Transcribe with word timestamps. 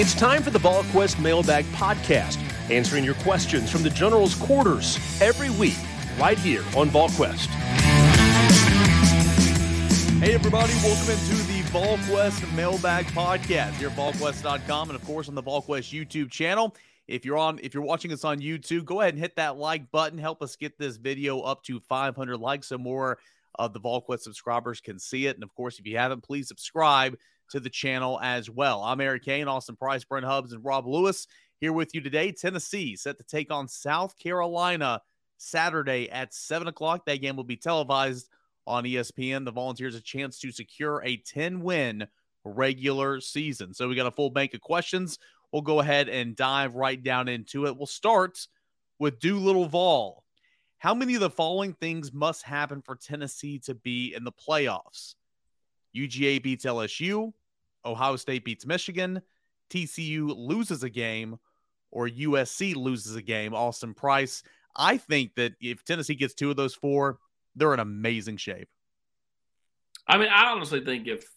It's 0.00 0.14
time 0.14 0.42
for 0.42 0.48
the 0.48 0.58
VolQuest 0.58 1.20
Mailbag 1.20 1.66
Podcast, 1.66 2.38
answering 2.70 3.04
your 3.04 3.16
questions 3.16 3.70
from 3.70 3.82
the 3.82 3.90
General's 3.90 4.34
quarters 4.34 4.96
every 5.20 5.50
week, 5.50 5.76
right 6.18 6.38
here 6.38 6.62
on 6.74 6.88
VolQuest. 6.88 7.44
Hey, 10.18 10.32
everybody, 10.32 10.72
welcome 10.82 11.10
into 11.10 11.34
the 11.34 11.60
VolQuest 11.68 12.50
Mailbag 12.54 13.04
Podcast 13.08 13.72
here 13.72 13.88
at 13.88 13.94
VolQuest.com 13.94 14.88
and, 14.88 14.98
of 14.98 15.04
course, 15.04 15.28
on 15.28 15.34
the 15.34 15.42
VolQuest 15.42 15.92
YouTube 15.92 16.30
channel. 16.30 16.74
If 17.06 17.26
you're 17.26 17.36
on, 17.36 17.60
if 17.62 17.74
you're 17.74 17.82
watching 17.82 18.10
us 18.10 18.24
on 18.24 18.40
YouTube, 18.40 18.86
go 18.86 19.02
ahead 19.02 19.12
and 19.12 19.22
hit 19.22 19.36
that 19.36 19.58
like 19.58 19.90
button. 19.90 20.18
Help 20.18 20.40
us 20.40 20.56
get 20.56 20.78
this 20.78 20.96
video 20.96 21.40
up 21.40 21.62
to 21.64 21.78
500 21.78 22.38
likes 22.38 22.68
so 22.68 22.78
more 22.78 23.18
of 23.56 23.74
the 23.74 23.80
VolQuest 23.80 24.20
subscribers 24.20 24.80
can 24.80 24.98
see 24.98 25.26
it. 25.26 25.36
And 25.36 25.44
of 25.44 25.54
course, 25.54 25.78
if 25.78 25.86
you 25.86 25.98
haven't, 25.98 26.22
please 26.22 26.48
subscribe 26.48 27.18
to 27.50 27.60
the 27.60 27.70
channel 27.70 28.18
as 28.22 28.48
well. 28.48 28.82
I'm 28.82 29.00
Eric 29.00 29.24
Kane, 29.24 29.48
Austin 29.48 29.76
Price, 29.76 30.04
Brent 30.04 30.24
Hubbs, 30.24 30.52
and 30.52 30.64
Rob 30.64 30.86
Lewis 30.86 31.26
here 31.60 31.72
with 31.72 31.94
you 31.94 32.00
today. 32.00 32.32
Tennessee 32.32 32.96
set 32.96 33.18
to 33.18 33.24
take 33.24 33.52
on 33.52 33.68
South 33.68 34.18
Carolina 34.18 35.02
Saturday 35.36 36.08
at 36.10 36.32
7 36.32 36.68
o'clock. 36.68 37.04
That 37.06 37.20
game 37.20 37.36
will 37.36 37.44
be 37.44 37.56
televised 37.56 38.28
on 38.66 38.84
ESPN. 38.84 39.44
The 39.44 39.52
Volunteers 39.52 39.94
a 39.94 40.00
chance 40.00 40.38
to 40.40 40.52
secure 40.52 41.02
a 41.04 41.16
10 41.16 41.60
win 41.60 42.06
regular 42.44 43.20
season. 43.20 43.74
So 43.74 43.88
we 43.88 43.96
got 43.96 44.06
a 44.06 44.12
full 44.12 44.30
bank 44.30 44.54
of 44.54 44.60
questions. 44.60 45.18
We'll 45.52 45.62
go 45.62 45.80
ahead 45.80 46.08
and 46.08 46.36
dive 46.36 46.76
right 46.76 47.02
down 47.02 47.28
into 47.28 47.66
it. 47.66 47.76
We'll 47.76 47.86
start 47.86 48.46
with 48.98 49.18
Doolittle 49.18 49.66
Vol. 49.66 50.24
How 50.78 50.94
many 50.94 51.14
of 51.14 51.20
the 51.20 51.30
following 51.30 51.74
things 51.74 52.12
must 52.12 52.44
happen 52.44 52.80
for 52.80 52.94
Tennessee 52.94 53.58
to 53.60 53.74
be 53.74 54.14
in 54.14 54.24
the 54.24 54.32
playoffs? 54.32 55.14
UGA 55.94 56.42
beats 56.42 56.64
LSU, 56.64 57.32
Ohio 57.84 58.16
State 58.16 58.44
beats 58.44 58.66
Michigan, 58.66 59.22
TCU 59.70 60.34
loses 60.36 60.82
a 60.82 60.90
game, 60.90 61.38
or 61.90 62.08
USC 62.08 62.74
loses 62.74 63.16
a 63.16 63.22
game. 63.22 63.54
Austin 63.54 63.94
Price. 63.94 64.42
I 64.76 64.96
think 64.96 65.34
that 65.34 65.54
if 65.60 65.84
Tennessee 65.84 66.14
gets 66.14 66.34
two 66.34 66.50
of 66.50 66.56
those 66.56 66.74
four, 66.74 67.18
they're 67.56 67.74
in 67.74 67.80
amazing 67.80 68.36
shape. 68.36 68.68
I 70.06 70.18
mean, 70.18 70.28
I 70.28 70.46
honestly 70.50 70.84
think 70.84 71.06
if 71.06 71.28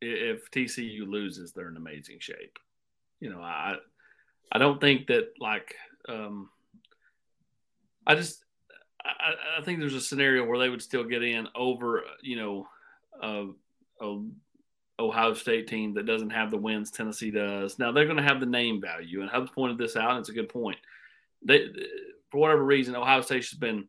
if 0.00 0.50
TCU 0.50 1.08
loses, 1.08 1.52
they're 1.52 1.68
in 1.68 1.76
amazing 1.76 2.18
shape. 2.20 2.58
You 3.20 3.30
know, 3.30 3.40
I 3.40 3.76
I 4.52 4.58
don't 4.58 4.80
think 4.80 5.08
that 5.08 5.32
like 5.40 5.74
um, 6.08 6.50
I 8.06 8.14
just 8.14 8.44
I, 9.04 9.58
I 9.58 9.64
think 9.64 9.78
there's 9.78 9.94
a 9.94 10.00
scenario 10.00 10.46
where 10.46 10.58
they 10.58 10.68
would 10.68 10.82
still 10.82 11.04
get 11.04 11.22
in 11.22 11.48
over 11.54 12.04
you 12.22 12.36
know 12.36 12.68
a, 13.20 13.46
a 14.04 14.22
Ohio 15.00 15.34
State 15.34 15.68
team 15.68 15.94
that 15.94 16.06
doesn't 16.06 16.30
have 16.30 16.50
the 16.50 16.56
wins 16.56 16.90
Tennessee 16.90 17.30
does. 17.30 17.78
Now 17.78 17.92
they're 17.92 18.06
going 18.06 18.16
to 18.16 18.22
have 18.22 18.40
the 18.40 18.46
name 18.46 18.80
value, 18.80 19.20
and 19.20 19.30
Hubs 19.30 19.50
pointed 19.50 19.78
this 19.78 19.96
out, 19.96 20.10
and 20.10 20.20
it's 20.20 20.28
a 20.28 20.34
good 20.34 20.48
point. 20.48 20.78
They, 21.44 21.68
for 22.30 22.38
whatever 22.38 22.64
reason, 22.64 22.96
Ohio 22.96 23.20
State 23.20 23.44
has 23.44 23.58
been, 23.58 23.88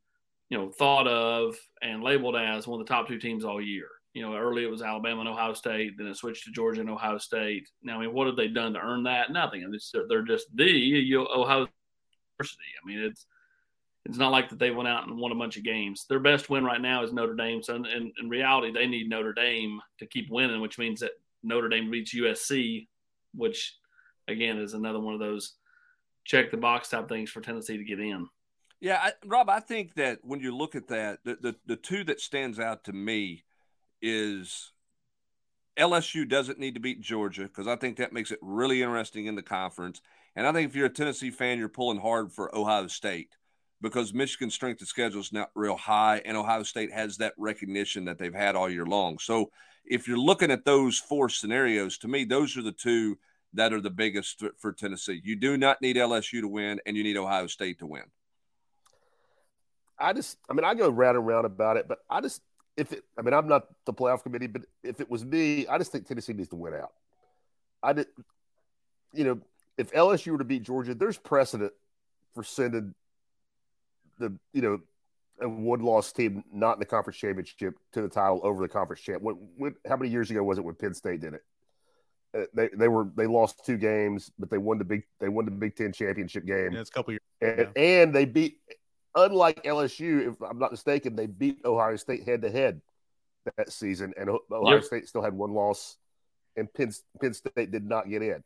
you 0.50 0.58
know, 0.58 0.70
thought 0.70 1.08
of 1.08 1.56
and 1.82 2.04
labeled 2.04 2.36
as 2.36 2.68
one 2.68 2.80
of 2.80 2.88
the 2.88 2.94
top 2.94 3.08
two 3.08 3.18
teams 3.18 3.44
all 3.44 3.62
year. 3.62 3.88
You 4.14 4.24
know, 4.24 4.36
early 4.36 4.64
it 4.64 4.70
was 4.72 4.82
Alabama 4.82 5.22
and 5.22 5.30
Ohio 5.30 5.54
State, 5.54 5.94
then 5.98 6.08
it 6.08 6.18
switched 6.18 6.46
to 6.46 6.52
Georgia 6.52 6.82
and 6.82 6.90
Ohio 6.90 7.18
State. 7.18 7.70
Now, 7.84 7.98
I 7.98 8.02
mean, 8.02 8.14
what 8.14 8.28
have 8.28 8.36
they 8.36 8.48
done 8.48 8.74
to 8.74 8.80
earn 8.80 9.04
that? 9.04 9.32
Nothing. 9.32 9.64
I 9.64 9.68
mean, 9.68 9.80
they're 10.10 10.24
just 10.24 10.56
the 10.56 11.16
Ohio 11.16 11.68
University. 12.38 12.64
I 12.82 12.88
mean, 12.88 13.00
it's 13.00 13.26
it's 14.06 14.18
not 14.18 14.32
like 14.32 14.50
that 14.50 14.60
they 14.60 14.72
went 14.72 14.88
out 14.88 15.08
and 15.08 15.18
won 15.18 15.32
a 15.32 15.36
bunch 15.36 15.58
of 15.58 15.64
games. 15.64 16.06
Their 16.08 16.20
best 16.20 16.50
win 16.50 16.64
right 16.64 16.82
now 16.82 17.04
is 17.04 17.14
Notre 17.14 17.36
Dame. 17.36 17.62
So 17.62 17.76
in, 17.76 17.86
in, 17.86 18.12
in, 18.20 18.30
reality, 18.30 18.72
they 18.72 18.88
need 18.88 19.10
Notre 19.10 19.34
Dame 19.34 19.82
to 20.00 20.06
keep 20.06 20.30
winning, 20.30 20.62
which 20.62 20.78
means 20.78 21.02
that 21.02 21.12
Notre 21.44 21.70
Dame 21.70 21.92
beats 21.92 22.16
USC, 22.16 22.88
which 23.36 23.76
again 24.28 24.58
is 24.58 24.74
another 24.74 25.00
one 25.00 25.14
of 25.14 25.20
those 25.20 25.56
check 26.24 26.52
the 26.52 26.58
box 26.58 26.90
type 26.90 27.10
things 27.10 27.30
for 27.30 27.42
Tennessee 27.42 27.78
to 27.78 27.84
get 27.84 28.00
in. 28.00 28.28
Yeah, 28.80 29.00
I, 29.02 29.12
Rob, 29.26 29.50
I 29.50 29.60
think 29.60 29.96
that 29.96 30.20
when 30.24 30.40
you 30.40 30.56
look 30.56 30.76
at 30.76 30.88
that, 30.88 31.20
the, 31.26 31.38
the 31.42 31.56
the 31.66 31.76
two 31.76 32.04
that 32.06 32.22
stands 32.22 32.60
out 32.60 32.86
to 32.86 32.94
me 32.94 33.44
is 34.02 34.72
LSU 35.78 36.28
doesn't 36.28 36.60
need 36.60 36.76
to 36.76 36.80
beat 36.80 37.02
Georgia 37.02 37.44
because 37.44 37.68
I 37.68 37.76
think 37.76 37.98
that 37.98 38.14
makes 38.14 38.32
it 38.32 38.40
really 38.42 38.82
interesting 38.82 39.26
in 39.26 39.36
the 39.36 39.42
conference. 39.42 40.02
And 40.36 40.48
I 40.48 40.54
think 40.54 40.70
if 40.70 40.76
you're 40.76 40.86
a 40.86 40.94
Tennessee 40.94 41.32
fan, 41.32 41.58
you're 41.58 41.68
pulling 41.68 42.00
hard 42.00 42.32
for 42.32 42.56
Ohio 42.56 42.88
State 42.88 43.36
because 43.82 44.14
Michigan's 44.14 44.54
strength 44.54 44.82
of 44.82 44.88
schedule 44.88 45.22
is 45.22 45.32
not 45.32 45.52
real 45.56 45.78
high, 45.78 46.22
and 46.26 46.36
Ohio 46.36 46.64
State 46.64 46.92
has 46.92 47.18
that 47.18 47.34
recognition 47.38 48.06
that 48.06 48.18
they've 48.18 48.34
had 48.34 48.56
all 48.56 48.70
year 48.70 48.86
long. 48.86 49.20
So 49.20 49.52
if 49.86 50.08
you're 50.08 50.18
looking 50.18 50.52
at 50.52 50.66
those 50.66 50.98
four 50.98 51.30
scenarios, 51.30 51.98
to 52.00 52.08
me, 52.08 52.26
those 52.26 52.58
are 52.58 52.62
the 52.62 52.72
two 52.72 53.18
that 53.54 53.74
are 53.74 53.82
the 53.82 53.90
biggest 53.90 54.44
for 54.58 54.72
Tennessee. 54.72 55.22
You 55.24 55.36
do 55.36 55.58
not 55.58 55.82
need 55.82 55.96
LSU 55.96 56.42
to 56.42 56.48
win, 56.48 56.80
and 56.86 56.96
you 56.96 57.04
need 57.04 57.18
Ohio 57.18 57.48
State 57.48 57.80
to 57.80 57.88
win. 57.88 58.04
I 59.98 60.14
just, 60.14 60.38
I 60.50 60.54
mean, 60.54 60.64
I 60.64 60.76
go 60.76 60.90
round 60.90 61.18
and 61.18 61.28
round 61.28 61.46
about 61.46 61.78
it, 61.78 61.88
but 61.88 62.00
I 62.10 62.22
just, 62.22 62.42
if 62.78 62.94
it, 62.94 63.04
I 63.18 63.22
mean, 63.22 63.34
I'm 63.34 63.48
not 63.48 63.68
the 63.86 63.94
playoff 63.94 64.24
committee, 64.24 64.48
but 64.48 64.62
if 64.84 65.02
it 65.02 65.10
was 65.10 65.26
me, 65.26 65.68
I 65.68 65.78
just 65.78 65.92
think 65.92 66.08
Tennessee 66.08 66.34
needs 66.34 66.50
to 66.50 66.56
win 66.56 66.74
out. 66.74 66.94
I 67.84 67.94
did, 67.94 68.08
you 69.14 69.26
know, 69.26 69.40
if 69.78 69.92
LSU 69.92 70.34
were 70.34 70.38
to 70.38 70.44
beat 70.46 70.64
Georgia, 70.64 70.94
there's 70.94 71.18
precedent 71.18 71.74
for 72.34 72.44
sending 72.44 72.94
the 74.20 74.38
you 74.54 74.62
know 74.62 74.80
a 75.42 75.50
one 75.50 75.82
loss 75.82 76.12
team 76.12 76.44
not 76.52 76.74
in 76.74 76.80
the 76.80 76.86
conference 76.86 77.18
championship 77.18 77.76
to 77.94 78.02
the 78.02 78.10
title 78.10 78.42
over 78.44 78.62
the 78.62 78.68
conference 78.68 79.02
champ. 79.02 79.22
What, 79.22 79.38
what, 79.58 79.74
how 79.88 79.96
many 79.96 80.12
years 80.12 80.30
ago 80.30 80.44
was 80.44 80.58
it 80.58 80.64
when 80.64 80.76
Penn 80.76 80.94
State 80.94 81.22
did 81.22 81.36
it? 81.36 81.42
Uh, 82.38 82.46
they 82.54 82.70
they 82.78 82.88
were 82.88 83.08
they 83.16 83.26
lost 83.26 83.66
two 83.66 83.78
games, 83.78 84.32
but 84.38 84.52
they 84.52 84.60
won 84.60 84.78
the 84.78 84.86
big 84.86 85.04
they 85.20 85.30
won 85.30 85.46
the 85.46 85.52
Big 85.52 85.76
Ten 85.76 85.92
championship 85.92 86.46
game. 86.46 86.74
Yeah, 86.74 86.82
it's 86.82 86.90
a 86.92 86.94
couple 86.94 87.14
years. 87.14 87.22
And, 87.42 87.70
yeah. 87.76 87.82
and 87.82 88.14
they 88.14 88.26
beat, 88.26 88.60
unlike 89.16 89.64
LSU, 89.64 90.30
if 90.30 90.42
I'm 90.42 90.60
not 90.60 90.72
mistaken, 90.72 91.16
they 91.16 91.26
beat 91.26 91.60
Ohio 91.66 91.96
State 91.96 92.26
head 92.26 92.44
to 92.44 92.52
head 92.52 92.82
that 93.58 93.72
season, 93.72 94.14
and 94.16 94.30
Ohio 94.30 94.76
yep. 94.76 94.84
State 94.84 95.08
still 95.08 95.24
had 95.24 95.34
one 95.34 95.54
loss, 95.54 95.98
and 96.56 96.72
Penn 96.72 96.92
Penn 97.20 97.34
State 97.34 97.72
did 97.72 97.84
not 97.84 98.08
get 98.08 98.22
in. 98.22 98.44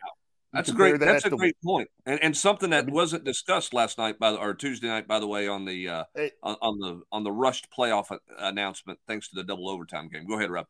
That's 0.54 0.70
a 0.70 0.74
great. 0.74 1.00
That 1.00 1.06
that's 1.06 1.26
a 1.26 1.32
the, 1.32 1.36
great 1.36 1.56
point, 1.64 1.90
and 2.06 2.22
and 2.22 2.38
something 2.38 2.70
that 2.70 2.84
I 2.84 2.86
mean, 2.86 2.94
wasn't 2.94 3.24
discussed 3.24 3.74
last 3.74 3.98
night 3.98 4.20
by 4.20 4.32
the, 4.32 4.38
or 4.38 4.54
Tuesday 4.54 4.88
night, 4.88 5.08
by 5.08 5.20
the 5.20 5.26
way, 5.26 5.48
on 5.48 5.66
the 5.66 5.90
uh, 5.90 6.04
hey, 6.16 6.32
on, 6.44 6.56
on, 6.62 6.80
the 6.80 7.02
on 7.12 7.24
the 7.24 7.32
rushed 7.32 7.68
playoff 7.76 8.16
announcement, 8.38 9.00
thanks 9.08 9.30
to 9.30 9.36
the 9.36 9.44
double 9.44 9.68
overtime 9.68 10.10
game. 10.10 10.28
Go 10.28 10.38
ahead, 10.38 10.52
Rob. 10.52 10.68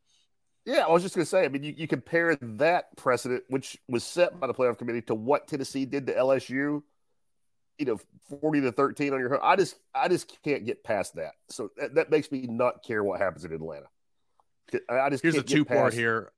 Yeah, 0.65 0.85
I 0.87 0.91
was 0.91 1.03
just 1.03 1.15
going 1.15 1.23
to 1.23 1.29
say. 1.29 1.43
I 1.43 1.49
mean, 1.49 1.63
you, 1.63 1.73
you 1.75 1.87
compare 1.89 2.37
that 2.37 2.95
precedent, 2.95 3.43
which 3.49 3.77
was 3.89 4.05
set 4.05 4.39
by 4.39 4.47
the 4.47 4.53
playoff 4.53 4.77
committee, 4.77 5.01
to 5.03 5.15
what 5.15 5.49
Tennessee 5.49 5.85
did 5.85 6.07
to 6.07 6.13
LSU. 6.13 6.81
You 7.77 7.85
know, 7.85 7.99
forty 8.39 8.61
to 8.61 8.71
thirteen 8.71 9.13
on 9.13 9.19
your. 9.19 9.31
Home. 9.31 9.39
I 9.43 9.57
just 9.57 9.75
I 9.93 10.07
just 10.07 10.41
can't 10.43 10.65
get 10.65 10.85
past 10.85 11.15
that. 11.15 11.33
So 11.49 11.69
that, 11.75 11.95
that 11.95 12.09
makes 12.09 12.31
me 12.31 12.47
not 12.47 12.83
care 12.83 13.03
what 13.03 13.19
happens 13.19 13.43
in 13.43 13.51
Atlanta. 13.51 13.87
I 14.87 15.09
just 15.09 15.21
here's 15.21 15.35
a 15.35 15.43
two 15.43 15.65
part 15.65 15.93
here 15.93 16.31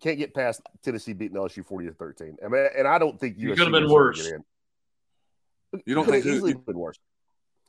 can't 0.00 0.18
get 0.18 0.34
past 0.34 0.60
Tennessee 0.82 1.12
beating 1.12 1.36
LSU 1.36 1.64
forty 1.64 1.86
to 1.86 1.92
thirteen. 1.92 2.36
I 2.44 2.48
mean, 2.48 2.66
and 2.76 2.86
I 2.86 2.98
don't 2.98 3.18
think 3.18 3.38
USC 3.38 3.56
could 3.56 3.58
have 3.58 3.72
been 3.72 3.90
worse. 3.90 4.30
You 5.84 5.94
don't 5.94 6.06
think 6.06 6.24
easily 6.24 6.52
you, 6.52 6.58
been 6.58 6.78
worse. 6.78 6.98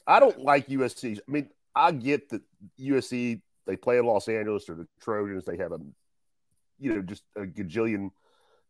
I 0.05 0.19
don't 0.19 0.39
like 0.39 0.67
USC. 0.67 1.17
I 1.17 1.31
mean, 1.31 1.49
I 1.75 1.91
get 1.91 2.29
that 2.29 2.41
USC 2.79 3.41
they 3.67 3.75
play 3.75 3.97
in 3.97 4.05
Los 4.05 4.27
Angeles 4.27 4.69
or 4.69 4.75
the 4.75 4.87
Trojans. 5.01 5.45
They 5.45 5.57
have 5.57 5.73
a, 5.73 5.79
you 6.79 6.95
know, 6.95 7.01
just 7.01 7.23
a 7.35 7.41
gajillion, 7.41 8.11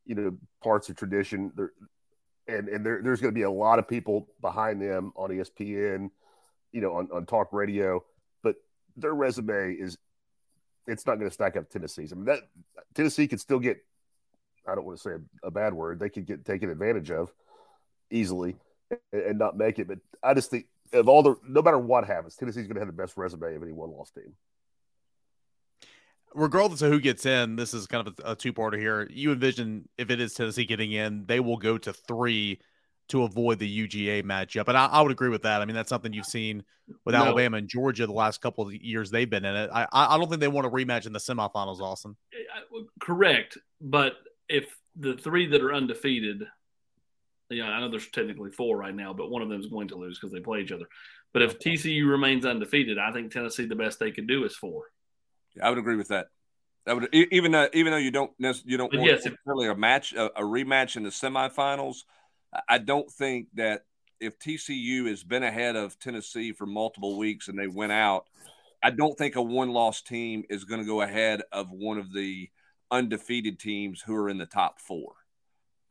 you 0.05 0.15
know, 0.15 0.37
parts 0.61 0.89
of 0.89 0.95
tradition. 0.95 1.51
They're, 1.55 1.71
and 2.47 2.67
and 2.67 2.85
there, 2.85 3.01
there's 3.03 3.21
going 3.21 3.33
to 3.33 3.37
be 3.37 3.43
a 3.43 3.51
lot 3.51 3.79
of 3.79 3.87
people 3.87 4.27
behind 4.41 4.81
them 4.81 5.13
on 5.15 5.29
ESPN, 5.29 6.09
you 6.71 6.81
know, 6.81 6.95
on, 6.95 7.09
on 7.13 7.25
talk 7.25 7.53
radio. 7.53 8.03
But 8.41 8.55
their 8.95 9.13
resume 9.13 9.73
is 9.73 9.97
it's 10.87 11.05
not 11.05 11.15
going 11.15 11.29
to 11.29 11.33
stack 11.33 11.57
up 11.57 11.69
Tennessee's. 11.69 12.11
I 12.11 12.15
mean, 12.15 12.25
that 12.25 12.39
Tennessee 12.93 13.27
could 13.27 13.39
still 13.39 13.59
get, 13.59 13.77
I 14.67 14.75
don't 14.75 14.85
want 14.85 14.97
to 14.97 15.03
say 15.03 15.11
a, 15.43 15.47
a, 15.47 15.51
bad 15.51 15.73
word, 15.73 15.99
they 15.99 16.09
could 16.09 16.25
get 16.25 16.45
taken 16.45 16.69
advantage 16.69 17.11
of 17.11 17.31
easily. 18.09 18.55
and, 19.11 19.21
and 19.21 19.39
not 19.39 19.57
make 19.57 19.79
it. 19.79 19.87
But 19.87 19.99
I 20.23 20.33
just 20.33 20.49
think 20.49 20.65
of 20.93 21.07
all 21.07 21.23
the 21.23 21.35
no 21.47 21.61
matter 21.61 21.79
what 21.79 22.05
happens, 22.05 22.35
Tennessee's 22.35 22.67
going 22.67 22.75
to 22.75 22.81
have 22.81 22.87
the 22.87 23.01
best 23.01 23.17
resume 23.17 23.55
of 23.55 23.63
any 23.63 23.71
one 23.71 23.91
loss 23.91 24.11
team. 24.11 24.33
Regardless 26.33 26.81
of 26.81 26.91
who 26.91 26.99
gets 26.99 27.25
in, 27.25 27.55
this 27.55 27.73
is 27.73 27.87
kind 27.87 28.05
of 28.07 28.19
a, 28.23 28.31
a 28.31 28.35
two-parter 28.35 28.77
here. 28.77 29.07
You 29.09 29.31
envision 29.31 29.87
if 29.97 30.09
it 30.09 30.19
is 30.19 30.33
Tennessee 30.33 30.65
getting 30.65 30.91
in, 30.91 31.25
they 31.25 31.39
will 31.39 31.57
go 31.57 31.77
to 31.77 31.93
three 31.93 32.59
to 33.09 33.23
avoid 33.23 33.59
the 33.59 33.87
UGA 33.87 34.23
matchup. 34.23 34.67
And 34.67 34.77
I, 34.77 34.87
I, 34.87 35.01
would 35.01 35.11
agree 35.11 35.29
with 35.29 35.43
that. 35.43 35.61
I 35.61 35.65
mean, 35.65 35.75
that's 35.75 35.89
something 35.89 36.13
you've 36.13 36.25
seen 36.25 36.63
with 37.05 37.13
no. 37.13 37.23
Alabama 37.23 37.57
and 37.57 37.67
Georgia 37.67 38.05
the 38.05 38.13
last 38.13 38.41
couple 38.41 38.65
of 38.67 38.73
years 38.73 39.09
they've 39.09 39.29
been 39.29 39.45
in 39.45 39.55
it. 39.55 39.69
I, 39.73 39.87
I 39.91 40.17
don't 40.17 40.29
think 40.29 40.41
they 40.41 40.47
want 40.47 40.67
a 40.67 40.69
rematch 40.69 41.05
in 41.05 41.13
the 41.13 41.19
semifinals, 41.19 41.79
Austin. 41.79 42.15
Correct. 42.99 43.57
But 43.79 44.13
if 44.49 44.75
the 44.95 45.15
three 45.15 45.47
that 45.47 45.61
are 45.61 45.73
undefeated, 45.73 46.43
yeah, 47.49 47.69
I 47.69 47.79
know 47.79 47.89
there's 47.89 48.09
technically 48.09 48.51
four 48.51 48.77
right 48.77 48.95
now, 48.95 49.13
but 49.13 49.29
one 49.29 49.41
of 49.41 49.49
them 49.49 49.59
is 49.59 49.67
going 49.67 49.87
to 49.89 49.95
lose 49.95 50.19
because 50.19 50.33
they 50.33 50.41
play 50.41 50.59
each 50.61 50.71
other. 50.71 50.85
But 51.33 51.43
if 51.43 51.59
TCU 51.59 52.09
remains 52.09 52.45
undefeated, 52.45 52.97
I 52.97 53.11
think 53.11 53.31
Tennessee 53.31 53.65
the 53.65 53.75
best 53.75 53.99
they 53.99 54.11
could 54.11 54.27
do 54.27 54.43
is 54.43 54.55
four. 54.55 54.85
Yeah, 55.55 55.67
I 55.67 55.69
would 55.69 55.79
agree 55.79 55.95
with 55.95 56.09
that. 56.09 56.27
That 56.85 56.95
would 56.95 57.13
even 57.13 57.53
uh, 57.53 57.67
even 57.73 57.91
though 57.91 57.97
you 57.97 58.11
don't 58.11 58.31
you 58.39 58.77
don't 58.77 58.89
but 58.89 58.99
want 58.99 59.11
yes, 59.11 59.25
necessarily 59.25 59.67
a 59.67 59.75
match 59.75 60.13
a, 60.13 60.27
a 60.39 60.41
rematch 60.41 60.97
in 60.97 61.03
the 61.03 61.09
semifinals– 61.09 61.97
I 62.67 62.77
don't 62.77 63.11
think 63.11 63.47
that 63.55 63.83
if 64.19 64.39
TCU 64.39 65.07
has 65.07 65.23
been 65.23 65.43
ahead 65.43 65.75
of 65.75 65.99
Tennessee 65.99 66.51
for 66.51 66.65
multiple 66.65 67.17
weeks 67.17 67.47
and 67.47 67.57
they 67.57 67.67
went 67.67 67.91
out, 67.91 68.25
I 68.83 68.91
don't 68.91 69.17
think 69.17 69.35
a 69.35 69.41
one 69.41 69.71
loss 69.71 70.01
team 70.01 70.43
is 70.49 70.63
going 70.63 70.81
to 70.81 70.87
go 70.87 71.01
ahead 71.01 71.41
of 71.51 71.71
one 71.71 71.97
of 71.97 72.13
the 72.13 72.49
undefeated 72.91 73.59
teams 73.59 74.01
who 74.01 74.15
are 74.15 74.29
in 74.29 74.37
the 74.37 74.45
top 74.45 74.79
four. 74.79 75.13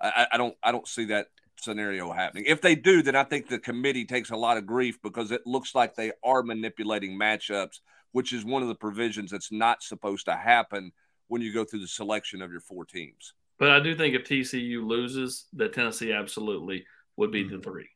I, 0.00 0.26
I, 0.32 0.36
don't 0.36 0.56
I 0.62 0.72
don't 0.72 0.86
see 0.86 1.06
that 1.06 1.28
scenario 1.58 2.12
happening. 2.12 2.44
If 2.46 2.60
they 2.60 2.74
do, 2.74 3.02
then 3.02 3.16
I 3.16 3.24
think 3.24 3.48
the 3.48 3.58
committee 3.58 4.04
takes 4.04 4.30
a 4.30 4.36
lot 4.36 4.56
of 4.56 4.66
grief 4.66 5.00
because 5.02 5.30
it 5.30 5.46
looks 5.46 5.74
like 5.74 5.94
they 5.94 6.12
are 6.24 6.42
manipulating 6.42 7.18
matchups, 7.18 7.80
which 8.12 8.32
is 8.32 8.44
one 8.44 8.62
of 8.62 8.68
the 8.68 8.74
provisions 8.74 9.30
that's 9.30 9.52
not 9.52 9.82
supposed 9.82 10.26
to 10.26 10.36
happen 10.36 10.92
when 11.28 11.42
you 11.42 11.52
go 11.52 11.64
through 11.64 11.80
the 11.80 11.88
selection 11.88 12.42
of 12.42 12.50
your 12.50 12.60
four 12.60 12.84
teams. 12.84 13.32
But 13.58 13.70
I 13.70 13.80
do 13.80 13.94
think 13.94 14.14
if 14.14 14.24
TCU 14.24 14.86
loses, 14.86 15.46
that 15.54 15.72
Tennessee 15.72 16.12
absolutely 16.12 16.84
would 17.16 17.30
be 17.30 17.44
mm-hmm. 17.44 17.56
the 17.56 17.62
three. 17.62 17.88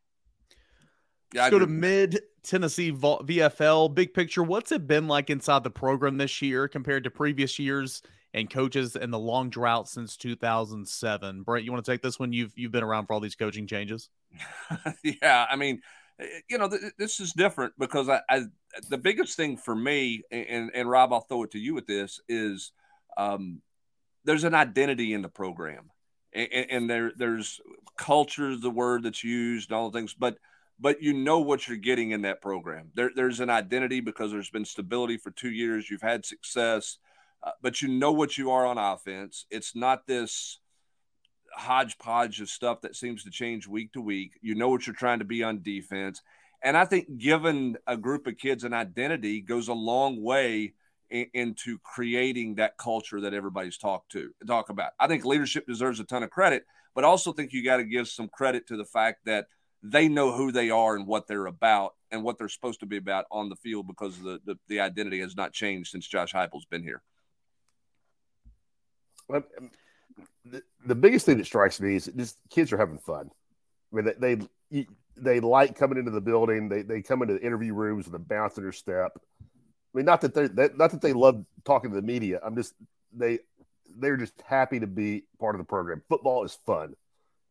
Yeah, 1.33 1.43
Let's 1.43 1.53
go 1.53 1.59
to 1.61 1.67
mid 1.67 2.21
Tennessee 2.43 2.93
VFL. 2.93 3.95
Big 3.95 4.15
picture, 4.15 4.43
what's 4.43 4.73
it 4.73 4.87
been 4.87 5.07
like 5.07 5.31
inside 5.31 5.63
the 5.63 5.71
program 5.71 6.17
this 6.17 6.43
year 6.43 6.67
compared 6.67 7.05
to 7.05 7.11
previous 7.11 7.59
years 7.59 8.03
and 8.33 8.49
coaches 8.49 8.97
and 8.97 9.13
the 9.13 9.19
long 9.19 9.51
drought 9.51 9.89
since 9.89 10.17
2007? 10.17 11.43
Brent, 11.43 11.65
you 11.65 11.73
want 11.73 11.85
to 11.85 11.91
take 11.91 12.03
this 12.03 12.19
one? 12.19 12.33
You've 12.33 12.53
you've 12.57 12.73
been 12.73 12.83
around 12.83 13.07
for 13.07 13.13
all 13.13 13.21
these 13.21 13.37
coaching 13.37 13.67
changes. 13.67 14.09
yeah, 15.05 15.47
I 15.49 15.55
mean, 15.57 15.83
you 16.49 16.59
know, 16.59 16.69
th- 16.69 16.95
this 16.99 17.21
is 17.21 17.33
different 17.33 17.75
because 17.79 18.09
I, 18.09 18.23
I, 18.29 18.45
the 18.89 18.99
biggest 18.99 19.37
thing 19.37 19.57
for 19.57 19.77
me, 19.77 20.23
and 20.33 20.71
and 20.75 20.91
Rob, 20.91 21.13
I'll 21.13 21.21
throw 21.21 21.45
it 21.45 21.53
to 21.53 21.59
you 21.59 21.75
with 21.75 21.87
this 21.87 22.21
is. 22.29 22.73
Um, 23.17 23.61
there's 24.25 24.45
an 24.45 24.55
identity 24.55 25.13
in 25.13 25.23
the 25.23 25.29
program, 25.29 25.91
and, 26.33 26.49
and 26.53 26.91
there 26.91 27.13
there's 27.17 27.61
culture 27.97 28.51
is 28.51 28.61
the 28.61 28.71
word 28.71 29.03
that's 29.03 29.25
used, 29.25 29.71
and 29.71 29.77
all 29.77 29.91
the 29.91 29.99
things, 29.99 30.15
but 30.15 30.37
but 30.81 31.03
you 31.03 31.13
know 31.13 31.41
what 31.41 31.69
you're 31.69 31.77
getting 31.77 32.11
in 32.13 32.23
that 32.23 32.41
program. 32.41 32.91
There, 32.95 33.11
there's 33.15 33.41
an 33.41 33.51
identity 33.51 34.01
because 34.01 34.33
there's 34.33 34.51
been 34.51 34.65
stability 34.65 35.19
for 35.19 35.31
two 35.31 35.51
years. 35.51 35.91
You've 35.91 36.01
had 36.01 36.25
success, 36.25 36.97
uh, 37.43 37.51
but 37.61 37.83
you 37.83 37.89
know 37.89 38.13
what 38.13 38.39
you 38.39 38.51
are 38.51 38.67
on 38.67 38.79
offense. 38.79 39.45
It's 39.51 39.77
not 39.77 40.07
this 40.07 40.59
hodgepodge 41.55 42.41
of 42.41 42.49
stuff 42.49 42.81
that 42.81 42.97
seems 42.97 43.25
to 43.25 43.31
change 43.31 43.67
week 43.69 43.93
to 43.93 44.01
week. 44.01 44.39
You 44.41 44.55
know 44.55 44.69
what 44.69 44.87
you're 44.87 44.97
trying 44.97 45.19
to 45.19 45.25
be 45.25 45.43
on 45.43 45.63
defense. 45.63 46.23
And 46.63 46.77
I 46.77 46.85
think 46.85 47.19
giving 47.19 47.77
a 47.87 47.97
group 47.97 48.27
of 48.27 48.39
kids 48.39 48.65
an 48.65 48.73
identity 48.73 49.41
goes 49.41 49.69
a 49.69 49.75
long 49.75 50.23
way 50.23 50.75
into 51.11 51.79
creating 51.83 52.55
that 52.57 52.77
culture 52.79 53.21
that 53.21 53.35
everybody's 53.35 53.77
talked 53.77 54.13
to 54.13 54.31
talk 54.47 54.71
about. 54.71 54.93
I 54.99 55.09
think 55.09 55.25
leadership 55.25 55.67
deserves 55.67 56.01
a 56.01 56.05
ton 56.05 56.23
of 56.23 56.31
credit, 56.31 56.65
but 56.95 57.05
also 57.05 57.33
think 57.33 57.53
you 57.53 57.65
got 57.65 57.79
to 57.79 57.85
give 57.85 58.09
some 58.09 58.29
credit 58.29 58.67
to 58.69 58.77
the 58.77 58.85
fact 58.85 59.25
that 59.25 59.47
they 59.83 60.09
know 60.09 60.33
who 60.33 60.53
they 60.53 60.71
are 60.71 60.95
and 60.95 61.07
what 61.07 61.27
they're 61.27 61.47
about 61.47 61.95
and 62.11 62.23
what 62.23 62.39
they're 62.39 62.49
supposed 62.49 62.81
to 62.81 62.87
be 62.87 62.97
about 62.97 63.25
on 63.31 63.49
the 63.49 63.57
field 63.57 63.87
because 63.87 64.19
the, 64.21 64.41
the, 64.45 64.59
the 64.69 64.81
identity 64.81 65.21
has 65.21 65.37
not 65.37 65.53
changed 65.53 65.91
since 65.91 66.07
Josh 66.07 66.33
Heupel's 66.33 66.67
been 66.67 66.83
here. 66.83 67.03
Well, 69.29 69.43
um, 69.59 69.71
the, 70.45 70.63
the 70.85 70.95
biggest 70.95 71.27
thing 71.27 71.39
that 71.39 71.47
strikes 71.47 71.81
me 71.81 71.97
is 71.97 72.11
just 72.15 72.39
kids 72.51 72.73
are 72.73 72.79
having 72.79 72.99
fun. 72.99 73.31
I 73.93 73.97
mean, 73.97 74.13
they, 74.19 74.39
they, 74.71 74.87
they 75.17 75.41
like 75.41 75.77
coming 75.77 75.99
into 75.99 76.11
the 76.11 76.21
building. 76.21 76.69
They, 76.69 76.83
they 76.83 77.03
come 77.03 77.23
into 77.23 77.35
the 77.35 77.45
interview 77.45 77.75
rooms 77.75 78.07
with 78.07 78.15
a 78.15 78.19
bounce 78.19 78.57
in 78.57 78.63
their 78.63 78.73
step 78.73 79.19
I 79.93 79.99
mean, 79.99 80.07
not 80.07 80.21
that 80.21 80.35
they 80.35 80.49
not 80.77 80.93
that 80.93 81.01
they 81.01 81.13
love 81.13 81.45
talking 81.65 81.91
to 81.91 81.97
the 81.97 82.03
media. 82.03 82.41
I'm 82.43 82.57
just 82.57 82.75
they 83.13 83.41
they're 83.99 84.17
just 84.17 84.35
happy 84.47 84.81
to 84.81 84.87
be 84.87 85.25
part 85.39 85.55
of 85.55 85.59
the 85.59 85.65
program. 85.65 86.03
Football 86.09 86.45
is 86.45 86.57
fun. 86.67 86.95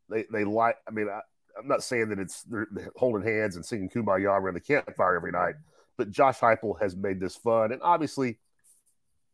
They 0.10 0.26
they 0.32 0.46
like. 0.46 0.78
I 0.88 0.92
mean, 0.92 1.10
I, 1.10 1.22
am 1.60 1.68
not 1.68 1.84
saying 1.84 2.10
that 2.10 2.20
it's 2.20 2.44
they're 2.44 2.68
holding 2.96 3.28
hands 3.28 3.56
and 3.56 3.66
singing 3.66 3.90
"Kumbaya" 3.90 4.40
around 4.40 4.54
the 4.54 4.62
campfire 4.62 5.16
every 5.16 5.32
night, 5.32 5.56
but 5.98 6.12
Josh 6.12 6.40
Heupel 6.40 6.80
has 6.82 6.96
made 6.96 7.20
this 7.20 7.36
fun, 7.36 7.72
and 7.72 7.82
obviously, 7.82 8.38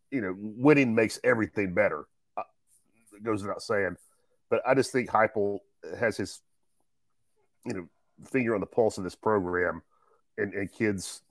you 0.09 0.21
know, 0.21 0.35
winning 0.37 0.95
makes 0.95 1.19
everything 1.23 1.73
better. 1.73 2.07
Uh, 2.35 2.43
it 3.15 3.23
goes 3.23 3.43
without 3.43 3.61
saying, 3.61 3.97
but 4.49 4.61
I 4.65 4.73
just 4.73 4.91
think 4.91 5.09
Heupel 5.09 5.59
has 5.99 6.17
his, 6.17 6.41
you 7.65 7.73
know, 7.73 7.87
finger 8.31 8.55
on 8.55 8.61
the 8.61 8.67
pulse 8.67 8.97
of 8.97 9.03
this 9.03 9.15
program, 9.15 9.83
and, 10.37 10.53
and 10.53 10.71
kids 10.71 11.21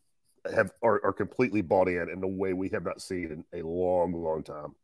have 0.53 0.73
are, 0.83 1.01
are 1.05 1.13
completely 1.13 1.63
bought 1.63 1.89
in 1.89 2.09
in 2.09 2.23
a 2.23 2.29
way 2.29 2.53
we 2.53 2.69
have 2.71 2.85
not 2.85 3.01
seen 3.01 3.45
in 3.53 3.61
a 3.61 3.67
long, 3.67 4.13
long 4.13 4.43
time. 4.43 4.75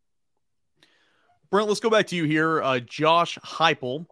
Brent, 1.51 1.69
let's 1.69 1.81
go 1.81 1.91
back 1.91 2.07
to 2.09 2.17
you 2.17 2.25
here. 2.25 2.63
Uh, 2.63 2.79
Josh 2.79 3.37
Heupel, 3.45 4.07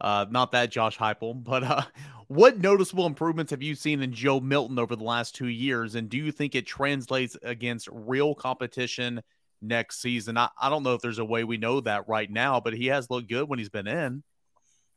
uh, 0.00 0.26
not 0.30 0.52
that 0.52 0.70
Josh 0.70 0.96
Heupel, 0.96 1.42
but 1.42 1.64
uh, 1.64 1.82
what 2.28 2.58
noticeable 2.58 3.06
improvements 3.06 3.50
have 3.50 3.62
you 3.62 3.74
seen 3.74 4.02
in 4.02 4.12
Joe 4.12 4.40
Milton 4.40 4.78
over 4.78 4.94
the 4.96 5.04
last 5.04 5.34
two 5.34 5.48
years? 5.48 5.96
And 5.96 6.08
do 6.08 6.16
you 6.16 6.30
think 6.30 6.54
it 6.54 6.66
translates 6.66 7.36
against 7.42 7.88
real 7.90 8.34
competition 8.34 9.22
next 9.60 10.00
season? 10.00 10.38
I, 10.38 10.48
I 10.60 10.70
don't 10.70 10.84
know 10.84 10.94
if 10.94 11.02
there's 11.02 11.18
a 11.18 11.24
way 11.24 11.42
we 11.42 11.56
know 11.56 11.80
that 11.80 12.08
right 12.08 12.30
now, 12.30 12.60
but 12.60 12.74
he 12.74 12.86
has 12.86 13.10
looked 13.10 13.28
good 13.28 13.48
when 13.48 13.58
he's 13.58 13.70
been 13.70 13.88
in. 13.88 14.22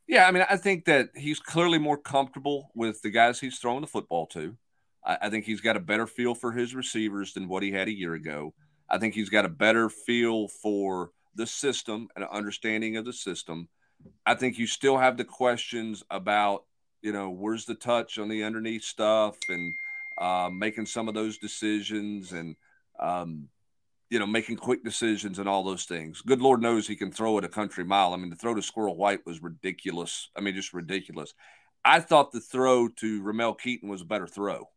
Yeah, 0.06 0.26
I 0.26 0.30
mean, 0.30 0.44
I 0.48 0.56
think 0.56 0.86
that 0.86 1.10
he's 1.14 1.38
clearly 1.38 1.78
more 1.78 1.98
comfortable 1.98 2.70
with 2.74 3.02
the 3.02 3.10
guys 3.10 3.40
he's 3.40 3.58
throwing 3.58 3.82
the 3.82 3.86
football 3.86 4.26
to. 4.28 4.56
I, 5.04 5.18
I 5.22 5.30
think 5.30 5.44
he's 5.44 5.60
got 5.60 5.76
a 5.76 5.80
better 5.80 6.06
feel 6.06 6.34
for 6.34 6.52
his 6.52 6.74
receivers 6.74 7.32
than 7.32 7.48
what 7.48 7.62
he 7.62 7.72
had 7.72 7.88
a 7.88 7.96
year 7.96 8.14
ago. 8.14 8.54
I 8.88 8.98
think 8.98 9.14
he's 9.14 9.30
got 9.30 9.44
a 9.44 9.50
better 9.50 9.88
feel 9.90 10.48
for 10.48 11.10
the 11.34 11.46
system 11.46 12.08
and 12.14 12.24
an 12.24 12.30
understanding 12.32 12.96
of 12.96 13.04
the 13.04 13.12
system. 13.12 13.68
I 14.24 14.34
think 14.34 14.58
you 14.58 14.66
still 14.66 14.96
have 14.98 15.16
the 15.16 15.24
questions 15.24 16.02
about, 16.10 16.64
you 17.02 17.12
know, 17.12 17.30
where's 17.30 17.64
the 17.64 17.74
touch 17.74 18.18
on 18.18 18.28
the 18.28 18.44
underneath 18.44 18.84
stuff 18.84 19.36
and 19.48 19.72
uh, 20.18 20.50
making 20.52 20.86
some 20.86 21.08
of 21.08 21.14
those 21.14 21.38
decisions 21.38 22.32
and, 22.32 22.56
um, 22.98 23.48
you 24.10 24.18
know, 24.18 24.26
making 24.26 24.56
quick 24.56 24.82
decisions 24.84 25.38
and 25.38 25.48
all 25.48 25.62
those 25.62 25.84
things. 25.84 26.22
Good 26.22 26.40
Lord 26.40 26.62
knows 26.62 26.86
he 26.86 26.96
can 26.96 27.12
throw 27.12 27.38
it 27.38 27.44
a 27.44 27.48
country 27.48 27.84
mile. 27.84 28.14
I 28.14 28.16
mean, 28.16 28.30
the 28.30 28.36
throw 28.36 28.54
to 28.54 28.62
Squirrel 28.62 28.96
White 28.96 29.26
was 29.26 29.42
ridiculous. 29.42 30.30
I 30.34 30.40
mean, 30.40 30.54
just 30.54 30.72
ridiculous. 30.72 31.34
I 31.84 32.00
thought 32.00 32.32
the 32.32 32.40
throw 32.40 32.88
to 32.88 33.22
Ramel 33.22 33.54
Keyton 33.54 33.88
was 33.88 34.02
a 34.02 34.06
better 34.06 34.26
throw. 34.26 34.68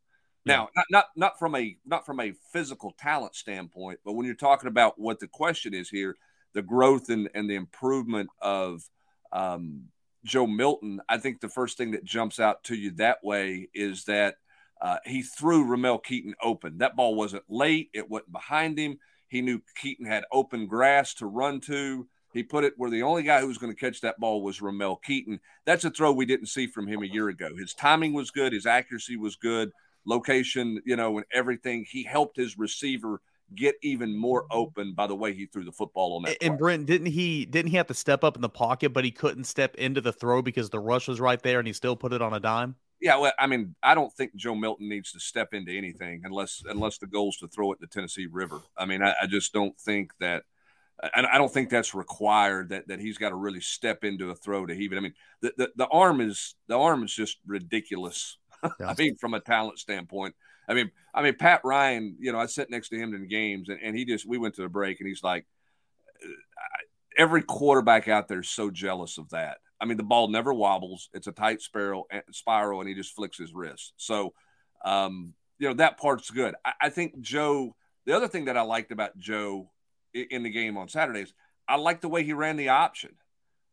Now, 0.45 0.69
not, 0.75 0.85
not 0.89 1.05
not 1.15 1.39
from 1.39 1.55
a 1.55 1.77
not 1.85 2.05
from 2.05 2.19
a 2.19 2.33
physical 2.51 2.95
talent 2.97 3.35
standpoint, 3.35 3.99
but 4.03 4.13
when 4.13 4.25
you're 4.25 4.35
talking 4.35 4.67
about 4.67 4.99
what 4.99 5.19
the 5.19 5.27
question 5.27 5.73
is 5.73 5.89
here, 5.89 6.15
the 6.53 6.63
growth 6.63 7.09
and, 7.09 7.29
and 7.35 7.49
the 7.49 7.55
improvement 7.55 8.29
of 8.41 8.83
um, 9.31 9.83
Joe 10.25 10.47
Milton, 10.47 10.99
I 11.07 11.17
think 11.17 11.41
the 11.41 11.49
first 11.49 11.77
thing 11.77 11.91
that 11.91 12.03
jumps 12.03 12.39
out 12.39 12.63
to 12.65 12.75
you 12.75 12.91
that 12.91 13.23
way 13.23 13.69
is 13.73 14.05
that 14.05 14.35
uh, 14.81 14.97
he 15.05 15.21
threw 15.21 15.63
Ramel 15.63 15.99
Keyton 15.99 16.33
open. 16.41 16.79
That 16.79 16.95
ball 16.95 17.13
wasn't 17.13 17.43
late; 17.47 17.89
it 17.93 18.09
wasn't 18.09 18.31
behind 18.31 18.79
him. 18.79 18.97
He 19.27 19.41
knew 19.41 19.61
Keyton 19.75 20.07
had 20.07 20.23
open 20.31 20.65
grass 20.65 21.13
to 21.15 21.27
run 21.27 21.61
to. 21.61 22.07
He 22.33 22.43
put 22.43 22.63
it 22.63 22.73
where 22.77 22.89
the 22.89 23.03
only 23.03 23.23
guy 23.23 23.41
who 23.41 23.47
was 23.47 23.57
going 23.57 23.73
to 23.73 23.79
catch 23.79 24.01
that 24.01 24.19
ball 24.19 24.41
was 24.41 24.61
Ramel 24.61 24.95
Keyton. 24.95 25.39
That's 25.65 25.85
a 25.85 25.91
throw 25.91 26.11
we 26.13 26.25
didn't 26.25 26.47
see 26.47 26.65
from 26.65 26.87
him 26.87 27.03
a 27.03 27.07
year 27.07 27.29
ago. 27.29 27.49
His 27.55 27.73
timing 27.75 28.13
was 28.13 28.31
good, 28.31 28.53
his 28.53 28.65
accuracy 28.65 29.17
was 29.17 29.35
good 29.35 29.71
location, 30.05 30.81
you 30.85 30.95
know, 30.95 31.17
and 31.17 31.25
everything. 31.33 31.85
He 31.89 32.03
helped 32.03 32.37
his 32.37 32.57
receiver 32.57 33.21
get 33.55 33.75
even 33.81 34.15
more 34.15 34.45
open 34.49 34.93
by 34.93 35.07
the 35.07 35.15
way 35.15 35.33
he 35.33 35.45
threw 35.45 35.63
the 35.63 35.71
football 35.71 36.15
on 36.15 36.23
that. 36.23 36.37
And 36.41 36.51
play. 36.51 36.57
Brent, 36.57 36.85
didn't 36.85 37.07
he 37.07 37.45
didn't 37.45 37.71
he 37.71 37.77
have 37.77 37.87
to 37.87 37.93
step 37.93 38.23
up 38.23 38.35
in 38.35 38.41
the 38.41 38.49
pocket, 38.49 38.93
but 38.93 39.03
he 39.03 39.11
couldn't 39.11 39.43
step 39.45 39.75
into 39.75 40.01
the 40.01 40.13
throw 40.13 40.41
because 40.41 40.69
the 40.69 40.79
rush 40.79 41.07
was 41.07 41.19
right 41.19 41.41
there 41.41 41.59
and 41.59 41.67
he 41.67 41.73
still 41.73 41.95
put 41.95 42.13
it 42.13 42.21
on 42.21 42.33
a 42.33 42.39
dime? 42.39 42.75
Yeah, 42.99 43.17
well, 43.17 43.33
I 43.39 43.47
mean, 43.47 43.75
I 43.81 43.95
don't 43.95 44.13
think 44.13 44.35
Joe 44.35 44.53
Milton 44.53 44.87
needs 44.87 45.11
to 45.13 45.19
step 45.19 45.53
into 45.53 45.71
anything 45.75 46.21
unless 46.23 46.63
unless 46.67 46.97
the 46.97 47.07
goal 47.07 47.29
is 47.29 47.37
to 47.37 47.47
throw 47.47 47.71
it 47.71 47.79
to 47.81 47.87
Tennessee 47.87 48.27
River. 48.27 48.61
I 48.77 48.85
mean, 48.85 49.01
I, 49.01 49.13
I 49.21 49.27
just 49.27 49.53
don't 49.53 49.77
think 49.79 50.11
that 50.19 50.43
and 51.15 51.25
I 51.25 51.37
don't 51.37 51.51
think 51.51 51.69
that's 51.69 51.95
required 51.95 52.69
that 52.69 52.87
that 52.87 52.99
he's 52.99 53.17
got 53.17 53.29
to 53.29 53.35
really 53.35 53.61
step 53.61 54.03
into 54.03 54.29
a 54.29 54.35
throw 54.35 54.65
to 54.65 54.73
even. 54.73 54.97
I 54.97 55.01
mean, 55.01 55.13
the 55.41 55.53
the, 55.57 55.71
the 55.75 55.87
arm 55.87 56.21
is 56.21 56.55
the 56.67 56.77
arm 56.77 57.03
is 57.03 57.13
just 57.13 57.37
ridiculous. 57.45 58.37
Yeah. 58.63 58.87
I 58.87 58.95
mean, 58.97 59.15
from 59.15 59.33
a 59.33 59.39
talent 59.39 59.79
standpoint. 59.79 60.35
I 60.67 60.73
mean, 60.73 60.91
I 61.13 61.23
mean, 61.23 61.35
Pat 61.35 61.61
Ryan. 61.63 62.15
You 62.19 62.31
know, 62.31 62.39
I 62.39 62.45
sat 62.45 62.69
next 62.69 62.89
to 62.89 62.97
him 62.97 63.13
in 63.13 63.27
games, 63.27 63.69
and, 63.69 63.79
and 63.81 63.97
he 63.97 64.05
just 64.05 64.27
we 64.27 64.37
went 64.37 64.55
to 64.55 64.61
the 64.61 64.69
break, 64.69 64.99
and 64.99 65.07
he's 65.07 65.23
like, 65.23 65.45
every 67.17 67.41
quarterback 67.41 68.07
out 68.07 68.27
there 68.27 68.39
is 68.39 68.49
so 68.49 68.69
jealous 68.69 69.17
of 69.17 69.29
that. 69.29 69.57
I 69.79 69.85
mean, 69.85 69.97
the 69.97 70.03
ball 70.03 70.27
never 70.27 70.53
wobbles; 70.53 71.09
it's 71.13 71.27
a 71.27 71.31
tight 71.31 71.61
spiral, 71.61 72.05
eh, 72.11 72.21
spiral, 72.31 72.79
and 72.79 72.89
he 72.89 72.95
just 72.95 73.15
flicks 73.15 73.37
his 73.37 73.53
wrist. 73.53 73.93
So, 73.97 74.33
um, 74.85 75.33
you 75.59 75.67
know, 75.67 75.73
that 75.75 75.97
part's 75.97 76.29
good. 76.29 76.55
I, 76.63 76.73
I 76.81 76.89
think 76.89 77.19
Joe. 77.19 77.75
The 78.05 78.15
other 78.15 78.27
thing 78.27 78.45
that 78.45 78.57
I 78.57 78.61
liked 78.61 78.91
about 78.91 79.15
Joe 79.17 79.69
in 80.13 80.41
the 80.41 80.49
game 80.49 80.75
on 80.75 80.89
Saturdays, 80.89 81.33
I 81.67 81.75
liked 81.75 82.01
the 82.01 82.09
way 82.09 82.23
he 82.23 82.33
ran 82.33 82.57
the 82.57 82.69
option. 82.69 83.11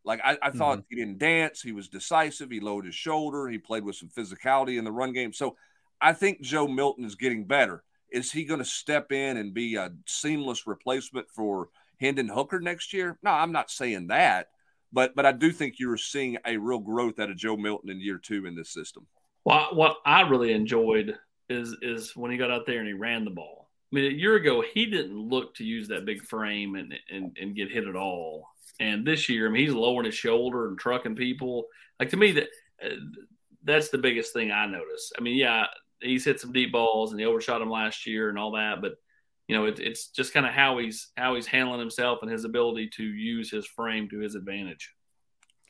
Like 0.05 0.21
I, 0.25 0.39
I 0.43 0.51
thought 0.51 0.79
mm-hmm. 0.79 0.87
he 0.89 0.97
didn't 0.97 1.19
dance. 1.19 1.61
He 1.61 1.73
was 1.73 1.89
decisive. 1.89 2.51
He 2.51 2.61
lowered 2.61 2.87
his 2.87 2.95
shoulder. 2.95 3.49
He 3.49 3.59
played 3.59 3.85
with 3.85 3.97
some 3.97 4.09
physicality 4.09 4.79
in 4.79 4.85
the 4.85 4.93
run 4.93 5.13
game. 5.13 5.33
So 5.33 5.57
I 6.01 6.13
think 6.13 6.41
Joe 6.41 6.69
Milton 6.69 7.05
is 7.05 7.15
getting 7.15 7.45
better. 7.45 7.83
Is 8.11 8.33
he 8.33 8.45
going 8.45 8.61
to 8.61 8.65
step 8.65 9.13
in 9.13 9.37
and 9.37 9.53
be 9.53 9.75
a 9.77 9.91
seamless 10.07 10.67
replacement 10.67 11.29
for 11.35 11.69
Hendon 12.01 12.29
Hooker 12.29 12.61
next 12.61 12.93
year? 12.93 13.19
No, 13.23 13.31
I'm 13.31 13.53
not 13.53 13.71
saying 13.71 14.07
that, 14.07 14.49
but 14.93 15.15
but 15.15 15.27
I 15.27 15.33
do 15.33 15.53
think 15.53 15.75
you're 15.79 15.99
seeing 15.99 16.39
a 16.47 16.57
real 16.57 16.79
growth 16.79 17.19
out 17.19 17.31
of 17.31 17.37
Joe 17.37 17.57
Milton 17.57 17.91
in 17.91 18.01
year 18.01 18.19
two 18.19 18.47
in 18.47 18.55
this 18.55 18.73
system. 18.73 19.07
Well, 19.45 19.69
what 19.73 19.97
I 20.07 20.23
really 20.23 20.53
enjoyed 20.53 21.19
is 21.51 21.77
is 21.83 22.17
when 22.17 22.31
he 22.31 22.39
got 22.39 22.51
out 22.51 22.67
there 22.67 22.79
and 22.79 22.89
he 22.89 22.95
ran 22.95 23.25
the 23.25 23.31
ball. 23.31 23.69
I 23.93 23.97
mean, 23.97 24.13
a 24.13 24.15
year 24.15 24.35
ago, 24.35 24.63
he 24.75 24.87
didn't 24.87 25.19
look 25.19 25.55
to 25.57 25.65
use 25.65 25.89
that 25.89 26.05
big 26.05 26.23
frame 26.23 26.75
and, 26.75 26.95
and, 27.11 27.35
and 27.41 27.57
get 27.57 27.71
hit 27.71 27.89
at 27.89 27.97
all. 27.97 28.47
And 28.81 29.07
this 29.07 29.29
year, 29.29 29.49
I 29.49 29.51
mean, 29.51 29.67
he's 29.67 29.75
lowering 29.75 30.07
his 30.07 30.15
shoulder 30.15 30.69
and 30.69 30.79
trucking 30.79 31.17
people. 31.17 31.67
Like 31.99 32.11
to 32.11 32.17
me, 32.17 32.33
that 32.33 32.49
uh, 32.85 32.91
that's 33.65 33.89
the 33.89 33.99
biggest 33.99 34.33
thing 34.33 34.53
I 34.53 34.67
notice. 34.67 35.13
I 35.19 35.21
mean, 35.21 35.37
yeah, 35.37 35.67
he's 36.01 36.25
hit 36.25 36.41
some 36.41 36.53
deep 36.53 36.73
balls 36.73 37.11
and 37.11 37.21
he 37.21 37.27
overshot 37.27 37.61
him 37.61 37.71
last 37.71 38.07
year 38.07 38.29
and 38.29 38.39
all 38.39 38.53
that, 38.53 38.81
but 38.81 38.95
you 39.49 39.57
know, 39.57 39.65
it, 39.65 39.81
it's 39.81 40.09
just 40.09 40.35
kind 40.35 40.47
of 40.47 40.53
how 40.53 40.79
he's 40.79 41.09
how 41.17 41.35
he's 41.35 41.47
handling 41.47 41.81
himself 41.81 42.19
and 42.23 42.31
his 42.31 42.45
ability 42.45 42.91
to 42.97 43.03
use 43.03 43.51
his 43.51 43.67
frame 43.67 44.09
to 44.11 44.19
his 44.19 44.35
advantage. 44.35 44.93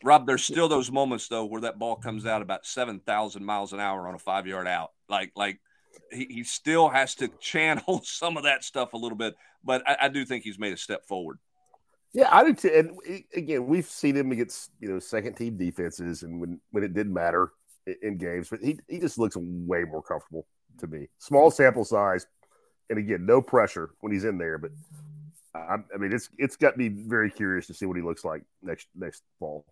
Rob, 0.04 0.26
there's 0.26 0.44
still 0.44 0.68
those 0.68 0.90
moments 0.90 1.28
though 1.28 1.44
where 1.44 1.62
that 1.62 1.78
ball 1.78 1.96
comes 1.96 2.26
out 2.26 2.42
about 2.42 2.66
seven 2.66 3.00
thousand 3.00 3.44
miles 3.44 3.72
an 3.72 3.80
hour 3.80 4.06
on 4.08 4.14
a 4.14 4.18
five 4.18 4.46
yard 4.46 4.66
out. 4.66 4.90
Like 5.08 5.32
like 5.36 5.60
he, 6.12 6.26
he 6.28 6.44
still 6.44 6.88
has 6.88 7.14
to 7.16 7.28
channel 7.40 8.02
some 8.04 8.36
of 8.36 8.42
that 8.42 8.64
stuff 8.64 8.92
a 8.92 8.98
little 8.98 9.18
bit, 9.18 9.34
but 9.64 9.82
I, 9.86 9.96
I 10.02 10.08
do 10.08 10.24
think 10.24 10.42
he's 10.42 10.58
made 10.58 10.72
a 10.72 10.76
step 10.76 11.06
forward. 11.06 11.38
Yeah, 12.12 12.28
I 12.30 12.44
do 12.44 12.54
too. 12.54 12.70
And 12.74 13.22
again, 13.34 13.66
we've 13.66 13.86
seen 13.86 14.16
him 14.16 14.32
against 14.32 14.70
you 14.80 14.88
know 14.88 14.98
second 14.98 15.34
team 15.34 15.56
defenses, 15.56 16.22
and 16.22 16.40
when 16.40 16.60
when 16.70 16.84
it 16.84 16.94
didn't 16.94 17.12
matter 17.12 17.52
in, 18.02 18.16
games, 18.16 18.48
but 18.50 18.60
he 18.60 18.78
he 18.88 18.98
just 18.98 19.18
looks 19.18 19.36
way 19.36 19.84
more 19.84 20.02
comfortable 20.02 20.46
to 20.78 20.86
me. 20.86 21.08
Small 21.18 21.50
sample 21.50 21.84
size, 21.84 22.26
and 22.90 22.98
again, 22.98 23.26
no 23.26 23.42
pressure 23.42 23.90
when 24.00 24.12
he's 24.12 24.24
in 24.24 24.38
there. 24.38 24.58
But 24.58 24.70
I, 25.54 25.76
I 25.94 25.98
mean, 25.98 26.12
it's 26.12 26.30
it's 26.38 26.56
got 26.56 26.76
me 26.76 26.88
very 26.88 27.30
curious 27.30 27.66
to 27.66 27.74
see 27.74 27.86
what 27.86 27.96
he 27.96 28.02
looks 28.02 28.24
like 28.24 28.42
next 28.62 28.88
next 28.94 29.22
fall. 29.38 29.66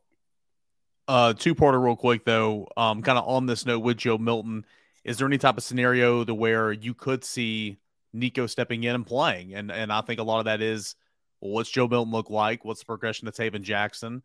Uh, 1.08 1.32
two 1.32 1.54
parter 1.54 1.82
real 1.82 1.96
quick 1.96 2.24
though. 2.24 2.68
Um, 2.76 3.02
kind 3.02 3.18
of 3.18 3.26
on 3.26 3.46
this 3.46 3.64
note 3.64 3.80
with 3.80 3.96
Joe 3.96 4.18
Milton 4.18 4.64
is 5.06 5.18
there 5.18 5.26
any 5.28 5.38
type 5.38 5.56
of 5.56 5.62
scenario 5.62 6.24
to 6.24 6.34
where 6.34 6.72
you 6.72 6.92
could 6.92 7.24
see 7.24 7.76
Nico 8.12 8.48
stepping 8.48 8.82
in 8.82 8.96
and 8.96 9.06
playing? 9.06 9.54
And 9.54 9.70
and 9.70 9.92
I 9.92 10.00
think 10.00 10.18
a 10.18 10.24
lot 10.24 10.40
of 10.40 10.46
that 10.46 10.60
is 10.60 10.96
well, 11.40 11.52
what's 11.52 11.70
Joe 11.70 11.88
Milton 11.88 12.12
look 12.12 12.30
like? 12.30 12.64
What's 12.64 12.80
the 12.80 12.86
progression 12.86 13.30
to 13.30 13.32
Tayven 13.32 13.62
Jackson? 13.62 14.22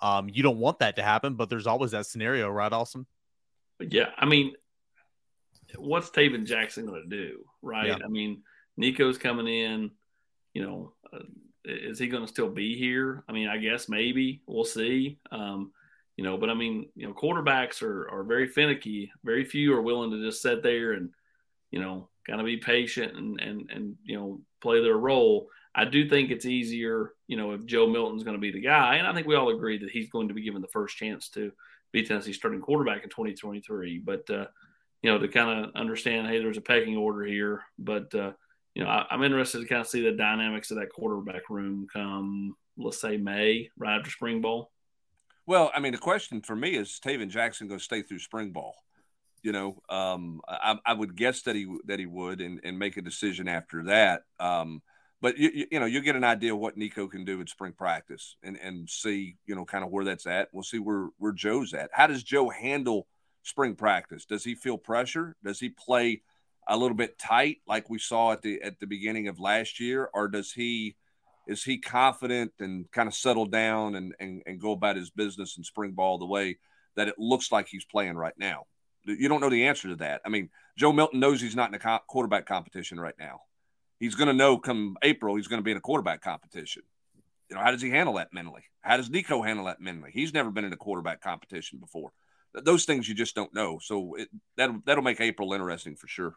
Um, 0.00 0.28
you 0.28 0.42
don't 0.42 0.58
want 0.58 0.80
that 0.80 0.96
to 0.96 1.02
happen, 1.02 1.34
but 1.34 1.48
there's 1.48 1.66
always 1.66 1.92
that 1.92 2.06
scenario, 2.06 2.50
right, 2.50 2.72
Austin? 2.72 3.06
Yeah, 3.80 4.10
I 4.18 4.24
mean, 4.24 4.54
what's 5.76 6.10
Tayven 6.10 6.46
Jackson 6.46 6.86
going 6.86 7.02
to 7.02 7.08
do, 7.08 7.44
right? 7.62 7.88
Yeah. 7.88 7.98
I 8.04 8.08
mean, 8.08 8.42
Nico's 8.76 9.18
coming 9.18 9.46
in. 9.46 9.90
You 10.52 10.62
know, 10.62 10.92
uh, 11.12 11.24
is 11.64 11.98
he 11.98 12.06
going 12.06 12.22
to 12.22 12.28
still 12.28 12.48
be 12.48 12.76
here? 12.76 13.24
I 13.28 13.32
mean, 13.32 13.48
I 13.48 13.58
guess 13.58 13.88
maybe 13.88 14.42
we'll 14.46 14.64
see. 14.64 15.18
Um, 15.32 15.72
you 16.16 16.22
know, 16.22 16.36
but 16.36 16.50
I 16.50 16.54
mean, 16.54 16.88
you 16.94 17.06
know, 17.06 17.12
quarterbacks 17.12 17.82
are, 17.82 18.08
are 18.08 18.22
very 18.22 18.46
finicky. 18.46 19.10
Very 19.24 19.44
few 19.44 19.74
are 19.74 19.82
willing 19.82 20.12
to 20.12 20.24
just 20.24 20.42
sit 20.42 20.62
there 20.62 20.92
and, 20.92 21.10
you 21.72 21.80
know, 21.80 22.08
kind 22.24 22.40
of 22.40 22.46
be 22.46 22.58
patient 22.58 23.16
and, 23.16 23.40
and, 23.40 23.70
and, 23.70 23.96
you 24.04 24.16
know, 24.16 24.40
play 24.60 24.80
their 24.80 24.96
role. 24.96 25.48
I 25.74 25.84
do 25.84 26.08
think 26.08 26.30
it's 26.30 26.46
easier, 26.46 27.12
you 27.26 27.36
know, 27.36 27.52
if 27.52 27.66
Joe 27.66 27.88
Milton's 27.88 28.22
going 28.22 28.36
to 28.36 28.40
be 28.40 28.52
the 28.52 28.60
guy. 28.60 28.96
And 28.96 29.06
I 29.06 29.12
think 29.12 29.26
we 29.26 29.34
all 29.34 29.48
agree 29.48 29.78
that 29.78 29.90
he's 29.90 30.08
going 30.08 30.28
to 30.28 30.34
be 30.34 30.42
given 30.42 30.62
the 30.62 30.68
first 30.68 30.96
chance 30.96 31.28
to 31.30 31.50
be 31.90 32.04
Tennessee's 32.04 32.36
starting 32.36 32.60
quarterback 32.60 33.02
in 33.02 33.10
2023. 33.10 33.98
But, 33.98 34.28
uh, 34.30 34.46
you 35.02 35.10
know, 35.10 35.18
to 35.18 35.28
kind 35.28 35.64
of 35.64 35.70
understand, 35.74 36.28
hey, 36.28 36.38
there's 36.38 36.56
a 36.56 36.62
pecking 36.62 36.96
order 36.96 37.24
here. 37.24 37.62
But, 37.78 38.14
uh, 38.14 38.32
you 38.74 38.84
know, 38.84 38.88
I, 38.88 39.06
I'm 39.10 39.24
interested 39.24 39.60
to 39.60 39.66
kind 39.66 39.80
of 39.80 39.88
see 39.88 40.02
the 40.02 40.12
dynamics 40.12 40.70
of 40.70 40.78
that 40.78 40.92
quarterback 40.92 41.50
room 41.50 41.88
come, 41.92 42.56
let's 42.78 43.00
say, 43.00 43.16
May, 43.16 43.70
right 43.76 43.98
after 43.98 44.10
spring 44.10 44.40
ball. 44.40 44.70
Well, 45.46 45.70
I 45.74 45.80
mean, 45.80 45.92
the 45.92 45.98
question 45.98 46.40
for 46.40 46.56
me 46.56 46.76
is 46.76 47.00
Tayven 47.04 47.28
Jackson 47.28 47.68
going 47.68 47.78
to 47.78 47.84
stay 47.84 48.02
through 48.02 48.20
spring 48.20 48.50
ball? 48.50 48.76
You 49.42 49.52
know, 49.52 49.82
um, 49.90 50.40
I, 50.48 50.78
I, 50.86 50.94
would 50.94 51.16
guess 51.16 51.42
that 51.42 51.54
he 51.54 51.66
that 51.84 51.98
he 51.98 52.06
would 52.06 52.40
and, 52.40 52.60
and 52.64 52.78
make 52.78 52.96
a 52.96 53.02
decision 53.02 53.46
after 53.46 53.84
that. 53.84 54.22
Um, 54.40 54.80
but 55.24 55.38
you, 55.38 55.66
you 55.70 55.80
know, 55.80 55.86
you'll 55.86 56.02
get 56.02 56.16
an 56.16 56.22
idea 56.22 56.52
of 56.52 56.60
what 56.60 56.76
Nico 56.76 57.08
can 57.08 57.24
do 57.24 57.40
in 57.40 57.46
spring 57.46 57.72
practice 57.72 58.36
and 58.42 58.58
and 58.58 58.90
see 58.90 59.36
you 59.46 59.54
know 59.54 59.64
kind 59.64 59.82
of 59.82 59.90
where 59.90 60.04
that's 60.04 60.26
at. 60.26 60.50
We'll 60.52 60.64
see 60.64 60.78
where 60.78 61.08
where 61.16 61.32
Joe's 61.32 61.72
at. 61.72 61.88
How 61.94 62.06
does 62.06 62.22
Joe 62.22 62.50
handle 62.50 63.06
spring 63.42 63.74
practice? 63.74 64.26
Does 64.26 64.44
he 64.44 64.54
feel 64.54 64.76
pressure? 64.76 65.34
Does 65.42 65.58
he 65.58 65.70
play 65.70 66.20
a 66.68 66.76
little 66.76 66.94
bit 66.94 67.18
tight 67.18 67.62
like 67.66 67.88
we 67.88 67.98
saw 67.98 68.32
at 68.32 68.42
the 68.42 68.60
at 68.60 68.80
the 68.80 68.86
beginning 68.86 69.28
of 69.28 69.40
last 69.40 69.80
year, 69.80 70.10
or 70.12 70.28
does 70.28 70.52
he? 70.52 70.94
is 71.46 71.62
he 71.62 71.78
confident 71.78 72.52
and 72.58 72.90
kind 72.90 73.06
of 73.06 73.14
settle 73.14 73.44
down 73.46 73.96
and, 73.96 74.14
and, 74.18 74.42
and 74.46 74.60
go 74.60 74.72
about 74.72 74.96
his 74.96 75.10
business 75.10 75.58
in 75.58 75.64
spring 75.64 75.92
ball 75.92 76.16
the 76.18 76.24
way 76.24 76.56
that 76.96 77.08
it 77.08 77.18
looks 77.18 77.52
like 77.52 77.66
he's 77.68 77.84
playing 77.84 78.16
right 78.16 78.32
now? 78.38 78.64
You 79.04 79.28
don't 79.28 79.42
know 79.42 79.50
the 79.50 79.66
answer 79.66 79.88
to 79.88 79.96
that. 79.96 80.22
I 80.24 80.30
mean, 80.30 80.48
Joe 80.78 80.92
Milton 80.92 81.20
knows 81.20 81.42
he's 81.42 81.54
not 81.54 81.68
in 81.68 81.78
a 81.78 82.00
quarterback 82.08 82.46
competition 82.46 82.98
right 82.98 83.14
now. 83.18 83.40
He's 84.04 84.14
going 84.14 84.28
to 84.28 84.34
know 84.34 84.58
come 84.58 84.96
April 85.02 85.34
he's 85.36 85.48
going 85.48 85.60
to 85.60 85.64
be 85.64 85.70
in 85.70 85.78
a 85.78 85.80
quarterback 85.80 86.20
competition. 86.20 86.82
You 87.48 87.56
know, 87.56 87.62
how 87.62 87.70
does 87.70 87.80
he 87.80 87.88
handle 87.88 88.14
that 88.16 88.34
mentally? 88.34 88.64
How 88.82 88.98
does 88.98 89.08
Nico 89.08 89.40
handle 89.40 89.64
that 89.64 89.80
mentally? 89.80 90.10
He's 90.12 90.34
never 90.34 90.50
been 90.50 90.66
in 90.66 90.72
a 90.74 90.76
quarterback 90.76 91.22
competition 91.22 91.78
before. 91.78 92.12
Those 92.52 92.84
things 92.84 93.08
you 93.08 93.14
just 93.14 93.34
don't 93.34 93.52
know. 93.54 93.78
So 93.82 94.14
it, 94.16 94.28
that'll 94.58 94.80
that'll 94.84 95.02
make 95.02 95.20
April 95.20 95.54
interesting 95.54 95.96
for 95.96 96.06
sure. 96.06 96.36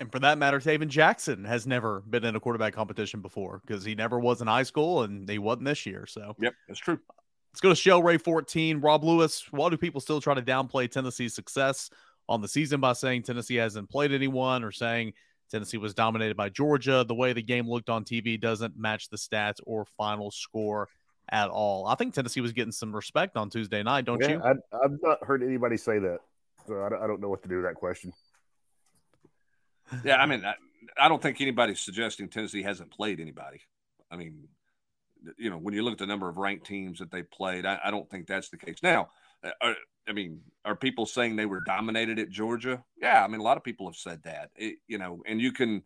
And 0.00 0.10
for 0.10 0.18
that 0.18 0.38
matter, 0.38 0.58
Tayven 0.58 0.88
Jackson 0.88 1.44
has 1.44 1.68
never 1.68 2.00
been 2.00 2.24
in 2.24 2.34
a 2.34 2.40
quarterback 2.40 2.74
competition 2.74 3.20
before 3.20 3.62
because 3.64 3.84
he 3.84 3.94
never 3.94 4.18
was 4.18 4.40
in 4.40 4.48
high 4.48 4.64
school 4.64 5.02
and 5.02 5.28
he 5.28 5.38
wasn't 5.38 5.66
this 5.66 5.86
year. 5.86 6.06
So, 6.06 6.34
yep, 6.40 6.54
that's 6.66 6.80
true. 6.80 6.98
Let's 7.52 7.60
go 7.60 7.68
to 7.68 7.76
Shell 7.76 8.02
Ray 8.02 8.18
14. 8.18 8.80
Rob 8.80 9.04
Lewis, 9.04 9.46
why 9.52 9.68
do 9.70 9.76
people 9.76 10.00
still 10.00 10.20
try 10.20 10.34
to 10.34 10.42
downplay 10.42 10.90
Tennessee's 10.90 11.34
success 11.34 11.90
on 12.28 12.40
the 12.40 12.48
season 12.48 12.80
by 12.80 12.94
saying 12.94 13.22
Tennessee 13.22 13.56
hasn't 13.56 13.90
played 13.90 14.12
anyone 14.12 14.64
or 14.64 14.72
saying 14.72 15.12
Tennessee 15.52 15.76
was 15.76 15.94
dominated 15.94 16.36
by 16.36 16.48
Georgia? 16.48 17.04
The 17.06 17.14
way 17.14 17.32
the 17.32 17.42
game 17.42 17.68
looked 17.68 17.88
on 17.88 18.04
TV 18.04 18.40
doesn't 18.40 18.76
match 18.76 19.08
the 19.08 19.16
stats 19.16 19.60
or 19.64 19.84
final 19.96 20.32
score 20.32 20.88
at 21.30 21.48
all. 21.48 21.86
I 21.86 21.94
think 21.94 22.14
Tennessee 22.14 22.40
was 22.40 22.52
getting 22.52 22.72
some 22.72 22.94
respect 22.94 23.36
on 23.36 23.50
Tuesday 23.50 23.82
night, 23.84 24.04
don't 24.04 24.20
yeah, 24.20 24.30
you? 24.30 24.42
I, 24.42 24.54
have 24.82 24.98
not 25.00 25.24
heard 25.24 25.42
anybody 25.42 25.76
say 25.76 26.00
that. 26.00 26.18
So 26.66 26.74
I, 26.74 27.04
I 27.04 27.06
don't 27.06 27.20
know 27.20 27.28
what 27.28 27.42
to 27.42 27.48
do 27.48 27.56
with 27.56 27.64
that 27.66 27.74
question 27.76 28.12
yeah, 30.04 30.16
I 30.16 30.26
mean, 30.26 30.44
I, 30.44 30.54
I, 30.98 31.08
don't 31.08 31.20
think 31.20 31.40
anybody's 31.40 31.80
suggesting 31.80 32.28
Tennessee 32.28 32.62
hasn't 32.62 32.90
played 32.90 33.20
anybody. 33.20 33.60
I 34.10 34.16
mean, 34.16 34.48
you 35.38 35.50
know, 35.50 35.58
when 35.58 35.74
you 35.74 35.82
look 35.82 35.92
at 35.92 35.98
the 35.98 36.06
number 36.06 36.28
of 36.28 36.38
ranked 36.38 36.66
teams 36.66 36.98
that 36.98 37.10
they 37.10 37.22
played, 37.22 37.66
I, 37.66 37.78
I 37.84 37.90
don't 37.90 38.08
think 38.10 38.26
that's 38.26 38.48
the 38.48 38.56
case. 38.56 38.78
Now, 38.82 39.08
uh, 39.44 39.50
are, 39.60 39.76
I 40.08 40.12
mean, 40.12 40.40
are 40.64 40.76
people 40.76 41.06
saying 41.06 41.36
they 41.36 41.46
were 41.46 41.60
dominated 41.64 42.18
at 42.18 42.30
Georgia? 42.30 42.82
Yeah, 43.00 43.24
I 43.24 43.28
mean, 43.28 43.40
a 43.40 43.44
lot 43.44 43.56
of 43.56 43.64
people 43.64 43.86
have 43.86 43.96
said 43.96 44.22
that. 44.24 44.50
It, 44.56 44.76
you 44.88 44.98
know, 44.98 45.22
and 45.26 45.40
you 45.40 45.52
can 45.52 45.82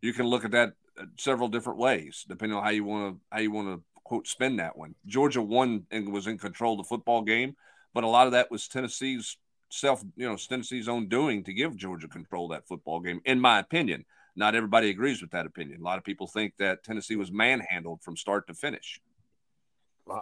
you 0.00 0.12
can 0.12 0.26
look 0.26 0.44
at 0.44 0.52
that 0.52 0.72
uh, 0.98 1.04
several 1.18 1.48
different 1.48 1.78
ways 1.78 2.24
depending 2.28 2.56
on 2.56 2.64
how 2.64 2.70
you 2.70 2.84
want 2.84 3.14
to 3.14 3.20
how 3.30 3.40
you 3.40 3.50
want 3.50 3.68
to 3.68 3.82
quote 4.04 4.26
spin 4.26 4.56
that 4.56 4.76
one. 4.76 4.94
Georgia 5.06 5.42
won 5.42 5.86
and 5.90 6.12
was 6.12 6.26
in 6.26 6.38
control 6.38 6.74
of 6.74 6.78
the 6.78 6.88
football 6.88 7.22
game, 7.22 7.54
but 7.94 8.04
a 8.04 8.08
lot 8.08 8.26
of 8.26 8.32
that 8.32 8.50
was 8.50 8.68
Tennessee's 8.68 9.36
self, 9.70 10.02
you 10.16 10.26
know, 10.26 10.36
Tennessee's 10.36 10.88
own 10.88 11.08
doing 11.08 11.44
to 11.44 11.52
give 11.52 11.76
Georgia 11.76 12.08
control 12.08 12.48
that 12.48 12.66
football 12.66 13.00
game, 13.00 13.20
in 13.24 13.40
my 13.40 13.58
opinion. 13.58 14.04
Not 14.34 14.54
everybody 14.54 14.88
agrees 14.88 15.20
with 15.20 15.32
that 15.32 15.46
opinion. 15.46 15.80
A 15.80 15.84
lot 15.84 15.98
of 15.98 16.04
people 16.04 16.28
think 16.28 16.54
that 16.58 16.84
Tennessee 16.84 17.16
was 17.16 17.32
manhandled 17.32 18.02
from 18.02 18.16
start 18.16 18.46
to 18.46 18.54
finish. 18.54 19.00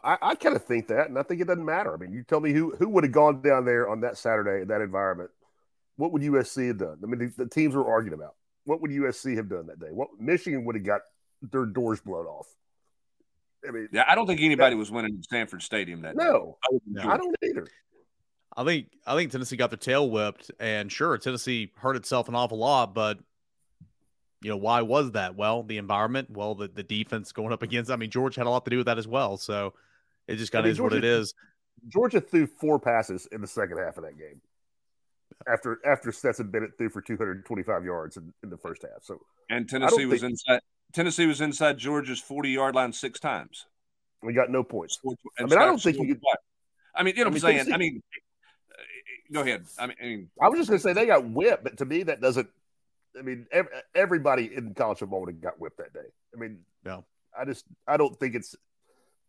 I, 0.04 0.18
I 0.22 0.34
kind 0.34 0.56
of 0.56 0.64
think 0.64 0.88
that, 0.88 1.08
and 1.08 1.18
I 1.18 1.22
think 1.22 1.40
it 1.40 1.46
doesn't 1.46 1.64
matter. 1.64 1.92
I 1.94 1.96
mean, 1.96 2.12
you 2.12 2.22
tell 2.22 2.40
me 2.40 2.52
who 2.52 2.74
who 2.76 2.88
would 2.90 3.04
have 3.04 3.12
gone 3.12 3.40
down 3.42 3.64
there 3.64 3.88
on 3.88 4.00
that 4.00 4.16
Saturday 4.18 4.62
in 4.62 4.68
that 4.68 4.80
environment. 4.80 5.30
What 5.96 6.12
would 6.12 6.22
USC 6.22 6.68
have 6.68 6.78
done? 6.78 6.98
I 7.02 7.06
mean, 7.06 7.32
the, 7.36 7.44
the 7.44 7.48
teams 7.50 7.74
were 7.74 7.86
arguing 7.90 8.18
about 8.18 8.34
what 8.64 8.80
would 8.82 8.90
USC 8.90 9.36
have 9.36 9.48
done 9.48 9.66
that 9.68 9.80
day. 9.80 9.88
What 9.90 10.08
Michigan 10.18 10.64
would 10.66 10.74
have 10.74 10.84
got 10.84 11.00
their 11.40 11.64
doors 11.64 12.00
blown 12.00 12.26
off. 12.26 12.46
I 13.66 13.70
mean, 13.70 13.88
Yeah, 13.92 14.04
I 14.06 14.14
don't 14.14 14.26
think 14.26 14.40
anybody 14.40 14.76
was 14.76 14.90
winning 14.90 15.14
in 15.14 15.22
Sanford 15.22 15.62
Stadium 15.62 16.02
that 16.02 16.16
day. 16.16 16.24
no, 16.24 16.58
other 16.68 16.78
than 16.84 16.94
No. 16.94 17.02
Georgia. 17.02 17.14
I 17.14 17.16
don't 17.16 17.36
either. 17.42 17.66
I 18.58 18.64
think 18.64 18.88
I 19.06 19.14
think 19.16 19.32
Tennessee 19.32 19.56
got 19.56 19.70
their 19.70 19.76
tail 19.78 20.08
whipped, 20.10 20.50
and 20.60 20.90
sure, 20.90 21.16
Tennessee 21.18 21.72
hurt 21.76 21.96
itself 21.96 22.28
an 22.28 22.34
awful 22.34 22.58
lot, 22.58 22.94
but 22.94 23.18
you 24.46 24.52
know 24.52 24.58
why 24.58 24.80
was 24.80 25.10
that? 25.10 25.34
Well, 25.34 25.64
the 25.64 25.76
environment, 25.76 26.30
well, 26.30 26.54
the, 26.54 26.68
the 26.68 26.84
defense 26.84 27.32
going 27.32 27.52
up 27.52 27.62
against. 27.64 27.90
I 27.90 27.96
mean, 27.96 28.10
George 28.10 28.36
had 28.36 28.46
a 28.46 28.50
lot 28.50 28.64
to 28.66 28.70
do 28.70 28.76
with 28.76 28.86
that 28.86 28.96
as 28.96 29.08
well, 29.08 29.36
so 29.36 29.74
it 30.28 30.36
just 30.36 30.52
kind 30.52 30.60
of 30.60 30.66
mean, 30.66 30.70
is 30.72 30.80
what 30.80 30.92
it 30.92 31.02
is. 31.02 31.34
Georgia- 31.88 32.20
threw 32.20 32.46
four 32.46 32.78
passes 32.78 33.26
in 33.32 33.40
the 33.40 33.48
second 33.48 33.78
half 33.78 33.96
of 33.96 34.04
that 34.04 34.16
game. 34.16 34.40
After 35.52 35.80
after 35.84 36.12
Stetson 36.12 36.48
Bennett 36.52 36.78
threw 36.78 36.88
for 36.90 37.02
225 37.02 37.84
yards 37.84 38.16
in, 38.16 38.32
in 38.44 38.50
the 38.50 38.56
first 38.56 38.82
half. 38.82 39.02
So 39.02 39.18
And 39.50 39.68
Tennessee 39.68 40.06
was 40.06 40.20
think- 40.20 40.30
inside. 40.30 40.60
Tennessee 40.92 41.26
was 41.26 41.40
inside 41.40 41.76
Georgia's 41.76 42.20
40 42.20 42.50
yard 42.50 42.76
line 42.76 42.92
six 42.92 43.18
times. 43.18 43.66
we 44.22 44.32
got 44.32 44.48
no 44.48 44.62
points. 44.62 44.94
Scored- 44.94 45.18
I 45.40 45.42
mean, 45.42 45.58
I 45.58 45.64
don't 45.64 45.82
think 45.82 45.96
you 45.98 46.06
could- 46.06 46.20
twice. 46.20 46.36
I 46.94 47.02
mean, 47.02 47.16
you 47.16 47.24
know 47.24 47.30
what 47.30 47.34
I'm 47.34 47.40
saying? 47.40 47.72
I 47.72 47.76
mean, 47.78 48.00
uh, 48.70 48.82
go 49.32 49.40
ahead. 49.40 49.64
I 49.76 49.86
mean, 49.88 49.96
I 50.00 50.04
mean, 50.04 50.30
I 50.40 50.48
was 50.48 50.58
just 50.60 50.68
going 50.70 50.78
to 50.78 50.82
say 50.84 50.92
they 50.92 51.06
got 51.06 51.28
whipped, 51.28 51.64
but 51.64 51.78
to 51.78 51.84
me 51.84 52.04
that 52.04 52.20
doesn't. 52.20 52.48
I 53.18 53.22
mean, 53.22 53.46
ev- 53.52 53.68
everybody 53.94 54.54
in 54.54 54.74
college 54.74 54.98
football 54.98 55.20
would 55.20 55.30
have 55.30 55.40
got 55.40 55.60
whipped 55.60 55.78
that 55.78 55.92
day. 55.92 56.08
I 56.34 56.38
mean, 56.38 56.58
Yeah. 56.84 57.00
I 57.38 57.44
just 57.44 57.64
I 57.86 57.96
don't 57.96 58.18
think 58.18 58.34
it's 58.34 58.54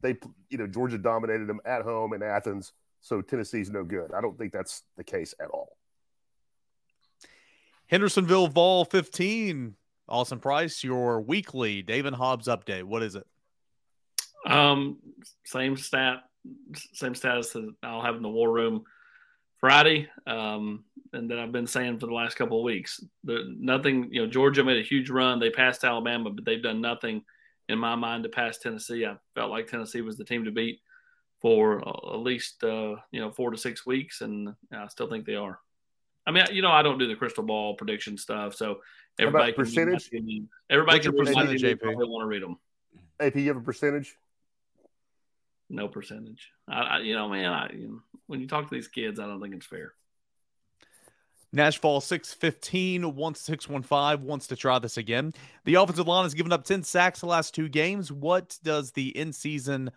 they 0.02 0.18
you 0.50 0.58
know 0.58 0.68
Georgia 0.68 0.98
dominated 0.98 1.48
them 1.48 1.60
at 1.66 1.82
home 1.82 2.14
in 2.14 2.22
Athens, 2.24 2.74
so 3.02 3.22
Tennessee's 3.22 3.70
no 3.70 3.84
good. 3.84 4.14
I 4.14 4.22
don't 4.22 4.38
think 4.38 4.54
that's 4.54 4.84
the 4.96 5.04
case 5.04 5.34
at 5.40 5.50
all. 5.50 5.78
Hendersonville 7.88 8.48
Vol 8.48 8.86
15. 8.86 9.76
Austin 10.10 10.40
Price, 10.40 10.86
your 10.86 11.20
weekly 11.20 11.82
David 11.82 12.14
Hicks 12.14 12.48
update. 12.48 12.84
What 12.84 13.04
is 13.04 13.16
it? 13.16 13.28
Um, 14.46 15.00
same 15.44 15.76
stat, 15.76 16.20
same 16.94 17.14
status 17.14 17.52
that 17.52 17.74
I'll 17.84 18.02
have 18.02 18.16
in 18.16 18.22
the 18.22 18.30
war 18.30 18.50
room 18.50 18.86
Friday, 19.60 20.08
um, 20.26 20.84
and 21.14 21.30
that 21.32 21.40
I've 21.40 21.52
been 21.52 21.68
saying 21.68 22.00
for 22.00 22.08
the 22.08 22.14
last 22.14 22.36
couple 22.36 22.60
of 22.60 22.64
weeks. 22.64 23.04
The, 23.24 23.56
nothing, 23.58 24.10
you 24.12 24.22
know, 24.22 24.32
Georgia 24.32 24.64
made 24.64 24.78
a 24.78 24.88
huge 24.88 25.10
run. 25.10 25.40
They 25.40 25.50
passed 25.50 25.84
Alabama, 25.84 26.30
but 26.30 26.46
they've 26.46 26.62
done 26.62 26.82
nothing 26.82 27.24
in 27.70 27.80
my 27.80 27.96
mind 27.96 28.24
to 28.24 28.30
pass 28.30 28.58
Tennessee. 28.58 29.06
I 29.06 29.18
felt 29.36 29.52
like 29.52 29.68
Tennessee 29.68 30.02
was 30.02 30.18
the 30.18 30.26
team 30.26 30.46
to 30.46 30.52
beat 30.52 30.80
for 31.42 31.88
uh, 31.88 32.16
at 32.16 32.20
least 32.20 32.64
uh, 32.64 32.96
you 33.12 33.20
know 33.20 33.32
four 33.32 33.52
to 33.52 33.58
six 33.58 33.86
weeks, 33.86 34.22
and 34.22 34.54
I 34.72 34.88
still 34.88 35.10
think 35.10 35.26
they 35.26 35.36
are. 35.36 35.60
I 36.26 36.32
mean, 36.32 36.44
you 36.52 36.62
know, 36.62 36.72
I 36.72 36.82
don't 36.82 36.98
do 36.98 37.08
the 37.08 37.16
crystal 37.16 37.44
ball 37.44 37.76
prediction 37.76 38.18
stuff, 38.18 38.56
so 38.56 38.82
everybody 39.20 39.54
can 39.54 39.64
percentage? 39.64 40.10
Everybody 40.70 40.98
What's 40.98 41.08
can 41.08 41.16
your 41.16 41.26
read 41.26 41.36
my 41.36 41.42
percentage, 41.42 41.62
JP? 41.62 41.72
if 41.72 41.80
they 41.80 42.06
want 42.06 42.24
to 42.24 42.28
read 42.28 42.44
them. 42.44 42.58
AP, 43.20 43.36
you 43.36 43.48
have 43.48 43.58
a 43.58 43.62
percentage? 43.62 44.18
No 45.70 45.88
percentage. 45.88 46.50
I, 46.68 46.80
I 46.80 47.00
you 47.00 47.16
know, 47.16 47.30
man, 47.30 47.52
I 47.52 47.70
you 47.74 47.88
know, 47.88 48.00
when 48.28 48.40
you 48.40 48.48
talk 48.48 48.70
to 48.70 48.76
these 48.76 48.88
kids, 48.88 49.20
I 49.20 49.26
don't 49.26 49.42
think 49.42 49.56
it's 49.56 49.66
fair. 49.66 49.94
Nashville 51.54 52.02
615 52.02 53.16
wants 53.16 53.42
615 53.42 54.26
wants 54.26 54.48
to 54.48 54.56
try 54.56 54.80
this 54.80 54.98
again. 54.98 55.34
The 55.64 55.76
offensive 55.76 56.08
line 56.08 56.24
has 56.24 56.34
given 56.34 56.52
up 56.52 56.66
10 56.66 56.84
sacks 56.84 57.22
the 57.22 57.26
last 57.26 57.56
two 57.56 57.70
games. 57.70 58.12
What 58.12 58.58
does 58.64 58.92
the 58.92 59.18
in 59.18 59.32
season 59.32 59.92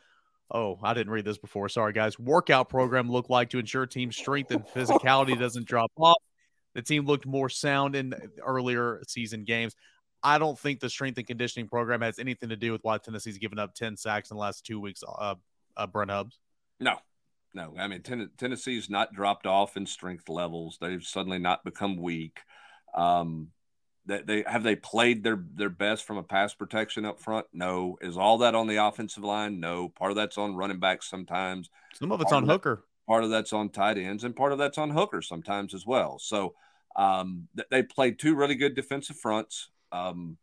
oh, 0.53 0.79
I 0.83 0.95
didn't 0.95 1.13
read 1.13 1.25
this 1.25 1.39
before. 1.39 1.69
Sorry 1.69 1.93
guys. 1.93 2.19
Workout 2.19 2.69
program 2.69 3.11
look 3.11 3.31
like 3.31 3.51
to 3.51 3.59
ensure 3.59 3.87
team 3.87 4.13
strength 4.13 4.51
and 4.51 4.65
physicality 4.67 5.39
doesn't 5.39 5.67
drop 5.67 5.93
off? 5.97 6.17
The 6.75 6.83
team 6.83 7.07
looked 7.07 7.27
more 7.27 7.49
sound 7.49 7.97
in 7.97 8.15
earlier 8.45 9.03
season 9.07 9.45
games. 9.45 9.75
I 10.23 10.39
don't 10.39 10.59
think 10.59 10.81
the 10.81 10.91
strength 10.91 11.19
and 11.19 11.27
conditioning 11.27 11.69
program 11.69 12.03
has 12.03 12.19
anything 12.19 12.51
to 12.51 12.57
do 12.57 12.73
with 12.73 12.85
why 12.85 12.99
Tennessee's 12.99 13.39
given 13.39 13.59
up 13.59 13.75
10 13.75 13.97
sacks 13.97 14.31
in 14.31 14.37
the 14.37 14.41
last 14.41 14.67
two 14.67 14.79
weeks. 14.79 15.03
Uh, 15.07 15.37
uh 15.77 15.87
Brent 15.87 16.11
Hubbs. 16.11 16.39
no, 16.81 16.97
no. 17.55 17.75
I 17.79 17.89
mean, 17.89 18.03
Ten- 18.03 18.31
Tennessee's 18.39 18.89
not 18.91 19.13
dropped 19.13 19.47
off 19.47 19.77
in 19.77 19.87
strength 19.87 20.29
levels. 20.29 20.79
They've 20.81 21.03
suddenly 21.03 21.39
not 21.39 21.65
become 21.65 21.97
weak. 21.97 22.39
Um, 22.95 23.49
they, 24.07 24.23
they 24.23 24.45
have 24.47 24.63
they 24.63 24.77
played 24.77 25.23
their 25.23 25.43
their 25.55 25.69
best 25.71 26.05
from 26.05 26.17
a 26.17 26.23
pass 26.23 26.55
protection 26.55 27.05
up 27.05 27.21
front? 27.21 27.47
No. 27.53 27.99
Is 28.01 28.17
all 28.17 28.39
that 28.39 28.55
on 28.55 28.67
the 28.67 28.77
offensive 28.77 29.25
line? 29.25 29.61
No. 29.61 29.89
Part 29.91 30.11
of 30.11 30.17
that's 30.17 30.39
on 30.39 30.55
running 30.57 30.81
backs 30.81 31.09
sometimes. 31.09 31.71
Some 31.95 32.11
of 32.13 32.21
it's 32.21 32.31
Part 32.31 32.37
on 32.39 32.43
of 32.45 32.49
that- 32.49 32.53
Hooker. 32.55 32.85
part 33.07 33.25
of 33.25 33.31
that's 33.31 33.53
on 33.53 33.69
tight 33.69 33.99
ends, 33.99 34.25
and 34.25 34.35
part 34.35 34.53
of 34.53 34.59
that's 34.59 34.79
on 34.79 34.91
Hooker 34.91 35.21
sometimes 35.23 35.75
as 35.75 35.85
well. 35.87 36.19
So 36.19 36.55
um, 36.97 37.49
th- 37.57 37.69
they 37.71 37.83
played 37.83 38.19
two 38.19 38.35
really 38.35 38.55
good 38.57 38.75
defensive 38.75 39.17
fronts. 39.17 39.71
Um, 39.93 40.39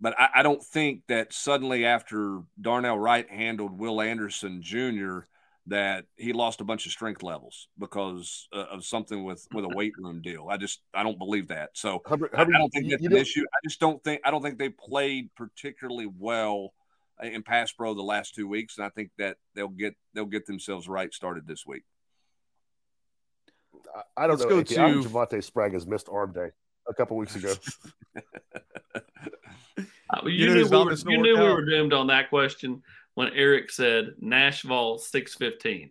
but 0.00 0.18
I, 0.18 0.28
I 0.36 0.42
don't 0.42 0.62
think 0.62 1.02
that 1.08 1.32
suddenly 1.32 1.84
after 1.84 2.40
Darnell 2.60 2.98
Wright 2.98 3.28
handled 3.30 3.78
Will 3.78 4.00
Anderson 4.00 4.62
Jr. 4.62 5.20
that 5.66 6.06
he 6.16 6.32
lost 6.32 6.60
a 6.60 6.64
bunch 6.64 6.86
of 6.86 6.92
strength 6.92 7.22
levels 7.22 7.68
because 7.78 8.48
uh, 8.52 8.64
of 8.70 8.84
something 8.84 9.24
with 9.24 9.46
with 9.52 9.64
a 9.64 9.68
weight 9.68 9.92
room 9.98 10.22
deal. 10.22 10.48
I 10.50 10.56
just 10.56 10.80
I 10.94 11.02
don't 11.02 11.18
believe 11.18 11.48
that. 11.48 11.70
So 11.74 12.00
Hubbard, 12.06 12.30
I, 12.34 12.42
I 12.42 12.44
don't 12.46 12.70
think 12.70 12.90
that's 12.90 13.04
an 13.04 13.10
don't- 13.10 13.20
issue. 13.20 13.42
I 13.42 13.58
just 13.64 13.80
don't 13.80 14.02
think 14.02 14.20
I 14.24 14.30
don't 14.30 14.42
think 14.42 14.58
they 14.58 14.70
played 14.70 15.28
particularly 15.36 16.06
well 16.18 16.72
in 17.22 17.42
pass 17.42 17.70
pro 17.70 17.92
the 17.92 18.00
last 18.02 18.34
two 18.34 18.48
weeks, 18.48 18.78
and 18.78 18.86
I 18.86 18.88
think 18.88 19.10
that 19.18 19.36
they'll 19.54 19.68
get 19.68 19.94
they'll 20.14 20.24
get 20.24 20.46
themselves 20.46 20.88
right 20.88 21.12
started 21.12 21.46
this 21.46 21.66
week. 21.66 21.82
I- 23.94 24.24
I 24.24 24.26
don't 24.26 24.38
Let's 24.38 24.44
know. 24.44 24.48
go 24.48 24.60
AP, 24.60 24.70
I 24.70 24.92
to- 24.92 25.02
think 25.02 25.12
Javontez 25.14 25.50
Spraggins 25.50 25.86
missed 25.86 26.08
arm 26.10 26.32
day 26.32 26.48
a 26.88 26.94
couple 26.94 27.18
weeks 27.18 27.36
ago. 27.36 27.52
Uh, 30.12 30.20
You 30.24 30.30
You, 30.30 30.46
knew 30.46 30.54
knew, 30.54 30.60
his 30.60 30.70
we 30.70 30.78
were, 30.78 30.92
you 31.12 31.22
knew 31.22 31.38
we 31.38 31.52
were 31.52 31.64
doomed 31.64 31.92
on 31.92 32.06
that 32.08 32.28
question 32.30 32.82
when 33.14 33.32
Eric 33.34 33.70
said 33.70 34.14
Nashville 34.20 34.98
six 34.98 35.34
fifteen. 35.34 35.90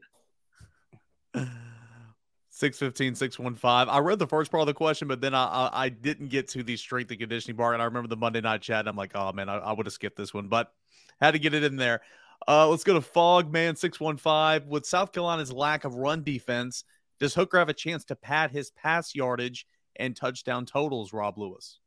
615 2.59 3.15
615 3.15 3.87
i 3.87 3.99
read 3.99 4.19
the 4.19 4.27
first 4.27 4.51
part 4.51 4.59
of 4.59 4.67
the 4.67 4.73
question 4.73 5.07
but 5.07 5.21
then 5.21 5.33
I, 5.33 5.45
I 5.45 5.85
i 5.85 5.89
didn't 5.89 6.27
get 6.27 6.49
to 6.49 6.61
the 6.61 6.75
strength 6.75 7.09
and 7.09 7.17
conditioning 7.17 7.55
part 7.55 7.73
and 7.73 7.81
i 7.81 7.85
remember 7.85 8.09
the 8.09 8.17
monday 8.17 8.41
night 8.41 8.61
chat 8.61 8.79
and 8.79 8.89
i'm 8.89 8.97
like 8.97 9.11
oh 9.15 9.31
man 9.31 9.47
i, 9.47 9.59
I 9.59 9.71
would 9.71 9.85
have 9.85 9.93
skipped 9.93 10.17
this 10.17 10.33
one 10.33 10.49
but 10.49 10.73
had 11.21 11.31
to 11.31 11.39
get 11.39 11.53
it 11.53 11.63
in 11.63 11.77
there. 11.77 12.01
Uh 12.47 12.67
let's 12.67 12.83
go 12.83 12.95
to 12.95 13.01
fog 13.01 13.49
man 13.49 13.77
615 13.77 14.69
with 14.69 14.85
south 14.85 15.13
carolina's 15.13 15.53
lack 15.53 15.85
of 15.85 15.95
run 15.95 16.21
defense 16.21 16.83
does 17.19 17.33
hooker 17.33 17.59
have 17.59 17.69
a 17.69 17.73
chance 17.73 18.03
to 18.05 18.15
pad 18.15 18.51
his 18.51 18.71
pass 18.71 19.15
yardage 19.15 19.65
and 19.95 20.15
touchdown 20.15 20.65
totals 20.65 21.13
rob 21.13 21.37
lewis? 21.37 21.79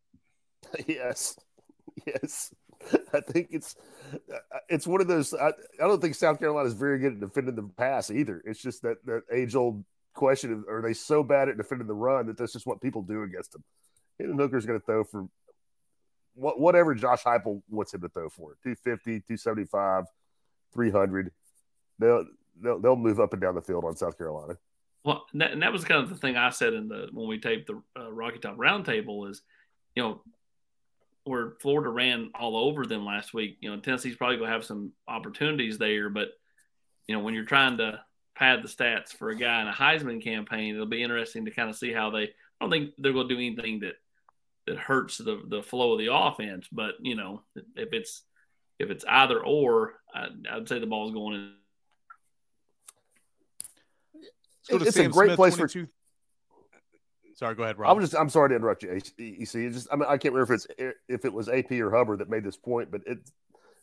Yes, 0.87 1.37
yes. 2.07 2.55
I 3.13 3.21
think 3.21 3.49
it's 3.51 3.77
it's 4.69 4.87
one 4.87 5.01
of 5.01 5.07
those. 5.07 5.33
I, 5.35 5.49
I 5.49 5.87
don't 5.87 6.01
think 6.01 6.15
South 6.15 6.39
Carolina 6.39 6.67
is 6.67 6.75
very 6.75 6.99
good 6.99 7.15
at 7.15 7.21
defending 7.21 7.55
the 7.55 7.71
pass 7.77 8.11
either. 8.11 8.43
It's 8.45 8.61
just 8.61 8.83
that 8.83 9.05
that 9.07 9.23
age 9.33 9.55
old 9.55 9.85
question: 10.15 10.53
of, 10.53 10.65
Are 10.69 10.83
they 10.83 10.93
so 10.93 11.23
bad 11.23 11.49
at 11.49 11.57
defending 11.57 11.87
the 11.87 11.95
run 11.95 12.27
that 12.27 12.37
that's 12.37 12.53
just 12.53 12.67
what 12.67 12.81
people 12.81 13.03
do 13.03 13.23
against 13.23 13.53
them? 13.53 13.63
Hendon 14.19 14.39
Hooker's 14.39 14.67
going 14.67 14.81
to 14.81 14.85
throw 14.85 15.05
for 15.05 15.29
what 16.35 16.59
whatever 16.59 16.95
Josh 16.95 17.23
Heupel 17.23 17.63
wants 17.69 17.95
him 17.95 18.01
to 18.01 18.09
throw 18.09 18.29
for 18.29 18.57
250, 18.63 19.21
275, 19.21 20.05
300. 20.75 21.31
They'll 21.99 22.25
they'll 22.61 22.81
they'll 22.81 22.97
move 22.97 23.21
up 23.21 23.33
and 23.33 23.43
down 23.43 23.55
the 23.55 23.63
field 23.63 23.85
on 23.85 23.97
South 23.97 24.19
Carolina. 24.19 24.55
Well, 25.05 25.27
and 25.33 25.41
that, 25.41 25.51
and 25.51 25.63
that 25.63 25.73
was 25.73 25.85
kind 25.85 26.03
of 26.03 26.09
the 26.09 26.17
thing 26.17 26.37
I 26.37 26.51
said 26.51 26.75
in 26.75 26.89
the 26.89 27.09
when 27.13 27.29
we 27.29 27.39
taped 27.39 27.69
the 27.69 27.83
uh, 27.99 28.13
Rocky 28.13 28.39
Top 28.39 28.57
Roundtable 28.57 29.29
is, 29.29 29.43
you 29.95 30.03
know, 30.03 30.23
where 31.25 31.53
Florida 31.61 31.91
ran 31.91 32.31
all 32.35 32.57
over 32.57 32.87
them 32.87 33.05
last 33.05 33.33
week. 33.33 33.59
You 33.61 33.71
know, 33.71 33.81
Tennessee's 33.81 34.17
probably 34.17 34.37
going 34.37 34.49
to 34.49 34.55
have 34.55 34.65
some 34.65 34.93
opportunities 35.07 35.79
there, 35.79 36.09
but 36.09 36.29
you 37.07 37.15
know, 37.15 37.23
when 37.23 37.35
you're 37.35 37.45
trying 37.45 37.79
to 37.79 38.01
pad 38.35 38.63
the 38.63 38.69
stats 38.69 39.11
for 39.11 39.31
a 39.31 39.37
guy 39.37 39.61
in 39.61 39.69
a 39.69 39.73
Heisman 39.73 40.23
campaign, 40.23 40.75
it'll 40.75 40.87
be 40.87 41.03
interesting 41.03 41.45
to 41.45 41.51
kind 41.51 41.71
of 41.71 41.77
see 41.77 41.93
how 41.93 42.11
they. 42.11 42.23
I 42.25 42.31
don't 42.61 42.71
think 42.71 42.91
they're 42.99 43.13
going 43.13 43.29
to 43.29 43.35
do 43.35 43.41
anything 43.41 43.81
that 43.81 43.95
that 44.67 44.79
hurts 44.79 45.19
the 45.19 45.43
the 45.49 45.63
flow 45.63 45.93
of 45.93 45.99
the 45.99 46.13
offense, 46.13 46.69
but 46.71 46.95
you 47.01 47.17
know, 47.17 47.43
if 47.77 47.93
it's 47.93 48.23
if 48.79 48.91
it's 48.91 49.05
either 49.09 49.41
or, 49.41 49.95
I, 50.15 50.29
I'd 50.51 50.69
say 50.69 50.79
the 50.79 50.87
ball's 50.87 51.13
going 51.13 51.35
in. 51.35 51.53
let's 54.15 54.69
go 54.71 54.79
to 54.79 54.85
It's 54.87 54.97
a 54.97 55.09
great 55.09 55.29
Smith, 55.29 55.37
place 55.37 55.55
for 55.55 55.69
22 55.69 55.89
sorry 57.35 57.55
go 57.55 57.63
ahead 57.65 57.79
Rob. 57.79 57.89
I 57.89 57.91
rob 57.93 58.01
was 58.01 58.11
just 58.11 58.21
I'm 58.21 58.29
sorry 58.29 58.51
to 58.51 58.57
interrupt 58.57 58.83
you. 58.83 59.01
You 59.19 59.47
see, 59.47 59.65
it's 59.67 59.77
just 59.77 59.89
I 59.93 59.97
mean 59.97 60.07
I 60.09 60.17
can't 60.19 60.35
remember 60.35 60.55
if 60.55 60.65
it's 60.79 60.97
if 61.09 61.25
it 61.25 61.33
was 61.33 61.49
AP 61.49 61.71
or 61.73 61.91
Hubbard 61.91 62.19
that 62.21 62.29
made 62.31 62.45
this 62.45 62.57
point, 62.57 62.91
but 62.91 63.03
it 63.07 63.19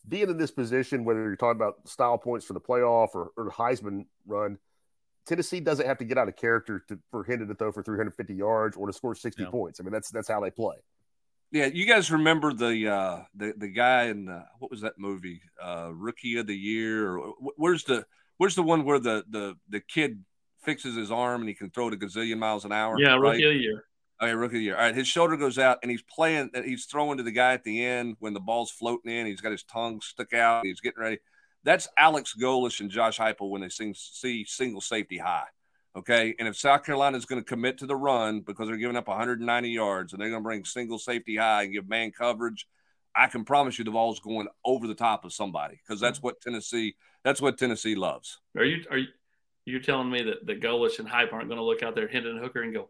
being 0.08 0.30
in 0.30 0.38
this 0.38 0.52
position, 0.52 1.04
whether 1.06 1.22
you're 1.22 1.36
talking 1.36 1.60
about 1.60 1.88
style 1.88 2.18
points 2.18 2.46
for 2.46 2.54
the 2.54 2.62
playoff 2.62 3.10
or, 3.14 3.32
or 3.38 3.52
Heisman 3.52 4.06
run, 4.26 4.58
Tennessee 5.28 5.60
doesn't 5.60 5.86
have 5.86 5.98
to 6.00 6.06
get 6.06 6.18
out 6.18 6.28
of 6.28 6.36
character 6.36 6.84
to, 6.88 6.98
for 7.12 7.24
Hendon 7.24 7.48
to 7.50 7.54
throw 7.54 7.72
for 7.72 7.84
350 7.84 8.34
yards 8.34 8.76
or 8.78 8.88
to 8.88 8.94
score 8.94 9.14
60 9.14 9.44
Yeah. 9.44 9.50
points. 9.50 9.80
I 9.80 9.84
mean 9.84 9.92
that's 9.92 10.10
that's 10.10 10.28
how 10.28 10.40
they 10.40 10.52
play. 10.52 10.78
Yeah, 11.52 11.66
you 11.66 11.86
guys 11.88 12.12
remember 12.12 12.54
the 12.54 12.88
uh, 12.88 13.20
the 13.36 13.54
the 13.58 13.68
guy 13.70 14.04
in 14.06 14.26
the, 14.26 14.46
what 14.60 14.70
was 14.72 14.82
that 14.82 15.00
movie? 15.00 15.42
Uh, 15.62 15.90
Rookie 15.94 16.38
of 16.38 16.46
the 16.48 16.56
Year. 16.56 17.18
Or 17.18 17.34
where's 17.58 17.84
the 17.84 18.06
where's 18.38 18.54
the 18.56 18.64
one 18.64 18.86
where 18.86 19.00
the 19.00 19.24
the 19.30 19.56
the 19.68 19.80
kid 19.82 20.24
fixes 20.62 20.96
his 20.96 21.12
arm 21.12 21.42
and 21.42 21.50
he 21.50 21.56
can 21.56 21.70
throw 21.70 21.88
it 21.88 21.94
a 21.94 21.98
gazillion 21.98 22.38
miles 22.38 22.66
an 22.66 22.72
hour? 22.72 23.00
Yeah, 23.00 23.12
right? 23.12 23.20
rookie 23.20 23.44
of 23.46 23.54
the 23.54 23.60
year. 23.60 23.84
Oh, 24.22 24.26
yeah, 24.26 24.34
rookie 24.34 24.56
of 24.56 24.60
the 24.60 24.64
year. 24.64 24.76
All 24.76 24.82
right, 24.82 24.96
his 24.96 25.08
shoulder 25.08 25.38
goes 25.38 25.58
out 25.58 25.80
and 25.82 25.90
he's 25.90 26.02
playing. 26.02 26.52
He's 26.66 26.86
throwing 26.86 27.18
to 27.18 27.24
the 27.24 27.32
guy 27.32 27.54
at 27.54 27.64
the 27.64 27.84
end 27.84 28.18
when 28.20 28.34
the 28.34 28.40
ball's 28.40 28.72
floating 28.72 29.12
in. 29.12 29.26
He's 29.26 29.42
got 29.42 29.52
his 29.52 29.64
tongue 29.64 30.02
stuck 30.02 30.34
out. 30.34 30.66
He's 30.66 30.82
getting 30.82 31.02
ready. 31.02 31.20
That's 31.64 31.88
Alex 31.98 32.34
Golesh 32.40 32.80
and 32.80 32.90
Josh 32.90 33.18
Heupel 33.18 33.50
when 33.50 33.62
they 33.62 33.70
sing, 33.70 33.94
see 33.96 34.46
single 34.46 34.82
safety 34.82 35.18
high. 35.18 35.48
Okay. 35.96 36.36
And 36.40 36.48
if 36.48 36.58
South 36.58 36.84
Carolina 36.84 37.18
is 37.18 37.26
going 37.26 37.42
to 37.42 37.48
commit 37.48 37.80
to 37.80 37.86
the 37.86 37.96
run 37.96 38.42
because 38.42 38.68
they're 38.68 38.78
giving 38.78 38.96
up 38.96 39.08
190 39.08 39.70
yards 39.70 40.14
and 40.14 40.22
they're 40.22 40.30
going 40.30 40.42
to 40.42 40.48
bring 40.48 40.64
single 40.64 41.00
safety 41.00 41.36
high 41.36 41.64
and 41.64 41.74
give 41.74 41.90
man 41.90 42.12
coverage, 42.12 42.68
I 43.16 43.28
can 43.28 43.44
promise 43.44 43.78
you 43.78 43.86
the 43.86 43.92
ball's 43.92 44.20
going 44.20 44.48
over 44.64 44.88
the 44.88 44.96
top 44.96 45.26
of 45.26 45.34
somebody 45.34 45.80
because 45.86 46.00
that's 46.00 46.20
hmm. 46.20 46.28
what 46.28 46.42
Tennessee 46.42 46.96
that's 47.24 47.42
what 47.42 47.58
Tennessee 47.58 47.96
loves. 47.96 48.40
Are 48.56 48.64
you 48.64 48.86
are 48.90 48.98
you 48.98 49.08
you 49.70 49.80
telling 49.80 50.10
me 50.10 50.24
that 50.24 50.46
the 50.46 50.56
Golesh 50.56 51.00
and 51.00 51.08
Hype 51.08 51.34
aren't 51.34 51.48
going 51.48 51.60
to 51.60 51.64
look 51.64 51.84
out 51.84 51.96
there, 51.96 52.08
Hendon 52.08 52.38
Hooker, 52.38 52.62
and 52.62 52.74
go? 52.74 52.90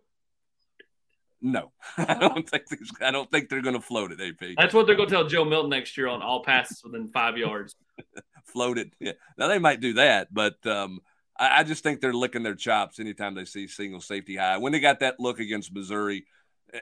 No, 1.42 1.72
I 1.98 2.15
don't 2.15 2.48
think 2.50 2.65
I 3.02 3.12
don't 3.12 3.30
think 3.32 3.50
they're 3.50 3.62
going 3.62 3.76
to 3.76 3.82
float 3.82 4.12
it. 4.12 4.20
AP. 4.22 4.56
That's 4.58 4.74
what 4.74 4.88
they're 4.88 4.96
going 4.96 5.10
to 5.10 5.15
tell 5.15 5.28
Joe 5.28 5.46
Milton 5.46 5.70
next 5.70 5.98
year 5.98 6.08
on 6.08 6.22
all 6.22 6.44
passes 6.44 6.84
within 6.84 7.08
five 7.08 7.38
yards. 7.38 7.76
float 8.46 8.78
it. 8.78 8.92
Yeah. 9.00 9.13
Now 9.38 9.48
they 9.48 9.60
might 9.60 9.80
do 9.80 9.94
that, 9.94 10.34
but 10.34 10.65
um, 10.65 11.00
I, 11.38 11.60
I, 11.60 11.63
just 11.63 11.84
think 11.84 12.02
they're 12.02 12.13
licking 12.13 12.44
their 12.44 12.56
chops 12.56 13.00
anytime 13.00 13.36
they 13.36 13.46
see 13.46 13.68
single 13.68 14.02
safety 14.02 14.36
high. 14.36 14.58
When 14.58 14.74
they 14.74 14.80
got 14.80 15.00
that 15.00 15.20
look 15.20 15.39
against 15.39 15.74
Missouri, 15.74 16.26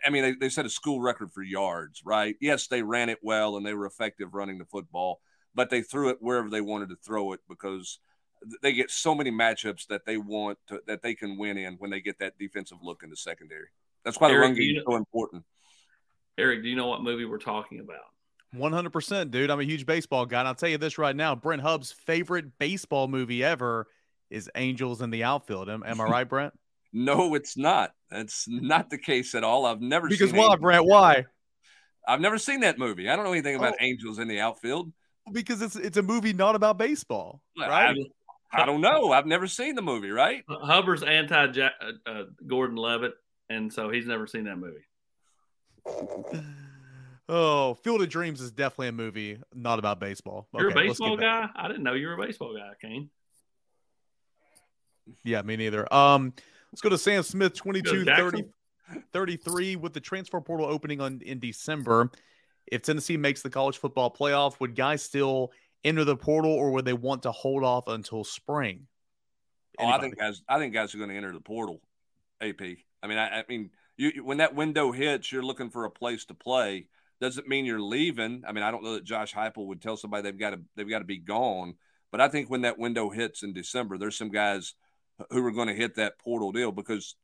I 0.06 0.10
mean, 0.10 0.24
they, 0.24 0.32
they 0.34 0.50
set 0.50 0.66
a 0.66 0.70
school 0.70 1.02
record 1.02 1.32
for 1.32 1.44
yards, 1.44 2.02
right? 2.06 2.36
Yes, 2.42 2.68
they 2.68 2.82
ran 2.82 3.10
it 3.10 3.20
well 3.22 3.58
and 3.58 3.66
they 3.66 3.74
were 3.74 3.86
effective 3.86 4.34
running 4.34 4.58
the 4.58 4.66
football, 4.66 5.22
but 5.54 5.70
they 5.70 5.82
threw 5.82 6.10
it 6.10 6.18
wherever 6.20 6.50
they 6.50 6.62
wanted 6.62 6.90
to 6.90 6.96
throw 6.96 7.34
it 7.34 7.42
because 7.48 8.00
they 8.62 8.74
get 8.74 8.92
so 8.92 9.16
many 9.16 9.32
matchups 9.32 9.88
that 9.88 10.06
they 10.06 10.18
want 10.18 10.58
to, 10.68 10.82
that 10.88 11.02
they 11.02 11.14
can 11.14 11.38
win 11.38 11.58
in 11.58 11.76
when 11.76 11.92
they 11.92 12.00
get 12.00 12.20
that 12.20 12.38
defensive 12.38 12.78
look 12.82 13.04
in 13.04 13.10
the 13.10 13.16
secondary. 13.16 13.68
That's 14.04 14.20
why 14.20 14.30
Eric, 14.30 14.38
the 14.38 14.48
run 14.48 14.54
game 14.56 14.78
is 14.78 14.84
so 14.88 14.96
important. 14.96 15.44
Eric, 16.38 16.64
do 16.64 16.70
you 16.70 16.76
know 16.76 16.88
what 16.88 17.02
movie 17.02 17.26
we're 17.26 17.40
talking 17.40 17.80
about? 17.80 18.06
100%, 18.56 19.32
dude. 19.32 19.50
I'm 19.50 19.60
a 19.60 19.64
huge 19.64 19.86
baseball 19.86 20.26
guy. 20.26 20.40
And 20.40 20.48
I'll 20.48 20.56
tell 20.56 20.70
you 20.70 20.78
this 20.78 20.98
right 20.98 21.16
now 21.16 21.36
Brent 21.36 21.62
Hubb's 21.62 21.92
favorite 21.92 22.58
baseball 22.60 23.08
movie 23.08 23.44
ever 23.44 23.88
is 24.30 24.50
Angels 24.56 25.02
in 25.02 25.10
the 25.10 25.24
Outfield. 25.24 25.70
Am, 25.70 25.84
am 25.84 26.02
I 26.02 26.06
right, 26.06 26.30
Brent? 26.30 26.54
no, 26.94 27.36
it's 27.36 27.58
not. 27.58 27.92
That's 28.10 28.48
not 28.48 28.90
the 28.90 28.98
case 28.98 29.36
at 29.36 29.44
all. 29.44 29.66
I've 29.66 29.82
never 29.82 30.08
because 30.08 30.32
why, 30.32 30.44
Angels. 30.44 30.60
Brent? 30.60 30.86
Why? 30.86 31.26
I've 32.08 32.22
never 32.22 32.38
seen 32.38 32.62
that 32.62 32.78
movie. 32.78 33.10
I 33.10 33.16
don't 33.16 33.26
know 33.26 33.34
anything 33.34 33.56
about 33.56 33.74
oh. 33.74 33.84
Angels 33.84 34.20
in 34.20 34.28
the 34.28 34.40
Outfield. 34.40 34.92
Because 35.32 35.62
it's 35.62 35.76
it's 35.76 35.98
a 35.98 36.02
movie 36.02 36.32
not 36.32 36.56
about 36.56 36.78
baseball, 36.78 37.42
right? 37.60 37.98
I, 38.52 38.62
I 38.62 38.66
don't 38.66 38.82
know. 38.82 39.12
I've 39.12 39.26
never 39.26 39.48
seen 39.48 39.76
the 39.76 39.82
movie. 39.82 40.12
Right? 40.12 40.44
Hubbard's 40.50 41.04
anti 41.04 41.62
uh, 41.62 41.70
uh, 42.06 42.24
Gordon 42.46 42.78
Levitt, 42.78 43.14
and 43.50 43.72
so 43.72 43.90
he's 43.90 44.08
never 44.08 44.28
seen 44.28 44.46
that 44.46 44.58
movie. 44.58 44.86
Oh, 47.30 47.74
Field 47.74 48.02
of 48.02 48.08
Dreams 48.08 48.40
is 48.40 48.52
definitely 48.52 48.88
a 48.88 48.94
movie 48.94 49.38
not 49.54 49.80
about 49.80 50.00
baseball. 50.00 50.48
You're 50.54 50.72
okay, 50.72 50.80
a 50.80 50.88
baseball 50.88 51.18
guy? 51.18 51.50
I 51.54 51.68
didn't 51.68 51.84
know 51.84 51.94
you 51.94 52.08
were 52.08 52.14
a 52.14 52.26
baseball 52.26 52.56
guy, 52.56 52.72
Kane. 52.82 53.10
Yeah, 55.24 55.42
me 55.42 55.58
neither. 55.58 55.94
Um, 55.94 56.34
let's 56.72 56.82
go 56.82 56.88
to 56.90 56.98
Sam 56.98 57.24
Smith, 57.24 57.54
22 57.54 58.06
30, 58.06 58.46
33 59.12 59.76
with 59.76 59.94
the 59.94 60.00
transfer 60.00 60.40
portal 60.40 60.66
opening 60.66 61.02
on 61.02 61.22
in 61.26 61.40
December. 61.40 62.12
If 62.66 62.84
Tennessee 62.84 63.18
makes 63.18 63.42
the 63.42 63.50
college 63.50 63.78
football 63.78 64.14
playoff, 64.14 64.60
would 64.60 64.76
guys 64.76 65.04
still 65.04 65.52
enter 65.84 66.04
the 66.04 66.16
portal 66.16 66.52
or 66.52 66.72
would 66.72 66.86
they 66.86 66.94
want 66.94 67.24
to 67.24 67.32
hold 67.32 67.64
off 67.64 67.88
until 67.88 68.24
spring? 68.24 68.88
Anybody? 69.80 69.94
Oh, 69.94 69.98
I 69.98 70.02
think 70.02 70.18
guys 70.18 70.42
I 70.50 70.60
think 70.60 70.74
guys 70.74 70.94
are 70.94 70.98
going 70.98 71.10
to 71.10 71.16
enter 71.16 71.34
the 71.34 71.42
portal. 71.42 71.82
AP. 72.42 72.62
I 73.02 73.08
mean, 73.08 73.18
I, 73.18 73.40
I 73.40 73.44
mean, 73.50 73.72
you 73.96 74.24
when 74.24 74.38
that 74.38 74.56
window 74.56 74.92
hits, 74.92 75.32
you're 75.32 75.44
looking 75.44 75.70
for 75.70 75.86
a 75.86 75.92
place 75.92 76.26
to 76.26 76.34
play 76.34 76.88
doesn't 77.20 77.48
mean 77.48 77.66
you're 77.66 77.82
leaving. 77.82 78.44
I 78.48 78.52
mean, 78.52 78.64
I 78.64 78.72
don't 78.72 78.84
know 78.84 78.94
that 78.94 79.04
Josh 79.04 79.34
Heupel 79.34 79.66
would 79.68 79.82
tell 79.82 79.98
somebody 79.98 80.24
they've 80.24 80.38
got 80.38 80.52
to 80.52 80.60
they've 80.76 80.90
got 80.90 81.00
to 81.00 81.06
be 81.06 81.18
gone. 81.18 81.76
But 82.12 82.22
I 82.22 82.30
think 82.30 82.50
when 82.50 82.62
that 82.62 82.78
window 82.78 83.10
hits 83.10 83.44
in 83.44 83.54
December, 83.54 83.98
there's 83.98 84.18
some 84.18 84.30
guys 84.30 84.76
who 85.32 85.46
are 85.46 85.52
going 85.52 85.68
to 85.68 85.74
hit 85.74 85.96
that 85.96 86.20
portal 86.20 86.52
deal 86.52 86.72
because 86.72 87.16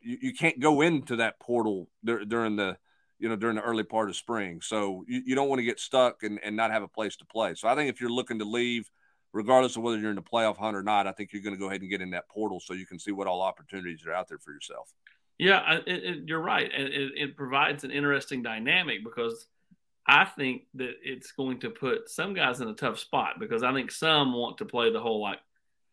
you, 0.00 0.18
you 0.22 0.32
can't 0.32 0.60
go 0.60 0.80
into 0.80 1.16
that 1.16 1.40
portal 1.40 1.88
dur- 2.04 2.24
during 2.24 2.56
the 2.56 2.76
you 3.18 3.28
know 3.28 3.36
during 3.36 3.56
the 3.56 3.62
early 3.62 3.84
part 3.84 4.08
of 4.08 4.16
spring. 4.16 4.60
So 4.60 5.04
you, 5.06 5.22
you 5.26 5.34
don't 5.34 5.48
want 5.48 5.58
to 5.60 5.64
get 5.64 5.80
stuck 5.80 6.22
and, 6.22 6.38
and 6.42 6.56
not 6.56 6.70
have 6.70 6.82
a 6.82 6.88
place 6.88 7.16
to 7.16 7.26
play. 7.26 7.54
So 7.54 7.68
I 7.68 7.74
think 7.74 7.90
if 7.90 8.00
you're 8.00 8.10
looking 8.10 8.38
to 8.38 8.44
leave, 8.44 8.90
regardless 9.32 9.76
of 9.76 9.82
whether 9.82 9.98
you're 9.98 10.10
in 10.10 10.16
the 10.16 10.22
playoff 10.22 10.56
hunt 10.56 10.76
or 10.76 10.82
not, 10.82 11.06
I 11.06 11.12
think 11.12 11.32
you're 11.32 11.42
going 11.42 11.54
to 11.54 11.60
go 11.60 11.66
ahead 11.66 11.80
and 11.80 11.90
get 11.90 12.00
in 12.00 12.10
that 12.10 12.28
portal 12.28 12.60
so 12.60 12.74
you 12.74 12.86
can 12.86 12.98
see 12.98 13.12
what 13.12 13.26
all 13.26 13.42
opportunities 13.42 14.06
are 14.06 14.12
out 14.12 14.28
there 14.28 14.38
for 14.38 14.52
yourself. 14.52 14.92
Yeah, 15.38 15.78
it, 15.86 16.04
it, 16.04 16.18
you're 16.26 16.40
right. 16.40 16.68
It, 16.72 17.12
it 17.16 17.36
provides 17.36 17.84
an 17.84 17.92
interesting 17.92 18.42
dynamic 18.42 19.04
because 19.04 19.46
I 20.06 20.24
think 20.24 20.62
that 20.74 20.94
it's 21.02 21.32
going 21.32 21.60
to 21.60 21.70
put 21.70 22.08
some 22.08 22.34
guys 22.34 22.60
in 22.60 22.68
a 22.68 22.74
tough 22.74 22.98
spot 22.98 23.38
because 23.38 23.62
I 23.62 23.72
think 23.72 23.90
some 23.90 24.32
want 24.32 24.58
to 24.58 24.64
play 24.64 24.90
the 24.90 25.00
whole 25.00 25.20
like, 25.22 25.38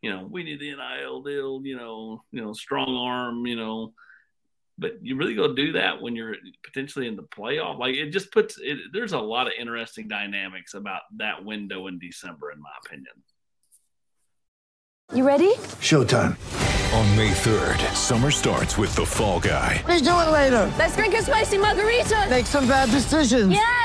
you 0.01 0.09
know, 0.09 0.27
we 0.29 0.43
need 0.43 0.59
the 0.59 0.73
NIL 0.73 1.21
deal, 1.21 1.61
you 1.63 1.75
know, 1.75 2.23
you 2.31 2.41
know, 2.41 2.53
strong 2.53 2.95
arm, 2.95 3.45
you 3.45 3.55
know, 3.55 3.93
but 4.77 4.93
you 5.01 5.15
really 5.15 5.35
go 5.35 5.53
do 5.53 5.71
that 5.73 6.01
when 6.01 6.15
you're 6.15 6.35
potentially 6.63 7.07
in 7.07 7.15
the 7.15 7.23
playoff. 7.23 7.79
Like 7.79 7.95
it 7.95 8.11
just 8.11 8.31
puts 8.31 8.57
it. 8.59 8.77
There's 8.93 9.13
a 9.13 9.19
lot 9.19 9.47
of 9.47 9.53
interesting 9.59 10.07
dynamics 10.07 10.73
about 10.73 11.01
that 11.17 11.43
window 11.43 11.88
in 11.88 11.99
December, 11.99 12.51
in 12.51 12.61
my 12.61 12.69
opinion. 12.85 13.13
You 15.13 15.25
ready? 15.25 15.53
Showtime. 15.81 16.35
On 16.93 17.17
May 17.17 17.31
3rd, 17.31 17.93
summer 17.93 18.31
starts 18.31 18.77
with 18.77 18.95
The 18.95 19.05
Fall 19.05 19.39
Guy. 19.39 19.83
Let's 19.88 20.01
do 20.01 20.09
it 20.09 20.31
later. 20.31 20.71
Let's 20.77 20.95
drink 20.95 21.13
a 21.13 21.21
spicy 21.21 21.57
margarita. 21.57 22.27
Make 22.29 22.45
some 22.45 22.67
bad 22.67 22.89
decisions. 22.89 23.51
Yes. 23.51 23.85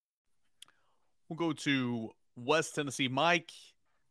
We'll 1.31 1.37
go 1.37 1.53
to 1.53 2.09
West 2.35 2.75
Tennessee. 2.75 3.07
Mike, 3.07 3.53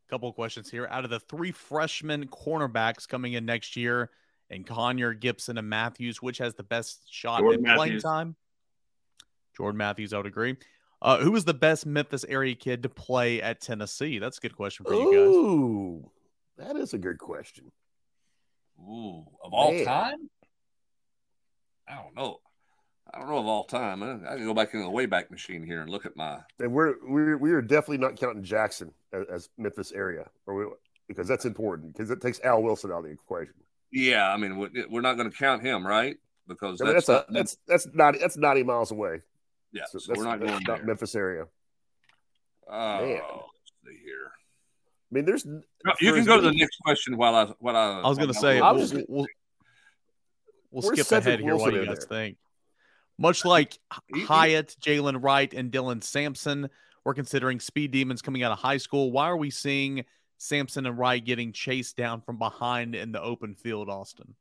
a 0.08 0.10
couple 0.10 0.30
of 0.30 0.34
questions 0.34 0.70
here. 0.70 0.88
Out 0.90 1.04
of 1.04 1.10
the 1.10 1.20
three 1.20 1.52
freshman 1.52 2.26
cornerbacks 2.28 3.06
coming 3.06 3.34
in 3.34 3.44
next 3.44 3.76
year, 3.76 4.08
and 4.48 4.66
Conyer, 4.66 5.12
Gibson, 5.12 5.58
and 5.58 5.68
Matthews, 5.68 6.22
which 6.22 6.38
has 6.38 6.54
the 6.54 6.62
best 6.62 7.02
shot 7.12 7.40
Jordan 7.40 7.66
at 7.66 7.76
playing 7.76 8.00
time? 8.00 8.36
Jordan 9.54 9.76
Matthews, 9.76 10.14
I 10.14 10.16
would 10.16 10.24
agree. 10.24 10.56
Uh, 11.02 11.18
who 11.18 11.32
was 11.32 11.44
the 11.44 11.52
best 11.52 11.84
Memphis 11.84 12.24
area 12.24 12.54
kid 12.54 12.84
to 12.84 12.88
play 12.88 13.42
at 13.42 13.60
Tennessee? 13.60 14.18
That's 14.18 14.38
a 14.38 14.40
good 14.40 14.56
question 14.56 14.86
for 14.86 14.94
you 14.94 15.12
guys. 15.12 15.28
Ooh, 15.28 16.10
that 16.56 16.76
is 16.76 16.94
a 16.94 16.98
good 16.98 17.18
question. 17.18 17.70
Ooh, 18.80 19.26
of 19.44 19.52
all 19.52 19.72
Man. 19.72 19.84
time? 19.84 20.30
I 21.86 21.96
don't 21.96 22.16
know. 22.16 22.38
I 23.12 23.18
don't 23.18 23.28
know 23.28 23.38
of 23.38 23.46
all 23.46 23.64
time. 23.64 24.02
I, 24.02 24.32
I 24.32 24.36
can 24.36 24.46
go 24.46 24.54
back 24.54 24.72
in 24.74 24.80
the 24.80 24.86
Wayback 24.86 25.30
Machine 25.30 25.64
here 25.64 25.80
and 25.80 25.90
look 25.90 26.06
at 26.06 26.16
my. 26.16 26.38
And 26.58 26.72
we're 26.72 26.94
we're 27.02 27.36
we 27.36 27.52
are 27.52 27.62
definitely 27.62 27.98
not 27.98 28.16
counting 28.16 28.42
Jackson 28.42 28.92
as, 29.12 29.26
as 29.32 29.48
Memphis 29.58 29.92
area, 29.92 30.28
or 30.46 30.54
we, 30.54 30.66
because 31.08 31.26
that's 31.26 31.44
important 31.44 31.92
because 31.92 32.10
it 32.10 32.20
takes 32.20 32.40
Al 32.40 32.62
Wilson 32.62 32.92
out 32.92 32.98
of 32.98 33.04
the 33.04 33.10
equation. 33.10 33.54
Yeah, 33.92 34.32
I 34.32 34.36
mean 34.36 34.58
we're 34.58 35.00
not 35.00 35.14
going 35.14 35.30
to 35.30 35.36
count 35.36 35.62
him, 35.62 35.86
right? 35.86 36.16
Because 36.46 36.80
I 36.80 36.84
mean, 36.84 36.94
that's, 36.94 37.06
that's 37.06 37.28
a, 37.28 37.32
that's 37.32 37.56
that's 37.66 37.88
not 37.92 38.14
that's 38.20 38.36
ninety 38.36 38.62
miles 38.62 38.90
away. 38.90 39.20
Yeah, 39.72 39.84
so, 39.90 39.98
so 39.98 40.14
we're 40.16 40.24
not 40.24 40.40
going 40.40 40.62
not 40.66 40.84
Memphis 40.84 41.14
area. 41.14 41.46
Oh, 42.68 43.06
Man. 43.06 43.20
see 43.84 43.98
here. 44.04 44.32
I 45.10 45.14
mean, 45.14 45.24
there's. 45.24 45.44
No, 45.44 45.60
you 46.00 46.12
can 46.12 46.24
go 46.24 46.36
to 46.36 46.42
the 46.42 46.52
next 46.52 46.78
question 46.84 47.16
while 47.16 47.34
I 47.34 47.52
while 47.58 47.76
I. 47.76 48.00
I 48.00 48.08
was 48.08 48.18
going 48.18 48.32
to 48.32 48.34
say 48.34 48.60
we'll, 48.60 48.74
we'll, 48.74 49.04
we'll, 49.08 49.26
we'll 50.70 50.96
skip 50.96 51.10
ahead 51.10 51.40
here 51.40 51.56
while 51.56 51.72
you 51.72 51.84
guys 51.84 52.04
think. 52.04 52.36
Much 53.20 53.44
like 53.44 53.78
Hyatt, 54.14 54.74
Jaylen 54.80 55.22
Wright, 55.22 55.52
and 55.52 55.70
Dylan 55.70 56.02
Sampson, 56.02 56.70
we're 57.04 57.12
considering 57.12 57.60
speed 57.60 57.90
demons 57.90 58.22
coming 58.22 58.42
out 58.42 58.50
of 58.50 58.58
high 58.58 58.78
school. 58.78 59.12
Why 59.12 59.26
are 59.26 59.36
we 59.36 59.50
seeing 59.50 60.06
Sampson 60.38 60.86
and 60.86 60.98
Wright 60.98 61.22
getting 61.22 61.52
chased 61.52 61.98
down 61.98 62.22
from 62.22 62.38
behind 62.38 62.94
in 62.94 63.12
the 63.12 63.20
open 63.20 63.54
field, 63.54 63.90
Austin? 63.90 64.34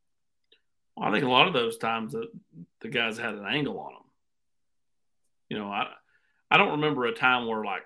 Well, 0.95 1.09
I 1.09 1.11
think 1.11 1.25
a 1.25 1.29
lot 1.29 1.47
of 1.47 1.53
those 1.53 1.77
times 1.77 2.13
that 2.13 2.29
the 2.79 2.87
guys 2.87 3.17
had 3.17 3.33
an 3.33 3.45
angle 3.45 3.77
on 3.79 3.91
them. 3.91 4.03
You 5.49 5.57
know, 5.57 5.67
I 5.67 5.87
I 6.49 6.55
don't 6.55 6.71
remember 6.71 7.05
a 7.05 7.13
time 7.13 7.47
where 7.47 7.65
like 7.65 7.83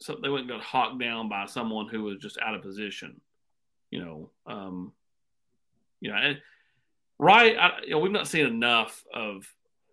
so 0.00 0.16
they 0.22 0.30
went 0.30 0.50
and 0.50 0.50
got 0.50 0.62
hawked 0.62 0.98
down 0.98 1.28
by 1.28 1.44
someone 1.44 1.86
who 1.86 2.04
was 2.04 2.16
just 2.16 2.38
out 2.40 2.54
of 2.54 2.62
position. 2.62 3.20
You 3.90 4.04
know, 4.04 4.30
um, 4.46 4.92
you 6.00 6.10
know, 6.10 6.16
and 6.16 6.38
right. 7.18 7.58
I, 7.58 7.80
you 7.84 7.90
know, 7.90 7.98
we've 7.98 8.10
not 8.10 8.26
seen 8.26 8.46
enough 8.46 9.04
of 9.12 9.44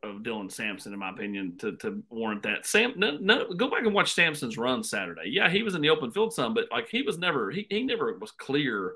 of 0.05 0.17
Dylan 0.17 0.51
Sampson, 0.51 0.93
in 0.93 0.99
my 0.99 1.09
opinion, 1.09 1.57
to, 1.59 1.75
to 1.77 2.03
warrant 2.09 2.43
that. 2.43 2.65
Sam, 2.65 2.93
no, 2.95 3.17
no, 3.19 3.53
go 3.53 3.69
back 3.69 3.85
and 3.85 3.93
watch 3.93 4.13
Sampson's 4.13 4.57
run 4.57 4.83
Saturday. 4.83 5.29
Yeah, 5.29 5.49
he 5.49 5.63
was 5.63 5.75
in 5.75 5.81
the 5.81 5.89
open 5.89 6.11
field 6.11 6.33
some, 6.33 6.53
but 6.53 6.67
like 6.71 6.89
he 6.89 7.01
was 7.01 7.17
never 7.17 7.51
he, 7.51 7.67
he 7.69 7.83
never 7.83 8.17
was 8.17 8.31
clear 8.31 8.93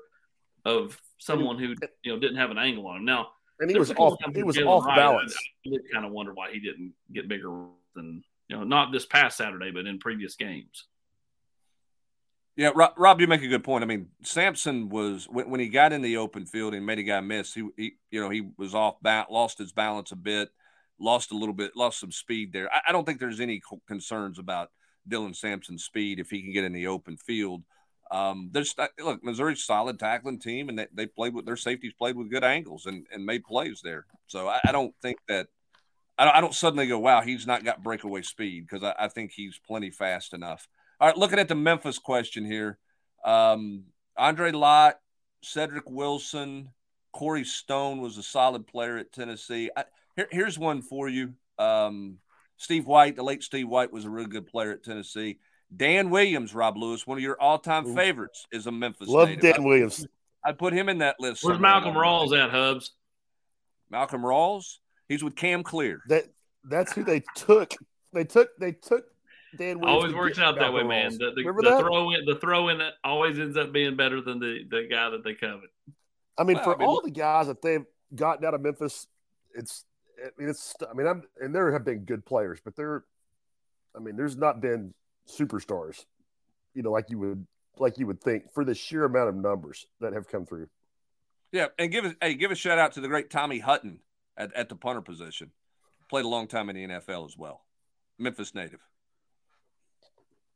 of 0.64 0.98
someone 1.18 1.58
who 1.58 1.74
you 2.02 2.12
know 2.12 2.18
didn't 2.18 2.36
have 2.36 2.50
an 2.50 2.58
angle 2.58 2.86
on 2.86 2.98
him. 2.98 3.04
Now, 3.04 3.28
and 3.58 3.70
he 3.70 3.78
was 3.78 3.90
off. 3.92 4.18
He 4.34 4.42
was 4.42 4.58
off 4.58 4.86
balance. 4.86 5.36
I, 5.36 5.68
I 5.68 5.72
did 5.72 5.82
kind 5.92 6.06
of 6.06 6.12
wonder 6.12 6.32
why 6.32 6.50
he 6.52 6.60
didn't 6.60 6.92
get 7.12 7.28
bigger 7.28 7.66
than 7.94 8.22
you 8.50 8.56
know, 8.56 8.64
not 8.64 8.90
this 8.90 9.06
past 9.06 9.36
Saturday, 9.36 9.70
but 9.70 9.86
in 9.86 10.00
previous 10.00 10.34
games. 10.34 10.86
Yeah, 12.56 12.72
Rob, 12.74 12.94
Rob, 12.96 13.20
you 13.20 13.28
make 13.28 13.42
a 13.42 13.48
good 13.48 13.62
point. 13.62 13.84
I 13.84 13.86
mean, 13.86 14.08
Sampson 14.22 14.88
was 14.88 15.28
when, 15.30 15.48
when 15.48 15.60
he 15.60 15.68
got 15.68 15.92
in 15.92 16.02
the 16.02 16.16
open 16.16 16.44
field 16.46 16.74
and 16.74 16.84
made 16.84 16.98
a 16.98 17.04
guy 17.04 17.20
miss. 17.20 17.54
He, 17.54 17.68
he 17.76 17.92
you 18.10 18.20
know, 18.20 18.28
he 18.28 18.50
was 18.58 18.74
off, 18.74 18.96
bat, 19.00 19.30
lost 19.30 19.58
his 19.58 19.72
balance 19.72 20.10
a 20.10 20.16
bit, 20.16 20.50
lost 21.00 21.32
a 21.32 21.36
little 21.36 21.54
bit, 21.54 21.76
lost 21.76 22.00
some 22.00 22.12
speed 22.12 22.52
there. 22.52 22.72
I, 22.72 22.80
I 22.88 22.92
don't 22.92 23.04
think 23.04 23.18
there's 23.18 23.40
any 23.40 23.62
concerns 23.86 24.38
about 24.38 24.70
Dylan 25.08 25.34
Sampson's 25.34 25.84
speed 25.84 26.20
if 26.20 26.30
he 26.30 26.42
can 26.42 26.52
get 26.52 26.64
in 26.64 26.72
the 26.72 26.86
open 26.86 27.16
field. 27.16 27.62
Um, 28.10 28.50
there's 28.52 28.74
look, 29.02 29.22
Missouri's 29.22 29.64
solid 29.64 29.98
tackling 29.98 30.40
team, 30.40 30.68
and 30.68 30.78
they, 30.78 30.86
they 30.92 31.06
played 31.06 31.34
with 31.34 31.46
their 31.46 31.56
safeties 31.56 31.92
played 31.92 32.16
with 32.16 32.30
good 32.30 32.44
angles 32.44 32.86
and, 32.86 33.06
and 33.12 33.24
made 33.24 33.44
plays 33.44 33.80
there. 33.82 34.06
So 34.26 34.48
I, 34.48 34.60
I 34.64 34.72
don't 34.72 34.94
think 35.00 35.18
that 35.28 35.46
I 36.18 36.24
don't, 36.24 36.36
I 36.36 36.40
don't, 36.40 36.54
suddenly 36.54 36.86
go, 36.86 36.98
wow, 36.98 37.22
he's 37.22 37.46
not 37.46 37.64
got 37.64 37.82
breakaway 37.82 38.22
speed 38.22 38.66
because 38.66 38.84
I, 38.84 39.04
I, 39.04 39.08
think 39.08 39.30
he's 39.30 39.58
plenty 39.64 39.90
fast 39.90 40.34
enough. 40.34 40.68
All 41.00 41.08
right, 41.08 41.16
looking 41.16 41.38
at 41.38 41.48
the 41.48 41.54
Memphis 41.54 41.98
question 41.98 42.44
here, 42.44 42.78
um, 43.24 43.84
Andre 44.18 44.50
Lott, 44.50 44.98
Cedric 45.42 45.88
Wilson, 45.88 46.70
Corey 47.12 47.44
Stone 47.44 48.00
was 48.00 48.18
a 48.18 48.22
solid 48.22 48.66
player 48.66 48.98
at 48.98 49.12
Tennessee. 49.12 49.70
I, 49.74 49.84
here, 50.20 50.28
here's 50.30 50.58
one 50.58 50.82
for 50.82 51.08
you. 51.08 51.34
Um, 51.58 52.18
Steve 52.56 52.86
White, 52.86 53.16
the 53.16 53.22
late 53.22 53.42
Steve 53.42 53.68
White, 53.68 53.92
was 53.92 54.04
a 54.04 54.10
really 54.10 54.28
good 54.28 54.46
player 54.46 54.72
at 54.72 54.84
Tennessee. 54.84 55.38
Dan 55.74 56.10
Williams, 56.10 56.54
Rob 56.54 56.76
Lewis, 56.76 57.06
one 57.06 57.16
of 57.16 57.22
your 57.22 57.40
all-time 57.40 57.94
favorites, 57.94 58.46
is 58.52 58.66
a 58.66 58.72
Memphis. 58.72 59.08
Love 59.08 59.28
native. 59.28 59.54
Dan 59.54 59.64
Williams. 59.64 60.06
I 60.44 60.52
put 60.52 60.72
him 60.72 60.88
in 60.88 60.98
that 60.98 61.16
list. 61.20 61.44
Where's 61.44 61.58
Malcolm 61.58 61.94
Rawls 61.94 62.36
at, 62.36 62.50
Hubs? 62.50 62.92
Malcolm 63.90 64.22
Rawls. 64.22 64.78
He's 65.08 65.22
with 65.22 65.36
Cam 65.36 65.62
Clear. 65.62 66.02
That 66.08 66.24
that's 66.64 66.92
who 66.92 67.04
they 67.04 67.22
took. 67.36 67.72
They 68.12 68.24
took 68.24 68.48
they 68.58 68.72
took 68.72 69.04
Dan. 69.56 69.80
Williams 69.80 70.02
always 70.02 70.14
works 70.14 70.38
out 70.38 70.58
that 70.58 70.72
way, 70.72 70.82
man. 70.82 71.12
The, 71.12 71.32
the, 71.34 71.42
the 71.42 71.78
throw 71.78 72.10
in 72.12 72.24
the 72.24 72.36
throw 72.36 72.68
in 72.68 72.80
always 73.04 73.38
ends 73.38 73.56
up 73.56 73.72
being 73.72 73.96
better 73.96 74.20
than 74.20 74.38
the 74.38 74.64
the 74.68 74.88
guy 74.90 75.10
that 75.10 75.24
they 75.24 75.34
covered. 75.34 75.68
I 76.38 76.44
mean, 76.44 76.56
well, 76.56 76.64
for 76.64 76.74
I 76.74 76.78
mean, 76.78 76.88
all 76.88 77.02
the 77.02 77.10
guys 77.10 77.48
that 77.48 77.60
they've 77.62 77.84
gotten 78.14 78.44
out 78.44 78.54
of 78.54 78.60
Memphis, 78.60 79.06
it's 79.54 79.84
I 80.22 80.28
mean 80.38 80.48
it's 80.48 80.74
I 80.88 80.94
mean 80.94 81.06
I'm 81.06 81.22
and 81.40 81.54
there 81.54 81.72
have 81.72 81.84
been 81.84 82.04
good 82.04 82.24
players, 82.24 82.60
but 82.64 82.76
there, 82.76 83.04
I 83.96 84.00
mean, 84.00 84.16
there's 84.16 84.36
not 84.36 84.60
been 84.60 84.94
superstars, 85.28 86.04
you 86.74 86.82
know, 86.82 86.90
like 86.90 87.10
you 87.10 87.18
would 87.18 87.46
like 87.78 87.98
you 87.98 88.06
would 88.06 88.20
think 88.20 88.52
for 88.52 88.64
the 88.64 88.74
sheer 88.74 89.04
amount 89.04 89.28
of 89.28 89.36
numbers 89.36 89.86
that 90.00 90.12
have 90.12 90.28
come 90.28 90.46
through. 90.46 90.68
Yeah, 91.52 91.66
and 91.78 91.90
give 91.90 92.04
a 92.04 92.14
hey, 92.20 92.34
give 92.34 92.50
a 92.50 92.54
shout 92.54 92.78
out 92.78 92.92
to 92.92 93.00
the 93.00 93.08
great 93.08 93.30
Tommy 93.30 93.58
Hutton 93.58 94.00
at, 94.36 94.52
at 94.54 94.68
the 94.68 94.76
punter 94.76 95.00
position. 95.00 95.50
Played 96.08 96.24
a 96.24 96.28
long 96.28 96.46
time 96.46 96.68
in 96.70 96.76
the 96.76 96.86
NFL 96.86 97.26
as 97.26 97.36
well. 97.36 97.62
Memphis 98.18 98.54
native. 98.54 98.80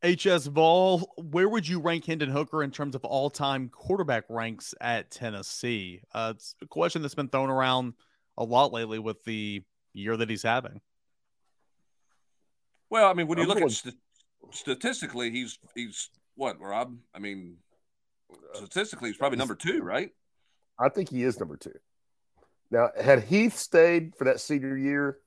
HS 0.04 0.48
Ball, 0.48 0.98
where 1.16 1.48
would 1.48 1.66
you 1.66 1.80
rank 1.80 2.04
Hendon 2.04 2.28
Hooker 2.28 2.62
in 2.62 2.70
terms 2.70 2.94
of 2.94 3.04
all-time 3.04 3.70
quarterback 3.70 4.24
ranks 4.28 4.74
at 4.78 5.10
Tennessee? 5.10 6.02
Uh, 6.12 6.34
it's 6.36 6.54
a 6.60 6.66
question 6.66 7.00
that's 7.00 7.14
been 7.14 7.28
thrown 7.28 7.48
around 7.48 7.94
a 8.36 8.44
lot 8.44 8.72
lately 8.72 8.98
with 8.98 9.22
the 9.24 9.62
year 9.92 10.16
that 10.16 10.28
he's 10.28 10.42
having. 10.42 10.80
Well, 12.90 13.08
I 13.08 13.14
mean, 13.14 13.26
when 13.26 13.38
you 13.38 13.44
I'm 13.44 13.48
look 13.48 13.58
going... 13.58 13.70
at 13.70 13.72
st- 13.72 13.96
statistically, 14.50 15.30
he's 15.30 15.58
he's 15.74 16.10
what 16.36 16.60
Rob? 16.60 16.96
I 17.14 17.18
mean, 17.18 17.56
statistically, 18.54 19.10
he's 19.10 19.16
probably 19.16 19.38
number 19.38 19.54
two, 19.54 19.82
right? 19.82 20.10
I 20.78 20.88
think 20.88 21.08
he 21.08 21.22
is 21.22 21.38
number 21.38 21.56
two. 21.56 21.74
Now, 22.70 22.90
had 23.00 23.24
Heath 23.24 23.56
stayed 23.56 24.14
for 24.16 24.24
that 24.24 24.40
senior 24.40 24.76
year, 24.76 25.18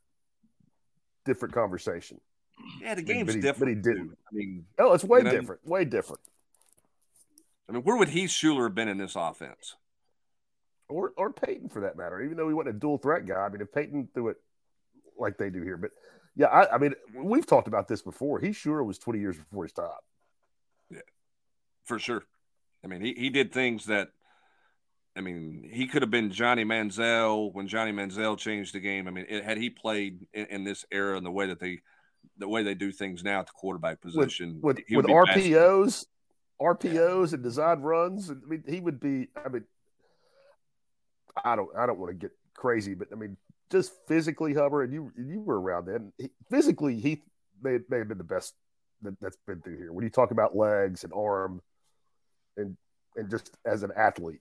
different 1.25 1.53
conversation. 1.53 2.19
Yeah, 2.81 2.95
the 2.95 3.03
game's 3.03 3.27
but 3.27 3.35
he, 3.35 3.41
different. 3.41 3.59
But 3.59 3.67
he 3.69 3.75
didn't. 3.75 4.17
I 4.31 4.35
mean, 4.35 4.65
oh, 4.79 4.93
it's 4.93 5.03
way 5.03 5.23
different. 5.23 5.65
Know, 5.65 5.71
way 5.71 5.85
different. 5.85 6.21
I 7.69 7.73
mean, 7.73 7.83
where 7.83 7.97
would 7.97 8.09
Heath 8.09 8.29
Shuler 8.29 8.63
have 8.63 8.75
been 8.75 8.87
in 8.87 8.97
this 8.97 9.15
offense? 9.15 9.75
Or 10.89 11.11
or 11.17 11.33
Peyton 11.33 11.69
for 11.69 11.81
that 11.81 11.97
matter, 11.97 12.21
even 12.21 12.37
though 12.37 12.47
he 12.47 12.53
wasn't 12.53 12.75
a 12.75 12.79
dual 12.79 12.97
threat 12.97 13.25
guy. 13.25 13.35
I 13.35 13.49
mean, 13.49 13.61
if 13.61 13.71
Peyton 13.73 14.07
threw 14.13 14.29
it 14.29 14.37
like 15.19 15.37
they 15.37 15.49
do 15.49 15.61
here, 15.61 15.75
but 15.75 15.91
yeah, 16.37 16.47
I, 16.47 16.75
I 16.75 16.77
mean, 16.77 16.93
we've 17.15 17.47
talked 17.47 17.67
about 17.67 17.87
this 17.87 18.03
before. 18.03 18.39
He 18.39 18.53
sure 18.53 18.83
was 18.83 18.99
20 18.99 19.19
years 19.19 19.35
before 19.35 19.63
his 19.63 19.73
time. 19.73 19.89
Yeah, 20.91 20.99
for 21.83 21.97
sure. 21.97 22.23
I 22.83 22.87
mean, 22.87 23.01
he, 23.01 23.13
he 23.17 23.29
did 23.31 23.51
things 23.51 23.87
that, 23.87 24.09
I 25.17 25.21
mean, 25.21 25.67
he 25.73 25.87
could 25.87 26.03
have 26.03 26.11
been 26.11 26.31
Johnny 26.31 26.63
Manziel 26.63 27.51
when 27.53 27.67
Johnny 27.67 27.91
Manziel 27.91 28.37
changed 28.37 28.75
the 28.75 28.79
game. 28.79 29.07
I 29.07 29.11
mean, 29.11 29.25
it, 29.27 29.43
had 29.43 29.57
he 29.57 29.71
played 29.71 30.27
in, 30.31 30.45
in, 30.45 30.63
this 30.63 30.85
era 30.91 31.17
and 31.17 31.25
the 31.25 31.31
way 31.31 31.47
that 31.47 31.59
they, 31.59 31.79
the 32.37 32.47
way 32.47 32.61
they 32.61 32.75
do 32.75 32.91
things 32.91 33.23
now 33.23 33.39
at 33.39 33.47
the 33.47 33.53
quarterback 33.53 33.99
position, 33.99 34.59
with, 34.61 34.77
with, 34.91 35.05
with 35.05 35.05
RPOs, 35.07 36.05
RPOs 36.61 37.33
and 37.33 37.41
design 37.41 37.79
runs, 37.79 38.29
I 38.29 38.35
mean, 38.47 38.63
he 38.67 38.79
would 38.79 38.99
be. 38.99 39.29
I 39.43 39.49
mean, 39.49 39.63
I 41.43 41.55
don't, 41.55 41.69
I 41.77 41.85
don't 41.85 41.99
want 41.99 42.11
to 42.11 42.15
get 42.17 42.31
crazy, 42.55 42.93
but 42.93 43.07
I 43.11 43.15
mean, 43.15 43.37
just 43.71 43.91
physically, 44.07 44.53
Hubbard, 44.53 44.85
and 44.85 44.93
you 44.93 45.11
you 45.17 45.41
were 45.41 45.59
around 45.59 45.87
then. 45.87 46.13
He, 46.17 46.29
physically, 46.49 46.99
he 46.99 47.21
may, 47.61 47.79
may 47.89 47.99
have 47.99 48.07
been 48.07 48.17
the 48.17 48.23
best 48.23 48.53
that, 49.01 49.19
that's 49.19 49.37
been 49.45 49.61
through 49.61 49.77
here. 49.77 49.91
When 49.91 50.03
you 50.03 50.09
talk 50.09 50.31
about 50.31 50.55
legs 50.55 51.03
and 51.03 51.13
arm, 51.13 51.61
and 52.55 52.77
and 53.15 53.29
just 53.29 53.55
as 53.65 53.83
an 53.83 53.91
athlete. 53.95 54.39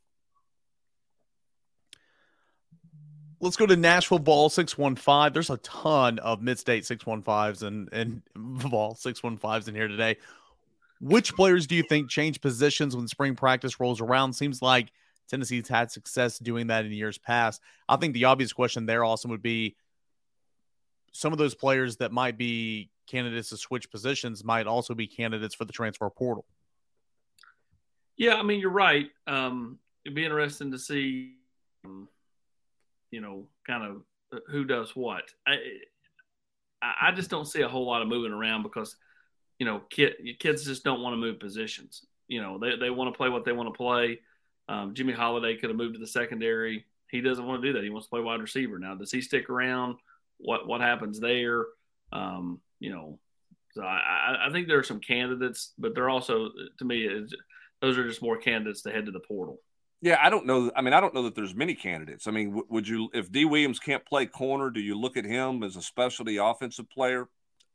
Let's 3.40 3.56
go 3.56 3.66
to 3.66 3.76
Nashville 3.76 4.18
Ball 4.18 4.48
six 4.48 4.78
one 4.78 4.96
five. 4.96 5.34
There's 5.34 5.50
a 5.50 5.58
ton 5.58 6.18
of 6.20 6.40
mid 6.40 6.58
state 6.58 6.86
six 6.86 7.04
one 7.04 7.22
fives 7.22 7.62
and 7.62 7.88
and 7.92 8.22
Ball 8.34 8.94
six 8.94 9.22
one 9.22 9.36
fives 9.36 9.68
in 9.68 9.74
here 9.74 9.88
today. 9.88 10.16
Which 11.00 11.34
players 11.34 11.66
do 11.66 11.74
you 11.74 11.82
think 11.82 12.08
change 12.08 12.40
positions 12.40 12.96
when 12.96 13.06
spring 13.06 13.36
practice 13.36 13.78
rolls 13.78 14.00
around? 14.00 14.32
Seems 14.32 14.62
like 14.62 14.92
Tennessee's 15.28 15.68
had 15.68 15.90
success 15.90 16.38
doing 16.38 16.68
that 16.68 16.84
in 16.84 16.92
years 16.92 17.18
past. 17.18 17.60
I 17.88 17.96
think 17.96 18.14
the 18.14 18.24
obvious 18.26 18.52
question 18.52 18.86
there 18.86 19.04
also 19.04 19.28
would 19.28 19.42
be 19.42 19.76
some 21.12 21.32
of 21.32 21.38
those 21.38 21.54
players 21.54 21.96
that 21.96 22.12
might 22.12 22.36
be 22.36 22.90
candidates 23.06 23.48
to 23.50 23.56
switch 23.56 23.90
positions 23.90 24.44
might 24.44 24.66
also 24.66 24.94
be 24.94 25.06
candidates 25.06 25.54
for 25.54 25.64
the 25.64 25.72
transfer 25.72 26.08
portal. 26.10 26.44
Yeah, 28.16 28.34
I 28.34 28.42
mean, 28.42 28.60
you're 28.60 28.70
right. 28.70 29.10
Um, 29.26 29.78
it'd 30.04 30.14
be 30.14 30.24
interesting 30.24 30.70
to 30.72 30.78
see, 30.78 31.34
um, 31.84 32.08
you 33.10 33.20
know, 33.20 33.46
kind 33.66 33.84
of 33.84 34.02
uh, 34.32 34.40
who 34.48 34.64
does 34.64 34.96
what. 34.96 35.24
I, 35.46 35.58
I 36.82 37.12
just 37.12 37.30
don't 37.30 37.46
see 37.46 37.62
a 37.62 37.68
whole 37.68 37.86
lot 37.86 38.02
of 38.02 38.08
moving 38.08 38.32
around 38.32 38.62
because, 38.62 38.96
you 39.58 39.66
know, 39.66 39.82
kid, 39.90 40.14
kids 40.38 40.64
just 40.64 40.84
don't 40.84 41.02
want 41.02 41.14
to 41.14 41.18
move 41.18 41.40
positions. 41.40 42.04
You 42.28 42.42
know, 42.42 42.58
they, 42.58 42.76
they 42.76 42.90
want 42.90 43.12
to 43.12 43.16
play 43.16 43.28
what 43.28 43.44
they 43.44 43.52
want 43.52 43.72
to 43.72 43.76
play. 43.76 44.20
Um, 44.68 44.94
Jimmy 44.94 45.12
Holiday 45.12 45.56
could 45.56 45.70
have 45.70 45.76
moved 45.76 45.94
to 45.94 46.00
the 46.00 46.06
secondary. 46.06 46.84
He 47.10 47.20
doesn't 47.20 47.46
want 47.46 47.62
to 47.62 47.68
do 47.68 47.72
that. 47.74 47.84
He 47.84 47.90
wants 47.90 48.06
to 48.06 48.10
play 48.10 48.20
wide 48.20 48.40
receiver. 48.40 48.78
Now, 48.78 48.94
does 48.94 49.12
he 49.12 49.20
stick 49.20 49.48
around? 49.48 49.96
What 50.38 50.66
what 50.66 50.80
happens 50.80 51.20
there? 51.20 51.64
Um, 52.12 52.60
you 52.78 52.90
know, 52.90 53.18
so 53.72 53.82
I, 53.82 54.46
I 54.46 54.52
think 54.52 54.68
there 54.68 54.78
are 54.78 54.84
some 54.84 55.00
candidates, 55.00 55.72
but 55.78 55.94
they're 55.94 56.10
also 56.10 56.50
to 56.78 56.84
me 56.84 57.26
those 57.80 57.98
are 57.98 58.08
just 58.08 58.22
more 58.22 58.38
candidates 58.38 58.82
to 58.82 58.90
head 58.90 59.06
to 59.06 59.12
the 59.12 59.20
portal. 59.20 59.60
Yeah, 60.02 60.18
I 60.20 60.28
don't 60.28 60.46
know. 60.46 60.70
I 60.76 60.82
mean, 60.82 60.92
I 60.92 61.00
don't 61.00 61.14
know 61.14 61.22
that 61.22 61.34
there's 61.34 61.54
many 61.54 61.74
candidates. 61.74 62.26
I 62.26 62.30
mean, 62.30 62.48
w- 62.50 62.66
would 62.68 62.86
you, 62.86 63.08
if 63.14 63.32
Dee 63.32 63.46
Williams 63.46 63.78
can't 63.78 64.04
play 64.04 64.26
corner, 64.26 64.70
do 64.70 64.80
you 64.80 64.98
look 64.98 65.16
at 65.16 65.24
him 65.24 65.62
as 65.62 65.76
a 65.76 65.82
specialty 65.82 66.36
offensive 66.36 66.88
player? 66.90 67.28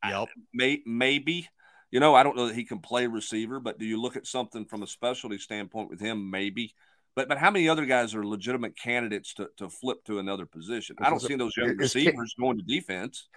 Yep. 0.04 0.14
I, 0.14 0.26
may, 0.54 0.82
maybe. 0.86 1.50
You 1.92 2.00
know, 2.00 2.16
I 2.16 2.24
don't 2.24 2.38
know 2.38 2.48
that 2.48 2.56
he 2.56 2.64
can 2.64 2.80
play 2.80 3.06
receiver, 3.08 3.60
but 3.60 3.78
do 3.78 3.86
you 3.86 4.02
look 4.02 4.16
at 4.16 4.26
something 4.26 4.66
from 4.66 4.82
a 4.82 4.88
specialty 4.88 5.38
standpoint 5.38 5.90
with 5.90 6.00
him? 6.00 6.32
Maybe. 6.32 6.74
But 7.16 7.28
but 7.28 7.38
how 7.38 7.52
many 7.52 7.68
other 7.68 7.86
guys 7.86 8.16
are 8.16 8.26
legitimate 8.26 8.78
candidates 8.78 9.34
to, 9.36 9.50
to 9.58 9.70
flip 9.70 10.04
to 10.06 10.20
another 10.20 10.46
position? 10.46 10.96
I 11.02 11.10
don't 11.10 11.22
see 11.22 11.36
those 11.36 11.56
young 11.58 11.76
receivers 11.76 12.34
Cam, 12.38 12.46
going 12.46 12.58
to 12.58 12.64
defense. 12.64 13.28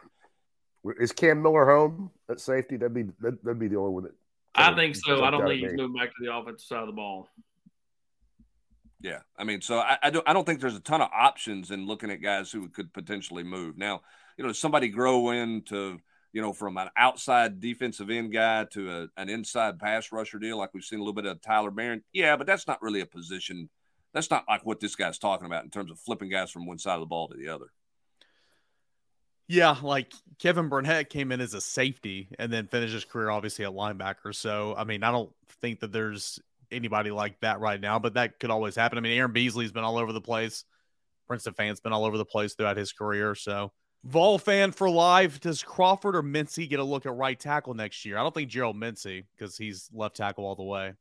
Is 1.01 1.12
Cam 1.12 1.43
Miller 1.43 1.67
home 1.67 2.11
at 2.31 2.38
safety? 2.40 2.77
That'd 2.77 2.95
be 2.95 3.07
that'd 3.21 3.59
be 3.59 3.69
the 3.69 3.77
only 3.77 3.93
one 3.93 4.03
that. 4.05 4.12
I 4.55 4.73
think 4.77 4.95
so. 4.95 5.25
I 5.25 5.31
don't 5.31 5.45
think 5.45 5.61
he's 5.61 5.73
moving 5.73 5.97
back 5.97 6.11
to 6.11 6.25
the 6.25 6.33
offensive 6.33 6.64
side 6.64 6.81
of 6.81 6.87
the 6.87 6.93
ball. 6.93 7.29
Yeah, 9.01 9.19
I 9.37 9.43
mean, 9.43 9.61
so 9.61 9.79
I, 9.79 9.99
I 10.05 10.11
don't 10.11 10.29
I 10.29 10.33
don't 10.33 10.47
think 10.47 10.61
there's 10.61 10.77
a 10.77 10.81
ton 10.81 11.03
of 11.03 11.11
options 11.12 11.73
in 11.73 11.87
looking 11.87 12.11
at 12.11 12.23
guys 12.23 12.53
who 12.53 12.69
could 12.69 12.93
potentially 12.93 13.43
move. 13.43 13.77
Now, 13.77 14.03
you 14.38 14.47
know, 14.47 14.53
somebody 14.53 14.88
grow 14.88 15.31
into 15.31 15.99
you 16.35 16.42
know 16.42 16.53
from 16.53 16.77
an 16.77 16.88
outside 16.97 17.61
defensive 17.61 18.11
end 18.11 18.33
guy 18.33 18.64
to 18.64 18.90
a, 18.90 19.07
an 19.16 19.29
inside 19.29 19.79
pass 19.79 20.11
rusher 20.11 20.40
deal, 20.40 20.59
like 20.59 20.75
we've 20.75 20.85
seen 20.85 20.99
a 20.99 21.03
little 21.03 21.14
bit 21.14 21.27
of 21.27 21.40
Tyler 21.40 21.70
Baron. 21.70 22.03
Yeah, 22.12 22.37
but 22.37 22.47
that's 22.47 22.66
not 22.66 22.83
really 22.83 23.01
a 23.01 23.07
position. 23.07 23.70
That's 24.12 24.31
not 24.31 24.44
like 24.49 24.66
what 24.66 24.81
this 24.81 24.97
guy's 24.97 25.18
talking 25.18 25.47
about 25.47 25.62
in 25.62 25.70
terms 25.70 25.92
of 25.92 25.99
flipping 26.01 26.29
guys 26.29 26.51
from 26.51 26.66
one 26.66 26.79
side 26.79 26.94
of 26.94 27.01
the 27.01 27.07
ball 27.07 27.29
to 27.29 27.37
the 27.37 27.49
other. 27.49 27.66
Yeah, 29.47 29.77
like 29.81 30.12
Kevin 30.40 30.68
Burnett 30.68 31.09
came 31.09 31.31
in 31.31 31.40
as 31.40 31.55
a 31.55 31.61
safety 31.61 32.29
and 32.37 32.53
then 32.53 32.66
finished 32.66 32.94
his 32.94 33.05
career 33.05 33.31
obviously 33.31 33.64
a 33.64 33.70
linebacker. 33.70 34.35
So, 34.35 34.75
I 34.77 34.83
mean, 34.83 35.05
I 35.05 35.12
don't 35.12 35.33
think 35.61 35.81
that 35.81 35.92
there's 35.92 36.40
anybody 36.73 37.12
like 37.12 37.38
that 37.40 37.61
right 37.61 37.81
now, 37.81 38.01
but 38.01 38.14
that 38.14 38.40
could 38.40 38.51
always 38.51 38.75
happen. 38.75 38.99
I 38.99 39.03
mean, 39.03 39.16
Aaron 39.16 39.33
Beasley's 39.33 39.70
been 39.70 39.85
all 39.85 39.99
over 39.99 40.12
the 40.12 40.20
place. 40.20 40.64
Princeton 41.29 41.55
Fant's 41.55 41.81
been 41.81 41.92
all 41.92 42.05
over 42.05 42.18
the 42.18 42.25
place 42.25 42.55
throughout 42.55 42.77
his 42.77 42.92
career. 42.92 43.37
So, 43.37 43.70
Vol 44.05 44.38
fan 44.38 44.71
for 44.73 44.90
life. 44.90 45.40
Does 45.40 45.62
Crawford 45.62 46.14
or 46.14 46.23
Mincey 46.23 46.67
get 46.67 46.79
a 46.79 46.85
look 46.85 47.07
at 47.07 47.14
right 47.14 47.38
tackle 47.38 47.73
next 47.73 48.05
year? 48.05 48.19
I 48.19 48.23
don't 48.23 48.35
think 48.35 48.51
Gerald 48.51 48.77
Mincey 48.77 49.25
because 49.37 49.57
he's 49.57 49.88
left 49.95 50.17
tackle 50.17 50.45
all 50.45 50.55
the 50.55 50.62
way. 50.62 50.93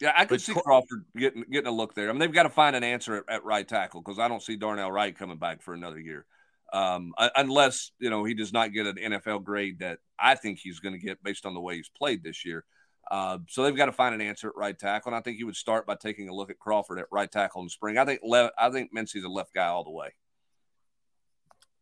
Yeah, 0.00 0.12
I 0.14 0.20
could 0.20 0.30
but 0.30 0.40
see 0.40 0.54
Crawford 0.54 1.04
getting 1.16 1.44
getting 1.50 1.68
a 1.68 1.74
look 1.74 1.94
there. 1.94 2.08
I 2.08 2.12
mean, 2.12 2.20
they've 2.20 2.32
got 2.32 2.44
to 2.44 2.50
find 2.50 2.76
an 2.76 2.84
answer 2.84 3.16
at, 3.16 3.24
at 3.28 3.44
right 3.44 3.66
tackle 3.66 4.00
because 4.00 4.18
I 4.18 4.28
don't 4.28 4.42
see 4.42 4.56
Darnell 4.56 4.92
Wright 4.92 5.16
coming 5.16 5.38
back 5.38 5.62
for 5.62 5.74
another 5.74 5.98
year, 5.98 6.26
um, 6.72 7.14
unless 7.36 7.90
you 7.98 8.10
know 8.10 8.24
he 8.24 8.34
does 8.34 8.52
not 8.52 8.72
get 8.72 8.86
an 8.86 8.96
NFL 8.96 9.44
grade 9.44 9.80
that 9.80 9.98
I 10.18 10.34
think 10.34 10.58
he's 10.58 10.80
going 10.80 10.94
to 10.94 11.04
get 11.04 11.22
based 11.22 11.46
on 11.46 11.54
the 11.54 11.60
way 11.60 11.76
he's 11.76 11.90
played 11.96 12.22
this 12.22 12.44
year. 12.44 12.64
Uh, 13.10 13.38
so 13.48 13.62
they've 13.62 13.76
got 13.76 13.86
to 13.86 13.92
find 13.92 14.14
an 14.14 14.20
answer 14.20 14.48
at 14.48 14.56
right 14.56 14.78
tackle, 14.78 15.10
and 15.10 15.16
I 15.16 15.20
think 15.20 15.38
you 15.38 15.46
would 15.46 15.56
start 15.56 15.86
by 15.86 15.94
taking 15.94 16.28
a 16.28 16.34
look 16.34 16.50
at 16.50 16.58
Crawford 16.58 16.98
at 16.98 17.06
right 17.10 17.30
tackle 17.30 17.60
in 17.60 17.66
the 17.66 17.70
spring. 17.70 17.98
I 17.98 18.04
think 18.04 18.20
le- 18.22 18.52
I 18.58 18.70
think 18.70 18.92
Mincey's 18.92 19.24
a 19.24 19.28
left 19.28 19.54
guy 19.54 19.66
all 19.66 19.84
the 19.84 19.90
way. 19.90 20.10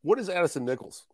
What 0.03 0.19
is 0.19 0.29
Addison 0.29 0.65
Nichols? 0.65 1.05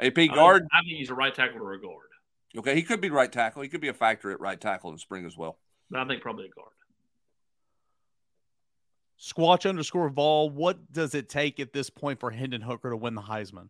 AP 0.00 0.34
guard. 0.34 0.66
I, 0.72 0.78
I 0.78 0.82
think 0.82 0.98
he's 0.98 1.10
a 1.10 1.14
right 1.14 1.34
tackle 1.34 1.62
or 1.62 1.72
a 1.74 1.80
guard. 1.80 2.08
Okay, 2.56 2.74
he 2.74 2.82
could 2.82 3.00
be 3.00 3.10
right 3.10 3.30
tackle. 3.30 3.62
He 3.62 3.68
could 3.68 3.80
be 3.80 3.88
a 3.88 3.94
factor 3.94 4.30
at 4.30 4.40
right 4.40 4.60
tackle 4.60 4.90
in 4.90 4.98
spring 4.98 5.26
as 5.26 5.36
well. 5.36 5.58
But 5.90 6.00
I 6.00 6.06
think 6.06 6.22
probably 6.22 6.46
a 6.46 6.48
guard. 6.48 6.70
Squatch 9.20 9.68
underscore 9.68 10.08
Vol. 10.08 10.50
What 10.50 10.92
does 10.92 11.14
it 11.14 11.28
take 11.28 11.60
at 11.60 11.72
this 11.72 11.90
point 11.90 12.20
for 12.20 12.30
Hendon 12.30 12.60
Hooker 12.60 12.90
to 12.90 12.96
win 12.96 13.14
the 13.14 13.22
Heisman? 13.22 13.68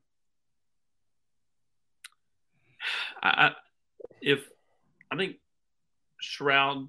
I, 3.23 3.53
if 4.21 4.47
I 5.11 5.17
think 5.17 5.37
Stroud 6.21 6.89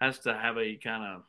has 0.00 0.18
to 0.20 0.34
have 0.34 0.56
a 0.56 0.76
kind 0.76 1.04
of 1.04 1.22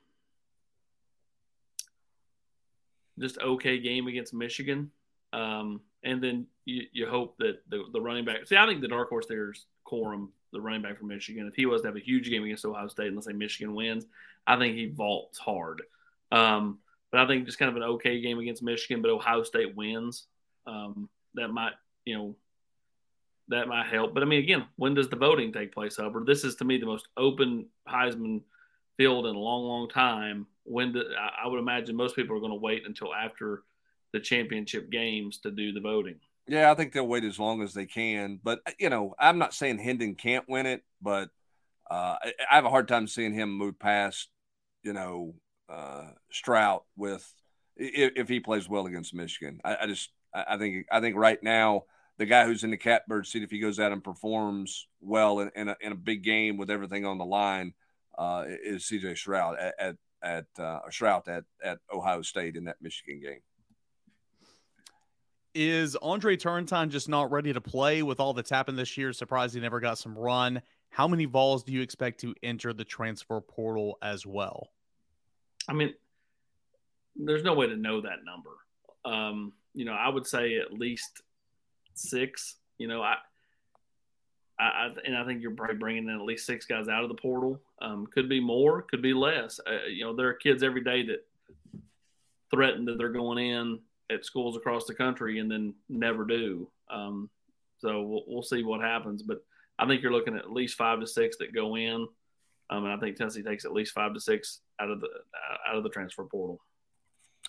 just 3.19 3.37
okay 3.39 3.79
game 3.79 4.07
against 4.07 4.33
Michigan. 4.33 4.91
Um, 5.33 5.81
and 6.03 6.23
then 6.23 6.47
you, 6.65 6.83
you 6.91 7.07
hope 7.07 7.37
that 7.39 7.61
the, 7.69 7.83
the 7.91 8.01
running 8.01 8.25
back. 8.25 8.45
See, 8.45 8.57
I 8.57 8.65
think 8.65 8.81
the 8.81 8.87
dark 8.87 9.09
horse 9.09 9.25
there 9.27 9.51
is 9.51 9.65
Corum, 9.85 10.29
the 10.53 10.61
running 10.61 10.81
back 10.81 10.97
from 10.97 11.07
Michigan. 11.07 11.47
If 11.47 11.55
he 11.55 11.65
was 11.65 11.81
to 11.81 11.87
have 11.87 11.95
a 11.95 11.99
huge 11.99 12.29
game 12.29 12.43
against 12.43 12.65
Ohio 12.65 12.87
State, 12.87 13.07
and 13.07 13.15
let's 13.15 13.27
say 13.27 13.33
Michigan 13.33 13.75
wins, 13.75 14.05
I 14.47 14.57
think 14.57 14.75
he 14.75 14.87
vaults 14.87 15.37
hard. 15.37 15.81
Um, 16.31 16.79
but 17.11 17.21
I 17.21 17.27
think 17.27 17.45
just 17.45 17.59
kind 17.59 17.69
of 17.69 17.77
an 17.77 17.83
okay 17.83 18.21
game 18.21 18.39
against 18.39 18.63
Michigan, 18.63 19.01
but 19.01 19.11
Ohio 19.11 19.43
State 19.43 19.75
wins. 19.75 20.27
Um, 20.67 21.09
that 21.35 21.49
might, 21.49 21.73
you 22.05 22.17
know, 22.17 22.35
that 23.49 23.67
might 23.67 23.87
help. 23.87 24.13
But 24.13 24.23
I 24.23 24.25
mean, 24.25 24.39
again, 24.39 24.65
when 24.75 24.95
does 24.95 25.09
the 25.09 25.15
voting 25.15 25.53
take 25.53 25.73
place, 25.73 25.97
Hubbard? 25.97 26.25
This 26.25 26.43
is 26.43 26.55
to 26.57 26.65
me 26.65 26.77
the 26.77 26.85
most 26.85 27.07
open 27.15 27.67
Heisman 27.87 28.41
field 28.97 29.27
in 29.27 29.35
a 29.35 29.39
long, 29.39 29.63
long 29.63 29.89
time. 29.89 30.47
When 30.65 30.93
do, 30.93 31.03
I 31.17 31.47
would 31.47 31.59
imagine 31.59 31.95
most 31.95 32.15
people 32.15 32.35
are 32.35 32.39
going 32.39 32.51
to 32.51 32.59
wait 32.59 32.83
until 32.85 33.13
after 33.13 33.63
the 34.13 34.19
championship 34.19 34.89
games 34.89 35.39
to 35.39 35.51
do 35.51 35.71
the 35.71 35.79
voting. 35.79 36.19
Yeah, 36.47 36.71
I 36.71 36.75
think 36.75 36.93
they'll 36.93 37.07
wait 37.07 37.23
as 37.23 37.39
long 37.39 37.61
as 37.61 37.73
they 37.73 37.85
can. 37.85 38.39
But 38.43 38.59
you 38.79 38.89
know, 38.89 39.15
I'm 39.19 39.37
not 39.37 39.53
saying 39.53 39.79
Hendon 39.79 40.15
can't 40.15 40.47
win 40.47 40.65
it, 40.65 40.83
but 41.01 41.29
uh, 41.89 42.15
I 42.21 42.55
have 42.55 42.65
a 42.65 42.69
hard 42.69 42.87
time 42.87 43.07
seeing 43.07 43.33
him 43.33 43.51
move 43.51 43.79
past, 43.79 44.29
you 44.83 44.93
know, 44.93 45.35
uh, 45.69 46.09
Stroud 46.31 46.81
with 46.95 47.31
if, 47.75 48.13
if, 48.15 48.29
he 48.29 48.39
plays 48.39 48.69
well 48.69 48.85
against 48.85 49.13
Michigan. 49.13 49.59
I, 49.63 49.77
I 49.81 49.87
just 49.87 50.11
I 50.33 50.57
think 50.57 50.85
I 50.91 50.99
think 50.99 51.15
right 51.15 51.41
now 51.41 51.83
the 52.17 52.25
guy 52.25 52.45
who's 52.45 52.63
in 52.63 52.71
the 52.71 52.77
catbird 52.77 53.27
seat, 53.27 53.43
if 53.43 53.51
he 53.51 53.59
goes 53.59 53.79
out 53.79 53.91
and 53.91 54.03
performs 54.03 54.87
well 55.01 55.39
in, 55.39 55.51
in, 55.55 55.67
a, 55.67 55.75
in 55.81 55.91
a 55.91 55.95
big 55.95 56.23
game 56.23 56.57
with 56.57 56.69
everything 56.69 57.05
on 57.05 57.17
the 57.17 57.25
line, 57.25 57.73
uh, 58.17 58.45
is 58.47 58.83
CJ 58.83 59.17
Stroud 59.17 59.57
at, 59.59 59.75
at, 59.77 59.95
at 60.23 60.45
uh, 60.59 60.79
Stroud 60.89 61.27
at, 61.27 61.43
at 61.63 61.79
Ohio 61.93 62.21
State 62.21 62.55
in 62.55 62.65
that 62.65 62.77
Michigan 62.81 63.19
game. 63.21 63.41
Is 65.53 65.95
Andre 66.01 66.35
Turrentine 66.35 66.89
just 66.89 67.07
not 67.07 67.31
ready 67.31 67.53
to 67.53 67.61
play 67.61 68.03
with 68.03 68.19
all 68.19 68.33
that's 68.33 68.49
happened 68.49 68.77
this 68.77 68.97
year? 68.97 69.13
Surprised 69.13 69.55
he 69.55 69.61
never 69.61 69.79
got 69.79 69.97
some 69.97 70.17
run. 70.17 70.61
How 70.89 71.07
many 71.07 71.25
balls 71.25 71.63
do 71.63 71.71
you 71.71 71.81
expect 71.81 72.19
to 72.21 72.35
enter 72.43 72.73
the 72.73 72.83
transfer 72.83 73.39
portal 73.39 73.97
as 74.01 74.25
well? 74.25 74.71
I 75.69 75.73
mean, 75.73 75.93
there's 77.15 77.43
no 77.43 77.53
way 77.53 77.67
to 77.67 77.77
know 77.77 78.01
that 78.01 78.19
number. 78.25 78.49
Um, 79.05 79.53
you 79.73 79.85
know, 79.85 79.93
I 79.93 80.09
would 80.09 80.27
say 80.27 80.57
at 80.57 80.73
least 80.73 81.21
six. 81.93 82.55
You 82.77 82.87
know, 82.87 83.01
I, 83.01 83.15
I, 84.57 84.89
and 85.05 85.17
I 85.17 85.25
think 85.25 85.41
you're 85.41 85.51
probably 85.51 85.75
bringing 85.75 86.05
in 86.05 86.15
at 86.15 86.21
least 86.21 86.45
six 86.45 86.65
guys 86.65 86.87
out 86.87 87.03
of 87.03 87.09
the 87.09 87.15
portal. 87.15 87.59
Um, 87.81 88.07
could 88.07 88.29
be 88.29 88.39
more, 88.39 88.83
could 88.83 89.01
be 89.01 89.13
less. 89.13 89.59
Uh, 89.65 89.87
you 89.87 90.05
know, 90.05 90.15
there 90.15 90.29
are 90.29 90.33
kids 90.33 90.63
every 90.63 90.83
day 90.83 91.05
that 91.07 91.25
threaten 92.51 92.85
that 92.85 92.97
they're 92.97 93.09
going 93.09 93.37
in 93.37 93.79
at 94.11 94.23
schools 94.23 94.55
across 94.55 94.85
the 94.85 94.93
country 94.93 95.39
and 95.39 95.51
then 95.51 95.73
never 95.89 96.25
do. 96.25 96.69
Um, 96.89 97.29
so 97.79 98.01
we'll, 98.01 98.23
we'll 98.27 98.43
see 98.43 98.63
what 98.63 98.81
happens. 98.81 99.23
But 99.23 99.43
I 99.77 99.87
think 99.87 100.01
you're 100.01 100.11
looking 100.11 100.35
at 100.35 100.43
at 100.43 100.51
least 100.51 100.77
five 100.77 100.99
to 101.01 101.07
six 101.07 101.37
that 101.37 101.53
go 101.53 101.75
in. 101.75 102.07
Um, 102.69 102.85
and 102.85 102.93
I 102.93 102.97
think 102.97 103.15
Tennessee 103.15 103.43
takes 103.43 103.65
at 103.65 103.73
least 103.73 103.93
five 103.93 104.13
to 104.13 104.19
six 104.19 104.61
out 104.79 104.89
of 104.89 105.01
the 105.01 105.07
out 105.67 105.75
of 105.75 105.83
the 105.83 105.89
transfer 105.89 106.23
portal. 106.23 106.61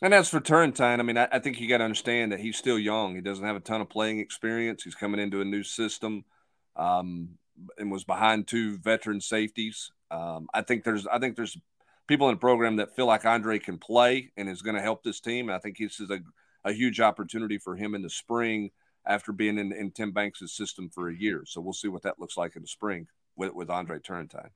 And 0.03 0.13
as 0.13 0.29
for 0.29 0.41
Turrentine, 0.41 1.01
I 1.01 1.03
mean, 1.03 1.17
I, 1.17 1.29
I 1.33 1.39
think 1.39 1.59
you 1.59 1.69
got 1.69 1.79
to 1.79 1.85
understand 1.85 2.33
that 2.33 2.41
he's 2.41 2.59
still 2.59 2.79
young. 2.79 3.15
He 3.15 3.23
doesn't 3.23 3.45
have 3.45 3.57
a 3.57 3.61
ton 3.61 3.81
of 3.81 3.89
playing 3.89 4.19
experience. 4.19 4.83
He's 4.85 4.95
coming 4.95 5.21
into 5.21 5.41
a 5.41 5.45
new 5.45 5.63
system, 5.63 6.25
um, 6.77 7.31
and 7.79 7.91
was 7.91 8.05
behind 8.05 8.47
two 8.47 8.79
veteran 8.79 9.21
safeties. 9.21 9.91
Um, 10.11 10.49
I 10.55 10.63
think 10.63 10.85
there's, 10.85 11.07
I 11.07 11.19
think 11.19 11.37
there's 11.37 11.57
people 12.07 12.29
in 12.29 12.35
the 12.35 12.41
program 12.41 12.77
that 12.77 12.95
feel 12.95 13.07
like 13.07 13.25
Andre 13.25 13.59
can 13.59 13.79
play 13.79 14.31
and 14.37 14.49
is 14.49 14.63
going 14.63 14.77
to 14.77 14.83
help 14.83 15.03
this 15.03 15.21
team. 15.21 15.49
And 15.49 15.57
I 15.57 15.59
think 15.59 15.79
this 15.79 16.01
is 16.01 16.11
a, 16.11 16.21
a 16.65 16.73
huge 16.73 17.01
opportunity 17.01 17.59
for 17.59 17.77
him 17.77 17.95
in 17.95 18.03
the 18.03 18.11
spring 18.11 18.71
after 19.07 19.33
being 19.33 19.59
in, 19.59 19.73
in 19.73 19.91
Tim 19.91 20.13
Banks' 20.13 20.55
system 20.55 20.91
for 20.91 21.09
a 21.09 21.17
year. 21.17 21.45
So 21.47 21.61
we'll 21.61 21.73
see 21.73 21.89
what 21.89 22.03
that 22.03 22.19
looks 22.19 22.37
like 22.37 22.57
in 22.57 22.63
the 22.63 22.69
spring 22.69 23.07
with, 23.37 23.53
with 23.55 23.71
Andre 23.71 23.99
Turrentine. 23.99 24.51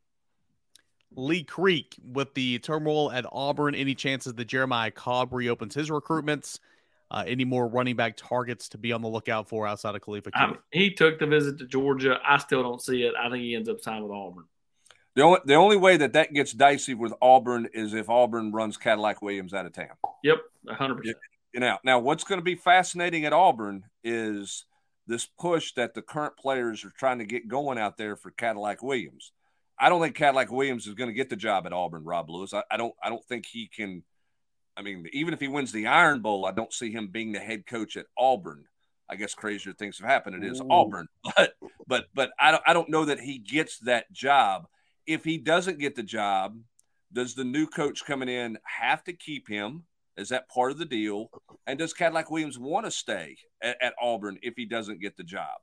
Lee 1.17 1.43
Creek 1.43 1.97
with 2.05 2.35
the 2.35 2.59
turmoil 2.61 3.11
at 3.11 3.27
Auburn. 3.33 3.75
Any 3.75 3.95
chances 3.95 4.35
that 4.35 4.45
Jeremiah 4.45 4.93
Cobb 4.93 5.33
reopens 5.33 5.75
his 5.75 5.91
recruitments? 5.91 6.61
Uh, 7.13 7.25
any 7.27 7.45
more 7.45 7.67
running 7.67 7.97
back 7.97 8.17
targets 8.17 8.69
to 8.69 8.79
be 8.79 8.93
on 8.93 9.03
the 9.03 9.09
lookout 9.09 9.49
for 9.49 9.67
outside 9.67 9.97
of 9.97 10.01
Khalifa 10.01 10.31
um, 10.41 10.59
he 10.71 10.95
took 10.95 11.19
the 11.19 11.27
visit 11.27 11.59
to 11.59 11.67
Georgia. 11.67 12.21
I 12.25 12.39
still 12.39 12.63
don't 12.63 12.81
see 12.81 13.03
it. 13.03 13.15
I 13.21 13.29
think 13.29 13.43
he 13.43 13.57
ends 13.57 13.69
up 13.69 13.81
signing 13.81 14.05
with 14.05 14.13
Auburn. 14.13 14.45
The 15.17 15.23
only, 15.23 15.41
the 15.45 15.55
only 15.55 15.77
way 15.77 15.97
that 15.97 16.13
that 16.13 16.33
gets 16.33 16.53
dicey 16.53 16.95
with 16.95 17.13
Auburn 17.21 17.69
is 17.75 17.95
if 17.95 18.09
Auburn 18.09 18.53
runs 18.53 18.77
Cadillac 18.77 19.23
Williams 19.23 19.53
out 19.53 19.67
of 19.67 19.73
town. 19.73 19.97
Yep, 20.23 20.39
100%. 20.69 21.15
You 21.53 21.59
know, 21.61 21.79
now 21.83 21.99
what's 21.99 22.23
going 22.23 22.39
to 22.39 22.45
be 22.45 22.55
fascinating 22.55 23.25
at 23.25 23.33
Auburn 23.33 23.83
is 24.05 24.67
this 25.09 25.27
push 25.27 25.73
that 25.73 25.95
the 25.95 26.03
current 26.03 26.37
players 26.37 26.85
are 26.85 26.93
trying 26.97 27.19
to 27.19 27.25
get 27.25 27.49
going 27.49 27.77
out 27.77 27.97
there 27.97 28.15
for 28.15 28.31
Cadillac 28.31 28.83
Williams. 28.83 29.33
I 29.79 29.89
don't 29.89 30.01
think 30.01 30.15
Cadillac 30.15 30.53
Williams 30.53 30.87
is 30.87 30.95
going 30.95 31.11
to 31.11 31.15
get 31.15 31.29
the 31.29 31.37
job 31.37 31.67
at 31.67 31.73
Auburn. 31.73 32.05
Rob 32.05 32.31
Lewis. 32.31 32.55
I, 32.55 32.63
I, 32.71 32.77
don't. 32.77 32.95
I 33.03 33.09
don't 33.09 33.25
think 33.25 33.47
he 33.47 33.67
can. 33.67 34.05
I 34.77 34.83
mean, 34.83 35.07
even 35.13 35.35
if 35.35 35.41
he 35.41 35.49
wins 35.49 35.73
the 35.73 35.87
Iron 35.87 36.21
Bowl, 36.21 36.47
I 36.47 36.53
don't 36.53 36.73
see 36.73 36.91
him 36.91 37.09
being 37.09 37.33
the 37.33 37.39
head 37.39 37.67
coach 37.67 37.97
at 37.97 38.07
Auburn. 38.17 38.65
I 39.09 39.17
guess 39.17 39.35
crazier 39.35 39.73
things 39.73 39.99
have 39.99 40.09
happened. 40.09 40.43
It 40.43 40.51
is 40.51 40.61
Ooh. 40.61 40.69
Auburn, 40.71 41.09
but 41.37 41.55
but 41.87 42.07
but 42.15 42.31
I 42.39 42.53
don't. 42.53 42.63
I 42.67 42.73
don't 42.73 42.89
know 42.89 43.05
that 43.07 43.21
he 43.21 43.39
gets 43.39 43.79
that 43.81 44.11
job. 44.13 44.67
If 45.07 45.25
he 45.25 45.39
doesn't 45.39 45.81
get 45.81 45.97
the 45.97 46.03
job, 46.03 46.57
does 47.13 47.35
the 47.35 47.45
new 47.45 47.67
coach 47.67 48.05
coming 48.05 48.29
in 48.29 48.59
have 48.63 49.03
to 49.05 49.13
keep 49.13 49.49
him? 49.49 49.83
Is 50.17 50.29
that 50.29 50.49
part 50.49 50.71
of 50.71 50.79
the 50.79 50.85
deal? 50.85 51.31
And 51.67 51.79
does 51.79 51.93
Cadillac 51.93 52.31
Williams 52.31 52.59
want 52.59 52.85
to 52.85 52.91
stay 52.91 53.37
at, 53.63 53.77
at 53.83 53.95
Auburn 54.01 54.39
if 54.43 54.55
he 54.57 54.67
doesn't 54.67 55.01
get 55.01 55.17
the 55.17 55.25
job? 55.25 55.59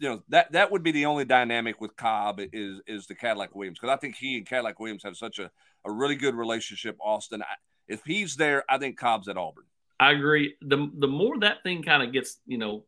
you 0.00 0.08
know 0.08 0.22
that 0.30 0.50
that 0.52 0.72
would 0.72 0.82
be 0.82 0.92
the 0.92 1.06
only 1.06 1.26
dynamic 1.26 1.80
with 1.80 1.94
Cobb 1.94 2.40
is 2.52 2.80
is 2.86 3.06
the 3.06 3.14
Cadillac 3.14 3.54
Williams 3.54 3.78
because 3.78 3.94
I 3.94 3.98
think 3.98 4.16
he 4.16 4.38
and 4.38 4.46
Cadillac 4.46 4.80
Williams 4.80 5.02
have 5.04 5.16
such 5.16 5.38
a, 5.38 5.50
a 5.84 5.92
really 5.92 6.16
good 6.16 6.34
relationship. 6.34 6.96
Austin, 7.00 7.42
I, 7.42 7.54
if 7.90 8.00
he's 8.04 8.36
there, 8.36 8.64
I 8.68 8.78
think 8.78 8.98
Cobb's 8.98 9.28
at 9.28 9.36
Auburn. 9.36 9.64
I 9.98 10.12
agree. 10.12 10.54
the 10.62 10.90
The 10.98 11.08
more 11.08 11.38
that 11.40 11.62
thing 11.62 11.82
kind 11.82 12.02
of 12.02 12.12
gets, 12.12 12.38
you 12.46 12.58
know, 12.58 12.84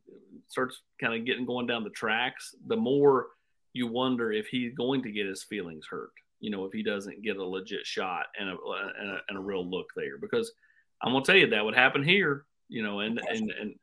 starts 0.48 0.80
kind 1.00 1.14
of 1.14 1.26
getting 1.26 1.46
going 1.46 1.66
down 1.66 1.84
the 1.84 1.90
tracks, 1.90 2.54
the 2.66 2.76
more 2.76 3.26
you 3.74 3.86
wonder 3.86 4.32
if 4.32 4.46
he's 4.46 4.74
going 4.74 5.02
to 5.02 5.12
get 5.12 5.26
his 5.26 5.42
feelings 5.44 5.86
hurt. 5.90 6.12
you 6.42 6.50
know, 6.50 6.64
if 6.66 6.72
he 6.72 6.82
doesn't 6.82 7.22
get 7.22 7.36
a 7.36 7.44
legit 7.44 7.86
shot 7.86 8.26
and 8.38 8.50
a, 8.50 8.56
and 9.00 9.10
a, 9.10 9.18
and 9.28 9.38
a 9.38 9.40
real 9.40 9.64
look 9.64 9.86
there. 9.96 10.18
Because 10.18 10.52
I'm 11.02 11.12
gonna 11.12 11.24
tell 11.24 11.36
you 11.36 11.48
that 11.48 11.64
would 11.64 11.76
happen 11.76 12.02
here, 12.02 12.44
you 12.68 12.82
know, 12.82 13.00
and 13.00 13.18
and 13.30 13.50
and 13.58 13.74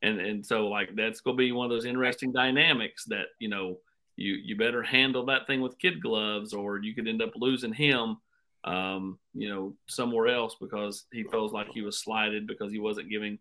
and 0.00 0.20
and 0.20 0.46
so 0.46 0.68
like 0.68 0.94
that's 0.94 1.20
gonna 1.20 1.36
be 1.36 1.52
one 1.52 1.66
of 1.66 1.70
those 1.70 1.84
interesting 1.84 2.32
dynamics 2.32 3.04
that 3.06 3.26
you 3.40 3.48
know 3.48 3.78
you 4.16 4.34
you 4.34 4.56
better 4.56 4.82
handle 4.82 5.26
that 5.26 5.46
thing 5.48 5.60
with 5.60 5.78
kid 5.78 6.00
gloves, 6.00 6.54
or 6.54 6.78
you 6.82 6.94
could 6.94 7.08
end 7.08 7.20
up 7.20 7.32
losing 7.34 7.72
him, 7.72 8.16
um, 8.64 9.18
you 9.34 9.48
know, 9.48 9.74
somewhere 9.88 10.28
else 10.28 10.56
because 10.60 11.04
he 11.12 11.24
feels 11.24 11.52
like 11.52 11.68
he 11.72 11.82
was 11.82 11.98
slighted 11.98 12.46
because 12.46 12.72
he 12.72 12.78
wasn't 12.78 13.10
giving 13.10 13.38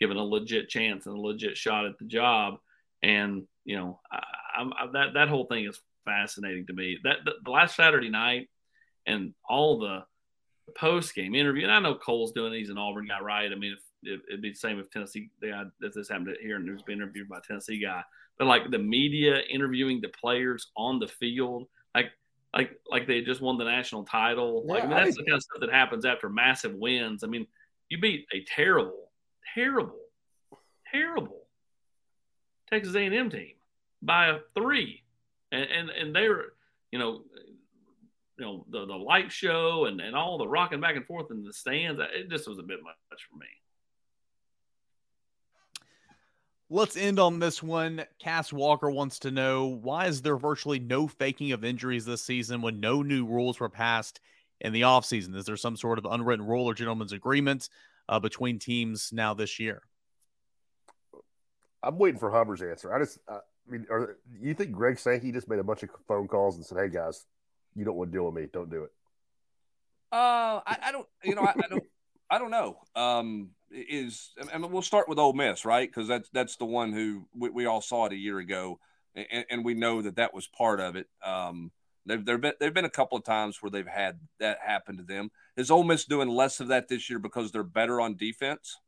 given 0.00 0.16
a 0.16 0.24
legit 0.24 0.68
chance 0.68 1.06
and 1.06 1.16
a 1.16 1.20
legit 1.20 1.56
shot 1.56 1.86
at 1.86 1.98
the 1.98 2.04
job. 2.04 2.54
And 3.02 3.46
you 3.64 3.76
know, 3.76 4.00
I, 4.10 4.62
I, 4.62 4.86
that 4.92 5.14
that 5.14 5.28
whole 5.28 5.44
thing 5.44 5.66
is 5.66 5.80
fascinating 6.04 6.66
to 6.66 6.72
me. 6.72 6.98
That 7.04 7.18
the, 7.24 7.32
the 7.44 7.50
last 7.50 7.76
Saturday 7.76 8.08
night 8.08 8.48
and 9.06 9.34
all 9.48 9.78
the 9.78 10.04
post 10.76 11.14
game 11.14 11.34
interview, 11.34 11.64
and 11.64 11.72
I 11.72 11.80
know 11.80 11.94
Cole's 11.94 12.32
doing 12.32 12.52
these 12.52 12.70
an 12.70 12.78
Auburn 12.78 13.06
guy, 13.06 13.20
right? 13.20 13.52
I 13.52 13.54
mean, 13.54 13.76
if, 14.02 14.10
it, 14.10 14.20
would 14.30 14.42
be 14.42 14.50
the 14.50 14.56
same 14.56 14.78
if 14.78 14.90
Tennessee 14.90 15.30
they 15.40 15.48
had 15.48 15.70
if 15.80 15.92
this 15.92 16.08
happened 16.08 16.36
here 16.40 16.56
and 16.56 16.66
who's 16.66 16.82
been 16.82 16.98
interviewed 16.98 17.28
by 17.28 17.38
a 17.38 17.42
Tennessee 17.42 17.80
guy, 17.80 18.02
but 18.38 18.46
like 18.46 18.70
the 18.70 18.78
media 18.78 19.40
interviewing 19.50 20.00
the 20.00 20.08
players 20.08 20.68
on 20.76 20.98
the 20.98 21.08
field, 21.08 21.66
like 22.54 22.78
like 22.90 23.06
they 23.06 23.22
just 23.22 23.40
won 23.40 23.58
the 23.58 23.64
national 23.64 24.04
title. 24.04 24.64
Yeah, 24.66 24.74
like 24.74 24.84
I 24.84 24.86
mean, 24.86 24.96
that's 24.96 25.18
I, 25.18 25.22
the 25.22 25.24
kind 25.24 25.36
of 25.36 25.42
stuff 25.42 25.60
that 25.60 25.72
happens 25.72 26.04
after 26.04 26.28
massive 26.28 26.74
wins. 26.74 27.24
I 27.24 27.26
mean, 27.26 27.46
you 27.88 27.98
beat 27.98 28.26
a 28.32 28.44
terrible, 28.44 29.10
terrible, 29.54 30.00
terrible 30.90 31.46
Texas 32.68 32.94
A&M 32.94 33.30
team 33.30 33.52
by 34.02 34.28
a 34.28 34.38
three, 34.54 35.02
and 35.50 35.64
and, 35.64 35.90
and 35.90 36.14
they're 36.14 36.44
you 36.90 36.98
know 36.98 37.22
you 38.38 38.44
know 38.44 38.66
the 38.70 38.86
the 38.86 38.94
light 38.94 39.32
show 39.32 39.86
and 39.86 40.00
and 40.00 40.14
all 40.14 40.36
the 40.38 40.48
rocking 40.48 40.80
back 40.80 40.96
and 40.96 41.06
forth 41.06 41.30
in 41.30 41.44
the 41.44 41.52
stands. 41.52 42.00
It 42.14 42.30
just 42.30 42.48
was 42.48 42.58
a 42.58 42.62
bit 42.62 42.82
much 42.82 43.22
for 43.30 43.38
me. 43.38 43.46
Let's 46.74 46.96
end 46.96 47.18
on 47.18 47.38
this 47.38 47.62
one. 47.62 48.02
Cass 48.18 48.50
Walker 48.50 48.90
wants 48.90 49.18
to 49.18 49.30
know 49.30 49.66
why 49.66 50.06
is 50.06 50.22
there 50.22 50.38
virtually 50.38 50.78
no 50.78 51.06
faking 51.06 51.52
of 51.52 51.64
injuries 51.64 52.06
this 52.06 52.24
season 52.24 52.62
when 52.62 52.80
no 52.80 53.02
new 53.02 53.26
rules 53.26 53.60
were 53.60 53.68
passed 53.68 54.20
in 54.58 54.72
the 54.72 54.80
offseason? 54.80 55.36
Is 55.36 55.44
there 55.44 55.58
some 55.58 55.76
sort 55.76 55.98
of 55.98 56.06
unwritten 56.06 56.46
rule 56.46 56.64
or 56.64 56.72
gentleman's 56.72 57.12
agreement 57.12 57.68
uh, 58.08 58.20
between 58.20 58.58
teams 58.58 59.10
now 59.12 59.34
this 59.34 59.60
year? 59.60 59.82
I'm 61.82 61.98
waiting 61.98 62.18
for 62.18 62.30
Hummer's 62.30 62.62
answer. 62.62 62.94
I 62.94 63.00
just, 63.00 63.18
I 63.28 63.40
mean, 63.68 63.84
are, 63.90 64.16
you 64.40 64.54
think 64.54 64.72
Greg 64.72 64.98
Sankey 64.98 65.30
just 65.30 65.50
made 65.50 65.58
a 65.58 65.64
bunch 65.64 65.82
of 65.82 65.90
phone 66.08 66.26
calls 66.26 66.56
and 66.56 66.64
said, 66.64 66.78
"Hey 66.78 66.88
guys, 66.88 67.26
you 67.76 67.84
don't 67.84 67.96
want 67.96 68.12
to 68.12 68.16
deal 68.16 68.24
with 68.24 68.34
me, 68.34 68.48
don't 68.50 68.70
do 68.70 68.84
it"? 68.84 68.92
Uh, 70.10 70.62
I, 70.66 70.78
I 70.84 70.92
don't, 70.92 71.06
you 71.22 71.34
know, 71.34 71.42
I, 71.42 71.52
I 71.52 71.68
don't, 71.68 71.84
I 72.30 72.38
don't 72.38 72.50
know. 72.50 72.78
Um, 72.96 73.50
is 73.72 74.30
and 74.52 74.70
we'll 74.70 74.82
start 74.82 75.08
with 75.08 75.18
Ole 75.18 75.32
Miss, 75.32 75.64
right? 75.64 75.88
Because 75.88 76.08
that's 76.08 76.28
that's 76.30 76.56
the 76.56 76.64
one 76.64 76.92
who 76.92 77.26
we, 77.34 77.50
we, 77.50 77.66
all 77.66 77.80
saw 77.80 78.06
it 78.06 78.12
a 78.12 78.16
year 78.16 78.38
ago, 78.38 78.78
and, 79.14 79.44
and, 79.50 79.64
we 79.64 79.74
know 79.74 80.02
that 80.02 80.16
that 80.16 80.34
was 80.34 80.46
part 80.46 80.80
of 80.80 80.96
it. 80.96 81.08
Um, 81.24 81.70
they've 82.06 82.24
there 82.24 82.38
been 82.38 82.54
they've 82.60 82.74
been 82.74 82.84
a 82.84 82.90
couple 82.90 83.18
of 83.18 83.24
times 83.24 83.60
where 83.60 83.70
they've 83.70 83.86
had 83.86 84.18
that 84.40 84.58
happen 84.64 84.96
to 84.98 85.02
them. 85.02 85.30
Is 85.56 85.70
Ole 85.70 85.84
Miss 85.84 86.04
doing 86.04 86.28
less 86.28 86.60
of 86.60 86.68
that 86.68 86.88
this 86.88 87.08
year 87.08 87.18
because 87.18 87.50
they're 87.50 87.62
better 87.62 88.00
on 88.00 88.16
defense? 88.16 88.78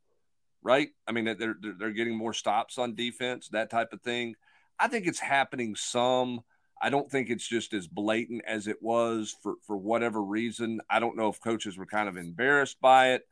Right? 0.63 0.91
I 1.07 1.13
mean, 1.13 1.25
they're 1.25 1.57
they're, 1.61 1.75
they're 1.79 1.91
getting 1.91 2.17
more 2.17 2.33
stops 2.33 2.79
on 2.79 2.95
defense, 2.95 3.49
that 3.49 3.71
type 3.71 3.93
of 3.93 4.03
thing. 4.03 4.35
I 4.79 4.89
think 4.89 5.07
it's 5.07 5.21
happening 5.21 5.77
some. 5.77 6.41
I 6.83 6.91
don't 6.91 7.11
think 7.11 7.31
it's 7.31 7.47
just 7.47 7.73
as 7.73 7.87
blatant 7.87 8.43
as 8.47 8.67
it 8.67 8.83
was 8.83 9.35
for 9.43 9.55
for 9.67 9.77
whatever 9.77 10.23
reason. 10.23 10.81
I 10.91 11.01
don't 11.01 11.17
know 11.17 11.29
if 11.29 11.41
coaches 11.41 11.79
were 11.79 11.87
kind 11.87 12.09
of 12.09 12.17
embarrassed 12.17 12.81
by 12.81 13.13
it. 13.13 13.27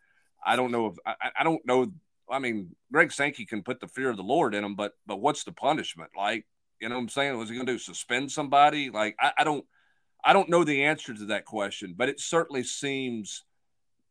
I 0.44 0.56
don't 0.56 0.72
know 0.72 0.86
if 0.86 0.96
I, 1.06 1.30
I 1.40 1.44
don't 1.44 1.64
know. 1.66 1.92
I 2.30 2.38
mean, 2.38 2.74
Greg 2.92 3.12
Sankey 3.12 3.44
can 3.44 3.62
put 3.62 3.80
the 3.80 3.88
fear 3.88 4.10
of 4.10 4.16
the 4.16 4.22
Lord 4.22 4.54
in 4.54 4.64
him, 4.64 4.74
but 4.74 4.92
but 5.06 5.20
what's 5.20 5.44
the 5.44 5.52
punishment? 5.52 6.10
Like, 6.16 6.46
you 6.80 6.88
know 6.88 6.96
what 6.96 7.02
I'm 7.02 7.08
saying? 7.08 7.36
Was 7.38 7.48
he 7.48 7.54
going 7.54 7.66
to 7.66 7.72
do 7.72 7.78
suspend 7.78 8.30
somebody? 8.32 8.90
Like, 8.90 9.16
I, 9.20 9.32
I 9.38 9.44
don't 9.44 9.64
I 10.24 10.32
don't 10.32 10.48
know 10.48 10.64
the 10.64 10.84
answer 10.84 11.14
to 11.14 11.26
that 11.26 11.44
question, 11.44 11.94
but 11.96 12.08
it 12.08 12.20
certainly 12.20 12.62
seems 12.62 13.44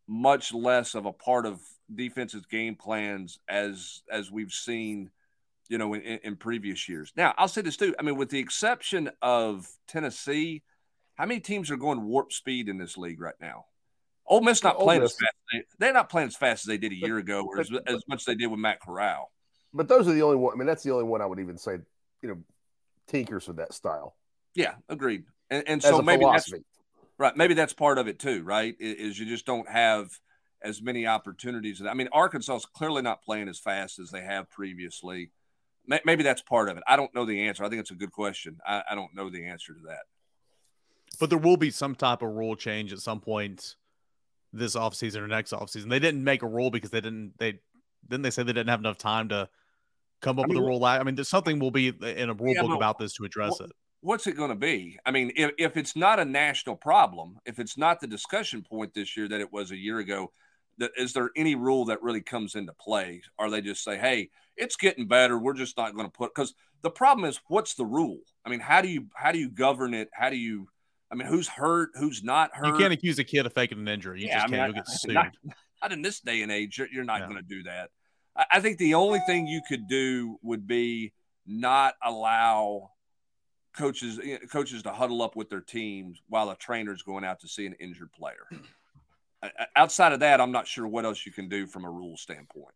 much 0.08 0.54
less 0.54 0.94
of 0.94 1.06
a 1.06 1.14
part 1.14 1.46
of 1.46 1.62
defense's 1.94 2.46
game 2.46 2.76
plans 2.76 3.40
as 3.48 4.02
as 4.12 4.32
we've 4.32 4.52
seen, 4.52 5.10
you 5.70 5.78
know, 5.78 5.94
in, 5.94 6.02
in 6.02 6.36
previous 6.36 6.90
years. 6.90 7.14
Now, 7.16 7.34
I'll 7.38 7.48
say 7.48 7.62
this 7.62 7.78
too. 7.78 7.96
I 7.98 8.04
mean, 8.04 8.18
with 8.18 8.30
the 8.30 8.40
exception 8.40 9.10
of 9.22 9.68
Tennessee, 9.88 10.64
how 11.16 11.26
many 11.26 11.40
teams 11.40 11.72
are 11.72 11.78
going 11.78 12.04
warp 12.04 12.34
speed 12.34 12.68
in 12.68 12.78
this 12.78 12.98
league 12.98 13.22
right 13.22 13.36
now? 13.40 13.66
Ole 14.32 14.42
Miss 14.42 14.64
not 14.64 14.80
playing 14.80 15.02
Miss. 15.02 15.12
as 15.12 15.18
fast. 15.18 15.34
As 15.54 15.62
they, 15.78 15.90
are 15.90 15.94
not 15.94 16.10
playing 16.10 16.30
as 16.30 16.38
fast 16.38 16.64
as 16.64 16.68
they 16.68 16.78
did 16.78 16.94
a 16.94 16.96
year 16.96 17.18
ago, 17.18 17.46
or 17.46 17.60
as, 17.60 17.70
as 17.86 18.02
much 18.08 18.22
as 18.22 18.26
they 18.26 18.36
did 18.36 18.48
with 18.48 18.62
Matt 18.62 18.80
Corral. 18.80 19.30
But 19.74 19.90
those 19.90 20.08
are 20.08 20.14
the 20.14 20.22
only 20.22 20.38
one. 20.38 20.54
I 20.56 20.58
mean, 20.58 20.68
that's 20.68 20.84
the 20.84 20.92
only 20.92 21.04
one 21.04 21.22
I 21.22 21.26
would 21.26 21.40
even 21.40 21.58
say. 21.58 21.80
You 22.22 22.30
know, 22.30 22.38
tinkers 23.08 23.48
with 23.48 23.58
that 23.58 23.74
style. 23.74 24.16
Yeah, 24.56 24.76
agreed. 24.88 25.26
And, 25.50 25.64
and 25.68 25.84
so 25.84 26.02
maybe 26.02 26.22
philosophy. 26.22 26.58
that's 26.60 26.66
right. 27.18 27.36
Maybe 27.36 27.56
that's 27.56 27.74
part 27.74 27.98
of 27.98 28.08
it 28.08 28.20
too, 28.20 28.44
right? 28.44 28.74
Is 28.80 29.20
you 29.20 29.26
just 29.26 29.46
don't 29.46 29.68
have 29.68 30.10
as 30.62 30.82
many 30.82 31.08
opportunities. 31.08 31.82
I 31.82 31.94
mean, 31.94 32.08
Arkansas 32.14 32.56
is 32.56 32.66
clearly 32.66 33.02
not 33.02 33.24
playing 33.24 33.50
as 33.50 33.60
fast 33.60 34.00
as 34.00 34.12
they 34.12 34.22
have 34.22 34.50
previously. 34.50 35.32
Maybe 36.06 36.24
that's 36.24 36.44
part 36.44 36.70
of 36.70 36.78
it. 36.78 36.84
I 36.88 36.96
don't 36.96 37.14
know 37.14 37.26
the 37.26 37.48
answer. 37.48 37.66
I 37.66 37.70
think 37.70 37.82
it's 37.82 37.92
a 37.92 37.96
good 37.96 38.12
question. 38.12 38.60
I, 38.66 38.84
I 38.92 38.96
don't 38.96 39.14
know 39.16 39.30
the 39.30 39.48
answer 39.48 39.74
to 39.74 39.80
that. 39.88 40.04
But 41.20 41.30
there 41.30 41.40
will 41.40 41.58
be 41.58 41.72
some 41.72 41.96
type 41.96 42.22
of 42.22 42.30
rule 42.30 42.56
change 42.56 42.94
at 42.94 43.00
some 43.00 43.20
point 43.20 43.76
this 44.54 44.76
offseason 44.76 45.18
or 45.18 45.28
next 45.28 45.54
offseason. 45.54 45.90
They 45.90 46.00
didn't 46.00 46.24
make 46.24 46.44
a 46.44 46.48
rule 46.48 46.72
because 46.72 46.90
they 46.90 47.02
didn't 47.02 47.34
they 47.38 47.60
didn't 48.08 48.24
they 48.24 48.32
say 48.32 48.44
they 48.44 48.54
didn't 48.54 48.70
have 48.70 48.80
enough 48.80 48.98
time 48.98 49.30
to 49.30 49.50
come 50.22 50.40
up 50.40 50.46
I 50.46 50.48
mean, 50.48 50.58
with 50.58 50.66
a 50.66 50.68
rule. 50.68 50.86
I 50.86 51.04
mean, 51.04 51.16
there's 51.16 51.30
something 51.30 51.60
will 51.60 51.72
be 51.72 51.88
in 51.88 52.30
a 52.30 52.34
rule 52.34 52.54
yeah, 52.54 52.62
book 52.62 52.76
about 52.76 53.00
this 53.00 53.14
to 53.14 53.24
address 53.24 53.60
what, 53.60 53.70
it. 53.70 53.76
What's 54.02 54.28
it 54.28 54.38
going 54.38 54.50
to 54.50 54.56
be? 54.56 54.98
I 55.06 55.12
mean, 55.12 55.32
if, 55.36 55.52
if 55.58 55.78
it's 55.78 55.96
not 55.96 56.20
a 56.20 56.26
national 56.26 56.76
problem, 56.76 57.38
if 57.46 57.60
it's 57.60 57.78
not 57.78 58.00
the 58.00 58.08
discussion 58.08 58.64
point 58.64 58.94
this 58.94 59.16
year 59.16 59.28
that 59.28 59.42
it 59.42 59.52
was 59.52 59.72
a 59.72 59.78
year 59.78 60.00
ago, 60.00 60.32
that 60.80 60.92
is 60.98 61.14
there 61.14 61.30
any 61.36 61.56
rule 61.56 61.86
that 61.86 62.02
really 62.02 62.22
comes 62.22 62.56
into 62.56 62.74
play? 62.74 63.22
Or 63.38 63.50
they 63.50 63.62
just 63.62 63.84
say, 63.84 63.98
hey, 63.98 64.30
it's 64.58 64.76
getting 64.76 65.08
better. 65.08 65.38
We're 65.38 65.54
just 65.54 65.78
not 65.78 65.96
going 65.96 66.08
to 66.08 66.12
put 66.12 66.34
because 66.34 66.54
the 66.82 66.90
problem 66.90 67.30
is 67.30 67.40
what's 67.48 67.76
the 67.76 67.86
rule? 67.86 68.20
I 68.46 68.50
mean, 68.50 68.60
how 68.60 68.82
do 68.82 68.88
you 68.88 69.06
how 69.16 69.32
do 69.32 69.40
you 69.40 69.50
govern 69.50 69.94
it? 69.94 70.10
How 70.14 70.30
do 70.30 70.38
you 70.38 70.68
I 71.12 71.16
mean, 71.16 71.28
who's 71.28 71.48
hurt? 71.48 71.90
Who's 71.96 72.24
not 72.24 72.52
hurt? 72.54 72.68
You 72.68 72.78
can't 72.78 72.94
accuse 72.94 73.20
a 73.20 73.24
kid 73.24 73.46
of 73.46 73.54
faking 73.54 73.80
an 73.80 73.88
injury. 73.88 74.22
You 74.22 74.28
yeah, 74.28 74.36
just 74.36 74.46
I 74.46 74.48
mean, 74.48 74.60
can't. 74.60 74.76
You'll 74.76 74.84
get 74.84 74.88
sued. 74.88 75.14
Not, 75.14 75.32
not, 75.82 75.92
in 75.92 76.02
this 76.02 76.22
day 76.22 76.42
and 76.42 76.52
age. 76.52 76.78
You're, 76.78 76.88
you're 76.92 77.04
not 77.04 77.20
yeah. 77.20 77.28
going 77.28 77.38
to 77.38 77.48
do 77.48 77.64
that. 77.64 77.90
I, 78.36 78.46
I 78.54 78.60
think 78.62 78.78
the 78.78 78.94
only 78.94 79.20
thing 79.28 79.46
you 79.46 79.62
could 79.68 79.88
do 79.88 80.40
would 80.42 80.66
be 80.66 81.12
not 81.46 81.96
allow 82.04 82.92
coaches 83.76 84.20
eh, 84.24 84.38
coaches 84.50 84.84
to 84.84 84.92
huddle 84.92 85.22
up 85.22 85.36
with 85.36 85.50
their 85.50 85.62
teams 85.62 86.22
while 86.30 86.50
a 86.50 86.56
trainer's 86.56 87.02
going 87.04 87.26
out 87.26 87.42
to 87.42 87.48
see 87.48 87.66
an 87.66 87.74
injured 87.80 88.12
player. 88.14 88.48
Outside 89.76 90.14
of 90.14 90.22
that, 90.22 90.40
I'm 90.40 90.52
not 90.52 90.68
sure 90.68 90.88
what 90.88 91.04
else 91.04 91.26
you 91.26 91.32
can 91.32 91.50
do 91.50 91.68
from 91.68 91.84
a 91.84 91.90
rule 91.90 92.16
standpoint. 92.16 92.76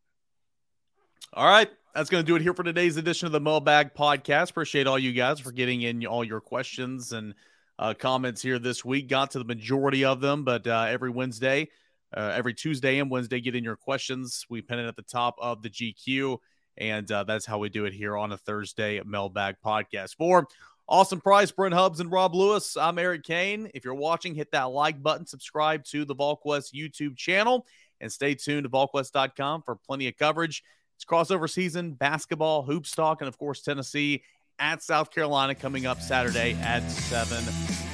All 1.31 1.47
right. 1.47 1.69
That's 1.93 2.09
going 2.09 2.23
to 2.23 2.27
do 2.27 2.35
it 2.35 2.41
here 2.41 2.53
for 2.53 2.63
today's 2.63 2.97
edition 2.97 3.27
of 3.27 3.31
the 3.31 3.39
Mailbag 3.39 3.93
Podcast. 3.93 4.49
Appreciate 4.49 4.87
all 4.87 4.99
you 4.99 5.13
guys 5.13 5.39
for 5.39 5.51
getting 5.53 5.83
in 5.83 6.05
all 6.05 6.25
your 6.25 6.41
questions 6.41 7.13
and– 7.13 7.33
uh, 7.79 7.93
comments 7.93 8.41
here 8.41 8.59
this 8.59 8.85
week. 8.85 9.09
Got 9.09 9.31
to 9.31 9.39
the 9.39 9.45
majority 9.45 10.05
of 10.05 10.21
them, 10.21 10.43
but 10.43 10.65
uh, 10.67 10.85
every 10.89 11.09
Wednesday, 11.09 11.69
uh, 12.15 12.31
every 12.33 12.53
Tuesday 12.53 12.99
and 12.99 13.09
Wednesday, 13.09 13.41
get 13.41 13.55
in 13.55 13.63
your 13.63 13.75
questions. 13.75 14.45
We 14.49 14.61
pin 14.61 14.79
it 14.79 14.87
at 14.87 14.95
the 14.95 15.01
top 15.01 15.35
of 15.39 15.61
the 15.61 15.69
GQ, 15.69 16.37
and 16.77 17.11
uh, 17.11 17.23
that's 17.23 17.45
how 17.45 17.57
we 17.57 17.69
do 17.69 17.85
it 17.85 17.93
here 17.93 18.15
on 18.17 18.31
a 18.31 18.37
Thursday 18.37 19.01
mailbag 19.05 19.55
podcast. 19.65 20.15
For 20.15 20.47
Austin 20.87 21.19
Price, 21.19 21.51
Brent 21.51 21.73
Hubbs, 21.73 21.99
and 21.99 22.11
Rob 22.11 22.35
Lewis, 22.35 22.77
I'm 22.77 22.99
Eric 22.99 23.23
Kane. 23.23 23.69
If 23.73 23.83
you're 23.83 23.95
watching, 23.95 24.35
hit 24.35 24.51
that 24.51 24.65
like 24.65 25.01
button, 25.01 25.25
subscribe 25.25 25.83
to 25.85 26.05
the 26.05 26.15
VolQuest 26.15 26.73
YouTube 26.73 27.17
channel, 27.17 27.65
and 27.99 28.11
stay 28.11 28.35
tuned 28.35 28.63
to 28.63 28.69
VolQuest.com 28.69 29.63
for 29.63 29.75
plenty 29.75 30.07
of 30.07 30.15
coverage. 30.15 30.63
It's 30.95 31.03
crossover 31.03 31.49
season, 31.49 31.91
basketball, 31.93 32.63
hoop 32.63 32.85
stock, 32.85 33.21
and 33.21 33.27
of 33.27 33.37
course, 33.37 33.61
Tennessee 33.61 34.23
at 34.59 34.81
South 34.81 35.11
Carolina 35.11 35.55
coming 35.55 35.85
up 35.85 36.01
Saturday 36.01 36.53
at 36.61 36.87
7 36.89 37.43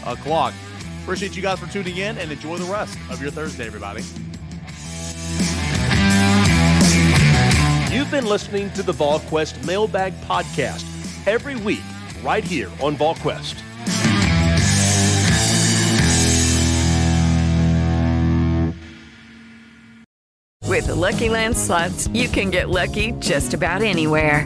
o'clock. 0.06 0.54
Appreciate 1.04 1.36
you 1.36 1.42
guys 1.42 1.60
for 1.60 1.68
tuning 1.68 1.98
in 1.98 2.18
and 2.18 2.32
enjoy 2.32 2.58
the 2.58 2.72
rest 2.72 2.98
of 3.10 3.22
your 3.22 3.32
Thursday, 3.32 3.66
everybody. 3.66 4.02
You've 7.94 8.12
been 8.12 8.26
listening 8.26 8.72
to 8.72 8.84
the 8.84 8.94
VolQuest 8.94 9.66
Mailbag 9.66 10.14
Podcast 10.22 10.86
every 11.28 11.56
week, 11.58 11.84
right 12.24 12.44
here 12.44 12.70
on 12.82 12.96
VolQuest. 12.96 13.62
With 20.68 20.88
the 20.88 20.96
Lucky 20.96 21.28
Land 21.28 21.58
slots, 21.58 22.08
you 22.08 22.30
can 22.30 22.50
get 22.50 22.70
lucky 22.70 23.12
just 23.20 23.54
about 23.54 23.82
anywhere. 23.82 24.46